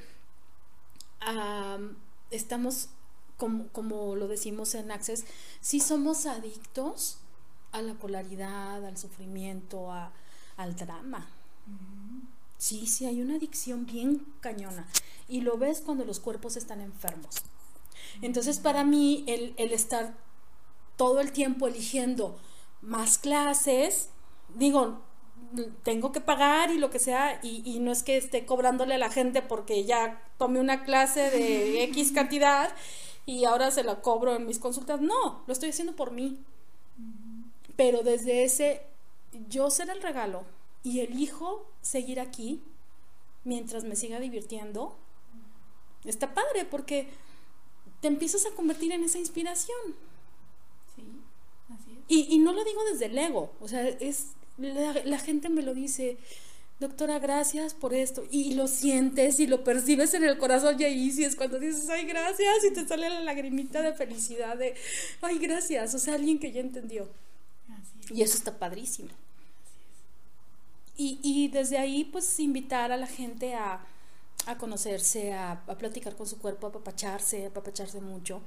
estamos 2.31 2.89
como, 3.37 4.17
lo 4.17 4.29
decimos 4.29 4.75
en 4.75 4.91
Access, 4.91 5.25
sí 5.61 5.81
somos 5.81 6.27
adictos 6.27 7.19
a 7.73 7.83
la 7.83 7.95
polaridad, 7.95 8.85
al 8.85 8.97
sufrimiento, 8.97 9.93
al 9.93 10.77
drama. 10.77 11.29
Sí, 12.59 12.87
sí, 12.87 13.05
hay 13.05 13.21
una 13.21 13.37
adicción 13.37 13.85
bien 13.85 14.27
cañona. 14.41 14.87
Y 15.29 15.43
lo 15.43 15.59
ves 15.59 15.83
cuando 15.85 16.05
los 16.05 16.21
cuerpos 16.21 16.57
están 16.57 16.81
enfermos. 16.81 17.43
Entonces, 18.23 18.59
para 18.59 18.85
mí, 18.85 19.25
el, 19.27 19.55
estar 19.73 20.15
todo 20.97 21.21
el 21.21 21.33
tiempo 21.33 21.67
eligiendo 21.67 22.39
más 22.81 23.19
clases, 23.19 24.09
digo, 24.55 25.03
tengo 25.83 26.13
que 26.13 26.21
pagar 26.21 26.71
y 26.71 26.79
lo 26.79 26.91
que 26.91 26.99
sea, 26.99 27.41
y, 27.43 27.63
y, 27.65 27.79
no 27.81 27.93
es 27.93 28.03
que 28.03 28.17
esté 28.17 28.47
cobrándole 28.47 28.95
a 28.95 28.99
la 28.99 29.11
gente 29.11 29.43
porque 29.43 29.85
ya 29.85 30.23
tomé 30.39 30.61
una 30.61 30.85
clase 30.85 31.31
de 31.31 31.83
X 31.91 32.13
cantidad 32.13 32.75
y 33.27 33.45
ahora 33.45 33.73
se 33.73 33.83
la 33.83 34.01
cobro 34.01 34.37
en 34.37 34.47
mis 34.47 34.61
consultas. 34.61 35.01
No, 35.01 35.43
lo 35.47 35.53
estoy 35.53 35.71
haciendo 35.71 35.97
por 35.97 36.13
mí. 36.13 36.39
Pero 37.77 38.03
desde 38.03 38.45
ese, 38.45 38.83
yo 39.49 39.69
ser 39.69 39.91
el 39.91 40.01
regalo 40.01 40.45
y 40.83 41.01
elijo 41.01 41.67
seguir 41.83 42.21
aquí 42.21 42.63
mientras 43.45 43.85
me 43.85 43.97
siga 43.97 44.21
divirtiendo, 44.21 44.97
está 46.05 46.33
padre 46.33 46.65
porque 46.65 47.09
te 48.01 48.09
empiezas 48.09 48.47
a 48.47 48.55
convertir 48.55 48.93
en 48.93 49.05
esa 49.05 49.19
inspiración. 49.19 49.77
Sí, 50.95 51.03
así 51.69 51.93
es. 51.93 52.05
Y, 52.09 52.35
y 52.35 52.39
no 52.39 52.53
lo 52.53 52.65
digo 52.65 52.81
desde 52.91 53.07
el 53.07 53.19
ego, 53.19 53.53
o 53.61 53.69
sea, 53.69 53.87
es, 53.87 54.29
la, 54.57 54.93
la 55.05 55.19
gente 55.19 55.49
me 55.49 55.63
lo 55.63 55.75
dice, 55.75 56.19
doctora, 56.79 57.19
gracias 57.19 57.75
por 57.75 57.95
esto. 57.95 58.25
Y 58.31 58.55
lo 58.55 58.69
sientes 58.69 59.41
y 59.41 59.47
lo 59.47 59.65
percibes 59.65 60.15
en 60.15 60.25
el 60.25 60.39
corazón 60.39 60.81
y 60.81 60.85
ahí 60.85 61.11
sí 61.11 61.25
es 61.25 61.37
cuando 61.37 61.59
dices, 61.59 61.89
ay, 61.89 62.07
gracias, 62.07 62.65
y 62.65 62.73
te 62.73 62.87
sale 62.87 63.09
la 63.09 63.21
lagrimita 63.21 63.83
de 63.83 63.93
felicidad 63.95 64.57
de, 64.57 64.75
ay, 65.23 65.39
gracias, 65.39 65.95
o 65.95 65.99
sea, 65.99 66.15
alguien 66.15 66.39
que 66.39 66.53
ya 66.53 66.61
entendió. 66.61 67.09
Y 68.11 68.23
eso 68.23 68.37
está 68.37 68.59
padrísimo. 68.59 69.09
Y, 70.97 71.19
y, 71.23 71.49
desde 71.49 71.77
ahí, 71.77 72.05
pues, 72.05 72.41
invitar 72.41 72.91
a 72.91 72.97
la 72.97 73.07
gente 73.07 73.55
a, 73.55 73.85
a 74.47 74.57
conocerse, 74.57 75.35
a, 75.35 75.53
a, 75.53 75.77
platicar 75.77 76.17
con 76.17 76.27
su 76.27 76.39
cuerpo, 76.39 76.69
a 76.69 76.73
papacharse, 76.73 77.47
a 77.47 77.51
papacharse 77.51 78.01
mucho. 78.01 78.41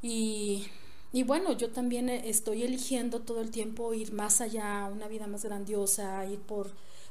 Y, 0.00 0.68
y 1.12 1.22
bueno, 1.22 1.52
yo 1.52 1.70
también 1.70 2.08
estoy 2.08 2.62
eligiendo 2.62 3.20
todo 3.20 3.40
el 3.40 3.50
tiempo 3.50 3.94
ir 3.94 4.12
más 4.12 4.40
allá, 4.40 4.88
una 4.92 5.08
vida 5.08 5.26
más 5.26 5.44
grandiosa, 5.44 6.24
ir 6.26 6.38
por 6.40 6.70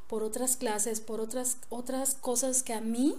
por 0.09 0.23
otras 0.23 0.57
clases, 0.57 1.01
por 1.01 1.21
otras, 1.21 1.57
otras 1.69 2.15
cosas 2.15 2.63
que 2.63 2.73
a 2.73 2.81
mí 2.81 3.15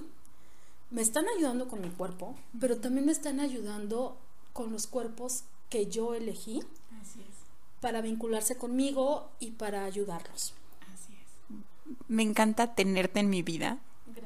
me 0.91 1.03
están 1.03 1.25
ayudando 1.37 1.69
con 1.69 1.81
mi 1.81 1.89
cuerpo, 1.89 2.35
pero 2.59 2.79
también 2.79 3.07
me 3.07 3.13
están 3.13 3.39
ayudando 3.39 4.19
con 4.53 4.73
los 4.73 4.89
cuerpos 4.89 5.45
que 5.69 5.87
yo 5.87 6.15
elegí 6.15 6.65
para 7.81 8.01
vincularse 8.01 8.57
conmigo 8.57 9.31
y 9.39 9.53
para 9.53 9.85
ayudarlos. 9.85 10.53
Así 10.93 11.13
es. 11.13 11.99
Me 12.09 12.25
encanta 12.25 12.75
tenerte 12.75 13.21
en 13.21 13.31
mi 13.31 13.43
vida. 13.43 13.79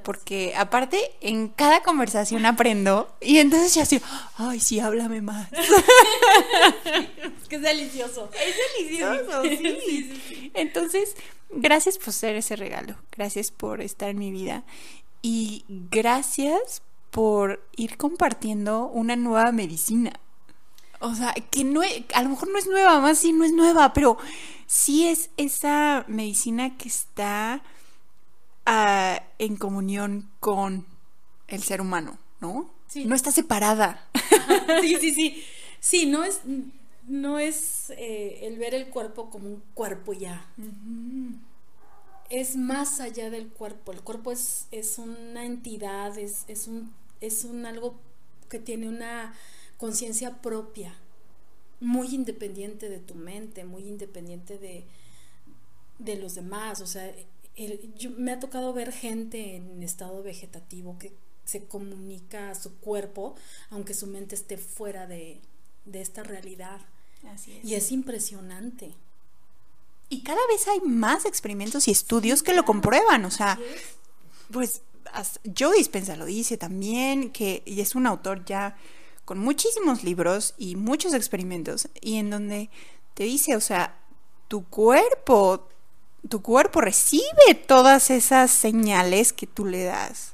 Porque 0.03 0.55
aparte 0.57 1.13
en 1.21 1.49
cada 1.49 1.83
conversación 1.83 2.45
aprendo 2.45 3.15
y 3.21 3.39
entonces 3.39 3.75
ya 3.75 3.83
así, 3.83 4.01
ay, 4.37 4.61
sí, 4.61 4.81
háblame 4.81 5.23
más. 5.23 5.49
es 7.43 7.49
que 7.49 7.57
es 7.57 7.63
delicioso. 7.63 8.29
Es 8.35 8.55
delicioso, 8.77 9.43
sí. 9.45 10.51
Entonces, 10.55 11.15
gracias 11.51 11.99
por 11.99 12.13
ser 12.13 12.37
ese 12.37 12.57
regalo, 12.57 12.97
gracias 13.13 13.51
por 13.51 13.81
estar 13.81 14.11
en 14.11 14.19
mi 14.19 14.31
vida 14.31 14.65
y 15.23 15.65
gracias 15.69 16.83
por 17.11 17.67
ir 17.77 17.97
compartiendo 17.97 18.87
una 18.87 19.17
nueva 19.17 19.53
medicina. 19.53 20.13
O 21.01 21.15
sea, 21.15 21.33
que 21.51 21.65
no 21.65 21.83
a 22.15 22.23
lo 22.23 22.29
mejor 22.29 22.49
no 22.51 22.59
es 22.59 22.67
nueva, 22.67 23.01
más 23.01 23.19
si 23.19 23.33
no 23.33 23.45
es 23.45 23.53
nueva, 23.53 23.93
pero 23.93 24.19
sí 24.67 25.07
es 25.07 25.31
esa 25.37 26.05
medicina 26.09 26.77
que 26.77 26.89
está 26.89 27.63
ah, 28.67 29.23
en 29.39 29.57
comunión 29.57 30.31
con 30.41 30.87
el 31.49 31.63
ser 31.63 31.81
humano, 31.81 32.19
¿no? 32.41 32.71
Sí. 32.89 33.05
No 33.05 33.15
está 33.15 33.33
separada. 33.33 34.07
sí, 34.81 34.97
sí, 35.01 35.13
sí. 35.13 35.45
Sí, 35.85 36.07
no 36.07 36.25
es, 36.25 36.41
no 37.07 37.39
es 37.39 37.91
eh, 37.91 38.39
el 38.47 38.59
ver 38.59 38.75
el 38.75 38.89
cuerpo 38.89 39.29
como 39.29 39.49
un 39.49 39.63
cuerpo 39.75 40.15
ya. 40.15 40.47
Es 42.31 42.57
más 42.57 43.01
allá 43.01 43.29
del 43.29 43.49
cuerpo. 43.49 43.93
El 43.93 44.01
cuerpo 44.01 44.33
es, 44.33 44.67
es 44.71 44.97
una 44.97 45.45
entidad, 45.45 46.17
es, 46.17 46.47
es, 46.49 46.69
un, 46.69 46.95
es 47.21 47.45
un 47.45 47.67
algo 47.67 47.97
que 48.49 48.59
tiene 48.59 48.89
una 48.89 49.35
conciencia 49.77 50.41
propia, 50.41 50.95
muy 51.81 52.15
independiente 52.15 52.89
de 52.89 52.99
tu 52.99 53.15
mente, 53.15 53.65
muy 53.65 53.83
independiente 53.87 54.57
de, 54.57 54.85
de 55.99 56.17
los 56.17 56.35
demás. 56.35 56.81
O 56.81 56.87
sea, 56.87 57.13
me 58.17 58.33
ha 58.33 58.41
tocado 58.41 58.73
ver 58.73 58.93
gente 58.93 59.57
en 59.57 59.83
estado 59.83 60.23
vegetativo 60.23 60.99
que 60.99 61.13
se 61.45 61.67
comunica 61.67 62.51
a 62.51 62.55
su 62.55 62.77
cuerpo, 62.79 63.35
aunque 63.71 63.95
su 63.95 64.07
mente 64.07 64.35
esté 64.35 64.57
fuera 64.57 65.07
de, 65.07 65.41
de 65.85 66.01
esta 66.01 66.23
realidad. 66.23 66.81
Y 67.63 67.75
es 67.75 67.91
impresionante. 67.93 68.95
Y 70.09 70.23
cada 70.23 70.47
vez 70.47 70.69
hay 70.69 70.81
más 70.81 71.25
experimentos 71.25 71.89
y 71.89 71.91
estudios 71.91 72.43
que 72.43 72.55
lo 72.55 72.65
comprueban, 72.65 73.25
o 73.25 73.31
sea, 73.31 73.59
pues 74.53 74.83
Joe 75.59 75.77
Dispensa 75.77 76.17
lo 76.17 76.27
dice 76.27 76.57
también, 76.57 77.31
que 77.31 77.63
y 77.65 77.81
es 77.81 77.95
un 77.95 78.07
autor 78.07 78.45
ya 78.45 78.77
con 79.25 79.39
muchísimos 79.39 80.05
libros 80.05 80.55
y 80.59 80.77
muchos 80.77 81.15
experimentos, 81.15 81.89
y 82.01 82.17
en 82.17 82.31
donde 82.31 82.69
te 83.15 83.25
dice, 83.25 83.57
o 83.57 83.61
sea, 83.61 83.99
tu 84.49 84.65
cuerpo, 84.65 85.69
tu 86.29 86.43
cuerpo 86.43 86.81
recibe 86.81 87.55
todas 87.67 88.11
esas 88.11 88.51
señales 88.51 89.33
que 89.33 89.47
tú 89.47 89.67
le 89.67 89.85
das. 89.85 90.33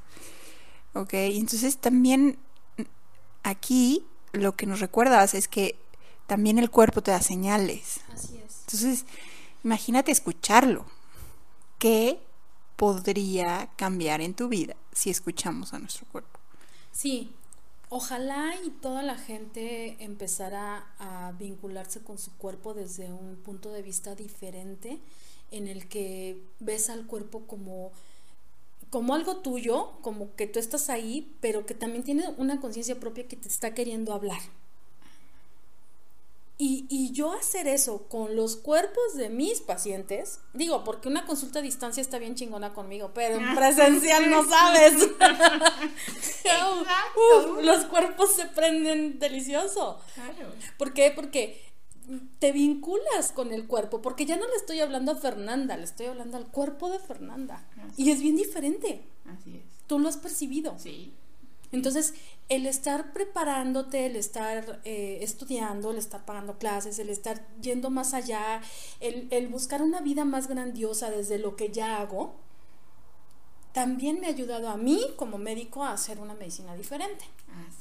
¿Ok? 0.95 1.15
Y 1.15 1.39
entonces 1.39 1.77
también 1.77 2.39
aquí 3.43 4.05
lo 4.33 4.57
que 4.57 4.67
nos 4.67 4.81
recuerdas 4.81 5.35
es 5.35 5.49
que 5.49 5.77
también 6.27 6.59
el 6.59 6.71
cuerpo 6.71 7.03
te 7.03 7.11
da 7.11 7.21
señales. 7.21 8.01
Así 8.12 8.37
es. 8.37 8.61
Entonces, 8.67 9.05
imagínate 9.65 10.12
escucharlo. 10.12 10.85
¿Qué 11.79 12.21
podría 12.77 13.69
cambiar 13.77 14.21
en 14.21 14.35
tu 14.35 14.49
vida 14.49 14.77
si 14.93 15.11
escuchamos 15.11 15.75
a 15.75 15.79
nuestro 15.79 16.07
cuerpo? 16.07 16.39
Sí, 16.93 17.33
ojalá 17.89 18.55
y 18.65 18.71
toda 18.71 19.03
la 19.03 19.17
gente 19.17 19.97
empezara 20.01 20.87
a 20.99 21.33
vincularse 21.39 22.03
con 22.03 22.19
su 22.19 22.33
cuerpo 22.37 22.75
desde 22.75 23.12
un 23.12 23.37
punto 23.37 23.71
de 23.71 23.83
vista 23.83 24.15
diferente 24.15 25.01
en 25.51 25.68
el 25.68 25.89
que 25.89 26.43
ves 26.59 26.90
al 26.90 27.06
cuerpo 27.06 27.47
como 27.47 27.93
como 28.90 29.14
algo 29.14 29.36
tuyo, 29.36 29.93
como 30.02 30.35
que 30.35 30.48
tú 30.48 30.59
estás 30.59 30.90
ahí, 30.90 31.32
pero 31.40 31.64
que 31.64 31.74
también 31.74 32.02
tiene 32.02 32.24
una 32.36 32.60
conciencia 32.60 32.98
propia 32.98 33.27
que 33.28 33.36
te 33.36 33.48
está 33.48 33.72
queriendo 33.72 34.12
hablar 34.12 34.40
Y, 36.59 36.86
y, 36.90 37.12
yo 37.12 37.32
hacer 37.32 37.68
eso 37.68 38.09
con 38.09 38.36
los 38.36 38.56
cuerpos 38.56 39.14
de 39.14 39.31
mis 39.31 39.60
pacientes, 39.60 40.40
digo, 40.52 40.85
porque 40.85 41.09
una 41.09 41.24
consulta 41.24 41.60
a 41.60 41.62
distancia 41.62 42.02
está 42.02 42.18
bien 42.18 42.35
chingona 42.35 42.74
conmigo, 42.74 43.12
pero 43.14 43.36
en 43.36 43.55
presencial 43.55 44.28
no 44.28 44.47
sabes. 44.47 44.94
Uf, 47.16 47.62
los 47.62 47.86
cuerpos 47.86 48.35
se 48.35 48.44
prenden 48.47 49.18
delicioso. 49.18 50.01
Claro. 50.14 50.52
¿Por 50.77 50.93
qué? 50.93 51.12
Porque 51.14 51.69
te 52.39 52.53
vinculas 52.53 53.32
con 53.35 53.53
el 53.53 53.66
cuerpo, 53.66 54.03
porque 54.03 54.27
ya 54.27 54.37
no 54.37 54.47
le 54.47 54.55
estoy 54.55 54.81
hablando 54.81 55.12
a 55.12 55.16
Fernanda, 55.16 55.77
le 55.77 55.85
estoy 55.85 56.07
hablando 56.07 56.37
al 56.37 56.47
cuerpo 56.47 56.91
de 56.91 56.99
Fernanda. 56.99 57.65
y 57.97 58.11
es 58.11 58.20
bien 58.20 58.37
diferente. 58.37 59.03
Así 59.27 59.57
es. 59.57 59.62
Tú 59.87 59.99
lo 59.99 60.09
has 60.09 60.16
percibido. 60.16 60.78
Sí. 60.78 61.12
Entonces, 61.73 62.15
el 62.49 62.66
estar 62.66 63.12
preparándote, 63.12 64.07
el 64.07 64.16
estar 64.16 64.81
eh, 64.85 65.19
estudiando, 65.23 65.93
el 65.93 65.99
estar 65.99 66.24
pagando 66.24 66.59
clases, 66.59 66.99
el 66.99 67.11
estar 67.11 67.47
yendo 67.61 67.91
más 67.91 68.12
allá, 68.12 68.61
el, 68.99 69.28
el, 69.31 69.49
buscar 69.49 69.81
una 69.82 70.01
vida 70.01 70.24
más 70.24 70.49
grandiosa 70.49 71.11
desde 71.11 71.39
lo 71.39 71.55
que 71.55 71.70
ya 71.70 72.01
hago, 72.01 72.35
también 73.73 74.20
me 74.20 74.27
ha 74.27 74.31
ayudado 74.31 74.69
a 74.69 74.77
mí 74.77 75.01
como 75.16 75.39
médico 75.39 75.85
a 75.85 75.93
hacer 75.93 76.19
una 76.19 76.35
medicina 76.35 76.74
diferente. 76.74 77.24
Así. 77.69 77.80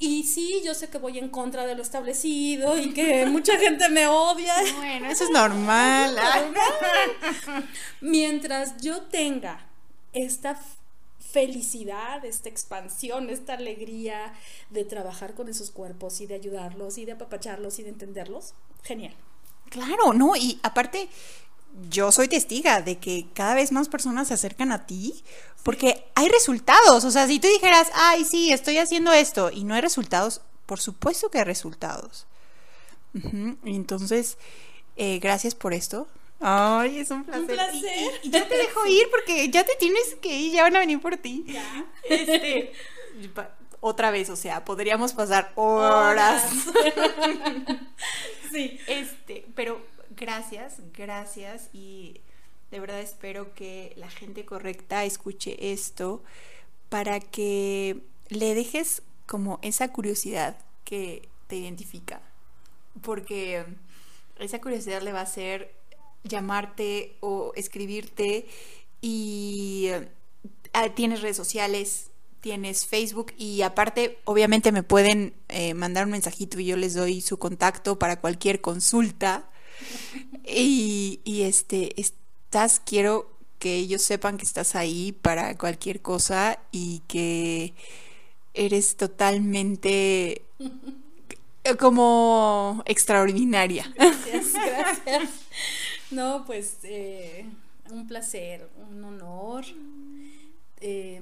Y 0.00 0.22
sí, 0.24 0.62
yo 0.64 0.74
sé 0.74 0.88
que 0.88 0.98
voy 0.98 1.18
en 1.18 1.28
contra 1.28 1.66
de 1.66 1.74
lo 1.74 1.82
establecido 1.82 2.78
y 2.78 2.92
que 2.92 3.26
mucha 3.30 3.58
gente 3.58 3.88
me 3.88 4.06
odia. 4.06 4.54
Bueno, 4.76 5.10
eso 5.10 5.24
es 5.24 5.30
normal. 5.30 6.16
Mientras 8.00 8.80
yo 8.80 9.02
tenga 9.02 9.66
esta 10.12 10.60
felicidad, 11.18 12.24
esta 12.24 12.48
expansión, 12.48 13.28
esta 13.28 13.54
alegría 13.54 14.32
de 14.70 14.84
trabajar 14.84 15.34
con 15.34 15.48
esos 15.48 15.70
cuerpos 15.70 16.20
y 16.20 16.26
de 16.26 16.34
ayudarlos 16.34 16.96
y 16.96 17.04
de 17.04 17.12
apapacharlos 17.12 17.78
y 17.78 17.82
de 17.82 17.90
entenderlos, 17.90 18.54
genial. 18.82 19.14
Claro, 19.68 20.14
no, 20.14 20.34
y 20.36 20.58
aparte 20.62 21.08
yo 21.90 22.12
soy 22.12 22.28
testiga 22.28 22.82
de 22.82 22.98
que 22.98 23.26
cada 23.34 23.54
vez 23.54 23.72
más 23.72 23.88
personas 23.88 24.28
se 24.28 24.34
acercan 24.34 24.72
a 24.72 24.86
ti 24.86 25.22
porque 25.62 26.04
hay 26.14 26.28
resultados. 26.28 27.04
O 27.04 27.10
sea, 27.10 27.26
si 27.26 27.38
tú 27.38 27.48
dijeras, 27.48 27.88
ay, 27.94 28.24
sí, 28.24 28.52
estoy 28.52 28.78
haciendo 28.78 29.12
esto 29.12 29.50
y 29.52 29.64
no 29.64 29.74
hay 29.74 29.80
resultados, 29.80 30.40
por 30.66 30.80
supuesto 30.80 31.30
que 31.30 31.38
hay 31.38 31.44
resultados. 31.44 32.26
Entonces, 33.64 34.38
eh, 34.96 35.18
gracias 35.18 35.54
por 35.54 35.72
esto. 35.72 36.06
Ay, 36.40 37.00
es 37.00 37.10
un 37.10 37.24
placer. 37.24 37.42
Un 37.42 37.46
placer. 37.48 38.20
Y, 38.22 38.30
ya 38.30 38.46
te 38.46 38.56
dejo 38.56 38.86
ir 38.86 39.08
porque 39.10 39.48
ya 39.48 39.64
te 39.64 39.74
tienes 39.76 40.14
que 40.20 40.36
ir, 40.36 40.52
ya 40.52 40.62
van 40.62 40.76
a 40.76 40.80
venir 40.80 41.00
por 41.00 41.16
ti. 41.16 41.44
Ya. 41.48 41.86
Este, 42.08 42.72
otra 43.80 44.10
vez, 44.10 44.30
o 44.30 44.36
sea, 44.36 44.64
podríamos 44.64 45.12
pasar 45.12 45.52
horas. 45.56 46.48
sí. 48.52 48.78
Este, 48.86 49.46
pero 49.54 49.80
gracias, 50.18 50.76
gracias 50.96 51.70
y 51.72 52.20
de 52.70 52.80
verdad 52.80 53.00
espero 53.00 53.54
que 53.54 53.92
la 53.96 54.10
gente 54.10 54.44
correcta 54.44 55.04
escuche 55.04 55.72
esto 55.72 56.22
para 56.88 57.20
que 57.20 58.02
le 58.28 58.54
dejes 58.54 59.02
como 59.26 59.58
esa 59.62 59.92
curiosidad 59.92 60.56
que 60.84 61.28
te 61.46 61.56
identifica. 61.56 62.20
Porque 63.02 63.64
esa 64.38 64.60
curiosidad 64.60 65.02
le 65.02 65.12
va 65.12 65.20
a 65.20 65.24
hacer 65.24 65.74
llamarte 66.24 67.16
o 67.20 67.52
escribirte 67.54 68.46
y 69.00 69.88
ah, 70.72 70.88
tienes 70.90 71.22
redes 71.22 71.36
sociales, 71.36 72.10
tienes 72.40 72.86
Facebook 72.86 73.32
y 73.36 73.62
aparte 73.62 74.18
obviamente 74.24 74.72
me 74.72 74.82
pueden 74.82 75.34
eh, 75.48 75.74
mandar 75.74 76.06
un 76.06 76.12
mensajito 76.12 76.58
y 76.58 76.66
yo 76.66 76.76
les 76.76 76.94
doy 76.94 77.20
su 77.20 77.38
contacto 77.38 77.98
para 77.98 78.20
cualquier 78.20 78.60
consulta. 78.60 79.48
Y, 80.50 81.20
y 81.24 81.42
este, 81.42 82.00
estás, 82.00 82.80
quiero 82.84 83.30
que 83.58 83.74
ellos 83.74 84.02
sepan 84.02 84.38
que 84.38 84.44
estás 84.44 84.74
ahí 84.74 85.12
para 85.12 85.56
cualquier 85.58 86.00
cosa 86.00 86.58
y 86.72 87.00
que 87.06 87.74
eres 88.54 88.96
totalmente 88.96 90.42
como 91.78 92.82
extraordinaria. 92.86 93.92
Gracias, 93.94 94.52
gracias. 94.54 95.30
No, 96.10 96.44
pues 96.46 96.78
eh, 96.84 97.44
un 97.90 98.06
placer, 98.06 98.68
un 98.90 99.04
honor. 99.04 99.64
Eh, 100.80 101.20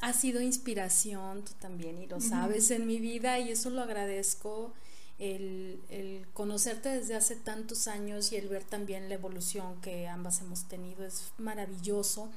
ha 0.00 0.12
sido 0.12 0.40
inspiración 0.40 1.44
tú 1.44 1.52
también 1.60 2.00
y 2.02 2.06
lo 2.06 2.20
sabes 2.20 2.70
en 2.70 2.86
mi 2.86 2.98
vida 2.98 3.38
y 3.38 3.50
eso 3.50 3.70
lo 3.70 3.82
agradezco 3.82 4.72
el, 5.18 5.80
el, 5.88 6.26
conocerte 6.32 6.88
desde 6.88 7.16
hace 7.16 7.34
tantos 7.34 7.88
años 7.88 8.32
y 8.32 8.36
el 8.36 8.48
ver 8.48 8.64
también 8.64 9.08
la 9.08 9.16
evolución 9.16 9.80
que 9.80 10.06
ambas 10.06 10.40
hemos 10.40 10.64
tenido 10.68 11.04
es 11.04 11.32
maravilloso. 11.38 12.30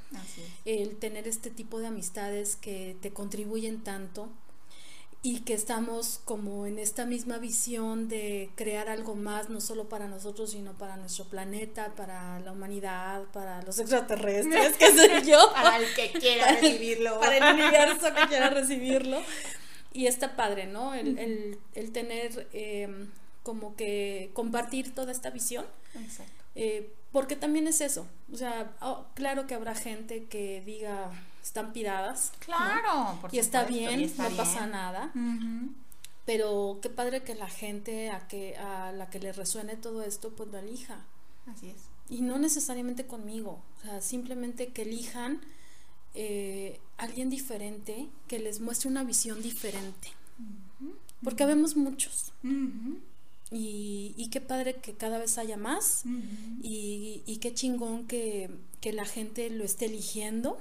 El 0.66 0.98
tener 0.98 1.28
este 1.28 1.50
tipo 1.50 1.80
de 1.80 1.88
amistades 1.88 2.56
que 2.56 2.98
te 3.02 3.12
contribuyen 3.12 3.84
tanto 3.84 4.30
y 5.24 5.42
que 5.42 5.54
estamos 5.54 6.20
como 6.26 6.66
en 6.66 6.80
esta 6.80 7.06
misma 7.06 7.38
visión 7.38 8.08
de 8.08 8.50
crear 8.56 8.90
algo 8.90 9.14
más, 9.14 9.50
no 9.50 9.62
solo 9.62 9.88
para 9.88 10.08
nosotros, 10.08 10.52
sino 10.52 10.74
para 10.74 10.98
nuestro 10.98 11.26
planeta, 11.26 11.94
para 11.96 12.40
la 12.40 12.52
humanidad, 12.52 13.26
para 13.32 13.62
los 13.62 13.78
extraterrestres, 13.78 14.76
que 14.78 14.88
soy 14.88 15.22
yo. 15.30 15.38
para 15.54 15.78
el 15.78 15.94
que 15.94 16.12
quiera 16.20 16.54
recibirlo. 16.54 17.20
Para 17.20 17.38
el 17.38 17.54
universo 17.54 18.08
que 18.16 18.28
quiera 18.28 18.50
recibirlo. 18.50 19.22
Y 19.94 20.08
está 20.08 20.36
padre, 20.36 20.68
¿no? 20.68 20.94
El, 20.94 21.18
el, 21.18 21.60
el 21.74 21.92
tener 21.92 22.48
eh, 22.54 23.08
como 23.44 23.76
que 23.76 24.32
compartir 24.34 24.96
toda 24.96 25.12
esta 25.12 25.30
visión. 25.30 25.66
Exacto. 25.96 26.44
Eh, 26.56 26.94
porque 27.12 27.36
también 27.36 27.68
es 27.68 27.82
eso. 27.82 28.08
O 28.32 28.38
sea, 28.38 28.72
oh, 28.82 29.06
claro 29.16 29.48
que 29.48 29.54
habrá 29.54 29.76
gente 29.76 30.26
que 30.26 30.62
diga, 30.62 31.12
están 31.44 31.74
piradas. 31.74 32.32
Claro, 32.40 33.20
por 33.20 33.34
y, 33.34 33.40
está 33.40 33.66
bien, 33.66 34.00
y 34.00 34.06
está 34.06 34.30
no 34.30 34.38
pasa 34.38 34.66
nada. 34.68 35.12
Pero 36.26 36.80
qué 36.82 36.90
padre 36.90 37.24
que 37.24 37.36
la 37.36 37.50
gente 37.50 38.10
a, 38.10 38.28
que, 38.28 38.56
a 38.56 38.92
la 38.94 39.10
que 39.10 39.20
le 39.20 39.34
resuene 39.34 39.76
todo 39.76 40.04
esto, 40.04 40.30
pues 40.30 40.50
lo 40.50 40.60
elija. 40.60 41.00
Así 41.48 41.70
es. 41.70 41.76
Y 42.10 42.22
no 42.22 42.38
necesariamente 42.38 43.06
conmigo. 43.06 43.62
O 43.80 43.82
sea, 43.82 44.02
simplemente 44.02 44.68
que 44.68 44.84
elijan 44.84 45.42
eh, 46.14 46.80
alguien 46.98 47.30
diferente 47.30 48.10
que 48.28 48.40
les 48.40 48.60
muestre 48.60 48.90
una 48.90 49.04
visión 49.04 49.42
diferente. 49.42 50.10
Porque 51.24 51.46
vemos 51.46 51.76
muchos. 51.76 52.34
y, 53.52 54.14
y, 54.18 54.30
qué 54.30 54.42
padre 54.42 54.76
que 54.76 54.94
cada 54.94 55.20
vez 55.20 55.38
haya 55.38 55.58
más. 55.58 56.04
y, 56.62 57.24
y, 57.26 57.38
qué 57.38 57.54
chingón 57.54 58.08
que, 58.08 58.50
que, 58.80 58.94
la 58.94 59.06
gente 59.06 59.50
lo 59.50 59.64
esté 59.64 59.86
eligiendo. 59.86 60.60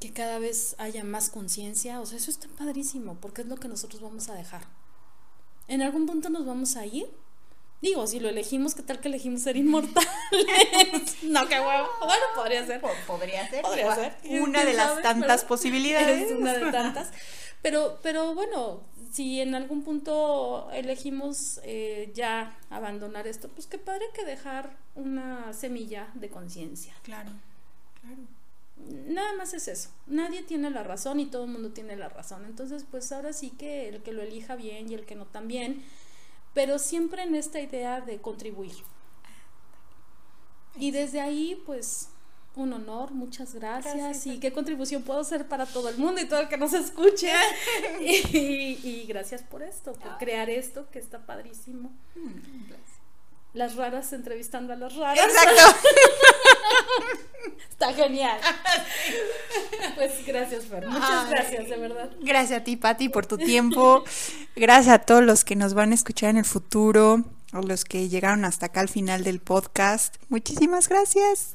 Que 0.00 0.12
cada 0.12 0.38
vez 0.38 0.74
haya 0.78 1.04
más 1.04 1.30
conciencia. 1.30 2.00
O 2.00 2.06
sea, 2.06 2.18
eso 2.18 2.30
está 2.30 2.48
padrísimo. 2.48 3.16
Porque 3.20 3.42
es 3.42 3.48
lo 3.48 3.56
que 3.56 3.68
nosotros 3.68 4.00
vamos 4.02 4.28
a 4.28 4.34
dejar. 4.34 4.66
En 5.68 5.82
algún 5.82 6.06
punto 6.06 6.30
nos 6.30 6.44
vamos 6.46 6.76
a 6.76 6.86
ir. 6.86 7.06
Digo, 7.84 8.06
si 8.06 8.18
lo 8.18 8.30
elegimos, 8.30 8.74
¿qué 8.74 8.82
tal 8.82 8.98
que 8.98 9.08
elegimos 9.08 9.42
ser 9.42 9.58
inmortales? 9.58 10.08
no, 11.24 11.46
qué 11.46 11.60
huevo. 11.60 11.86
Bueno, 12.00 12.24
podría 12.34 12.64
ser. 12.64 12.80
Podría 12.80 13.46
ser. 13.50 13.60
Podría 13.60 13.94
ser. 13.94 14.16
Una 14.40 14.64
de 14.64 14.72
las 14.72 15.02
tantas 15.02 15.44
posibilidades. 15.44 16.30
Es 16.30 16.32
una 16.32 16.54
de 16.54 16.72
tantas. 16.72 17.10
Pero, 17.62 17.98
pero 18.02 18.34
bueno, 18.34 18.82
si 19.10 19.40
en 19.40 19.54
algún 19.54 19.84
punto 19.84 20.68
elegimos 20.74 21.60
eh, 21.62 22.10
ya 22.14 22.58
abandonar 22.68 23.26
esto, 23.26 23.48
pues 23.48 23.66
qué 23.66 23.78
padre 23.78 24.04
que 24.12 24.22
dejar 24.22 24.76
una 24.94 25.50
semilla 25.54 26.10
de 26.12 26.28
conciencia. 26.28 26.92
Claro, 27.02 27.30
claro. 28.02 28.20
Nada 29.06 29.32
más 29.32 29.54
es 29.54 29.68
eso. 29.68 29.88
Nadie 30.06 30.42
tiene 30.42 30.68
la 30.68 30.82
razón 30.82 31.20
y 31.20 31.26
todo 31.26 31.44
el 31.44 31.52
mundo 31.52 31.70
tiene 31.70 31.96
la 31.96 32.10
razón. 32.10 32.44
Entonces, 32.44 32.84
pues 32.90 33.10
ahora 33.12 33.32
sí 33.32 33.48
que 33.48 33.88
el 33.88 34.02
que 34.02 34.12
lo 34.12 34.20
elija 34.20 34.56
bien 34.56 34.90
y 34.90 34.94
el 34.94 35.06
que 35.06 35.14
no 35.14 35.24
también 35.24 35.82
pero 36.54 36.78
siempre 36.78 37.22
en 37.24 37.34
esta 37.34 37.60
idea 37.60 38.00
de 38.00 38.20
contribuir. 38.20 38.76
Y 40.76 40.90
desde 40.90 41.20
ahí, 41.20 41.60
pues, 41.66 42.08
un 42.56 42.72
honor, 42.72 43.12
muchas 43.12 43.54
gracias. 43.54 44.26
Y 44.26 44.38
qué 44.38 44.52
contribución 44.52 45.02
puedo 45.02 45.20
hacer 45.20 45.48
para 45.48 45.66
todo 45.66 45.88
el 45.88 45.98
mundo 45.98 46.20
y 46.20 46.26
todo 46.26 46.40
el 46.40 46.48
que 46.48 46.56
nos 46.56 46.72
escuche. 46.72 47.30
y, 48.00 49.04
gracias 49.06 49.42
por 49.42 49.62
esto, 49.62 49.92
por 49.92 50.18
crear 50.18 50.48
esto 50.48 50.88
que 50.90 51.00
está 51.00 51.26
padrísimo. 51.26 51.92
Mm, 52.14 52.72
las 53.54 53.76
raras 53.76 54.12
entrevistando 54.12 54.72
a 54.72 54.76
las 54.76 54.94
raras. 54.94 55.24
Exacto. 55.24 55.78
Está 57.70 57.92
genial. 57.92 58.38
Pues 59.96 60.26
gracias, 60.26 60.64
Fer. 60.64 60.86
Muchas 60.88 61.30
gracias, 61.30 61.68
de 61.68 61.76
verdad. 61.76 62.10
Gracias 62.20 62.60
a 62.60 62.64
ti, 62.64 62.76
Patti, 62.76 63.08
por 63.08 63.26
tu 63.26 63.38
tiempo. 63.38 64.02
Gracias 64.56 64.92
a 64.92 64.98
todos 64.98 65.22
los 65.22 65.44
que 65.44 65.54
nos 65.54 65.74
van 65.74 65.92
a 65.92 65.94
escuchar 65.94 66.30
en 66.30 66.38
el 66.38 66.44
futuro, 66.44 67.22
a 67.52 67.60
los 67.60 67.84
que 67.84 68.08
llegaron 68.08 68.44
hasta 68.44 68.66
acá 68.66 68.80
al 68.80 68.88
final 68.88 69.22
del 69.22 69.40
podcast. 69.40 70.16
Muchísimas 70.28 70.88
gracias. 70.88 71.54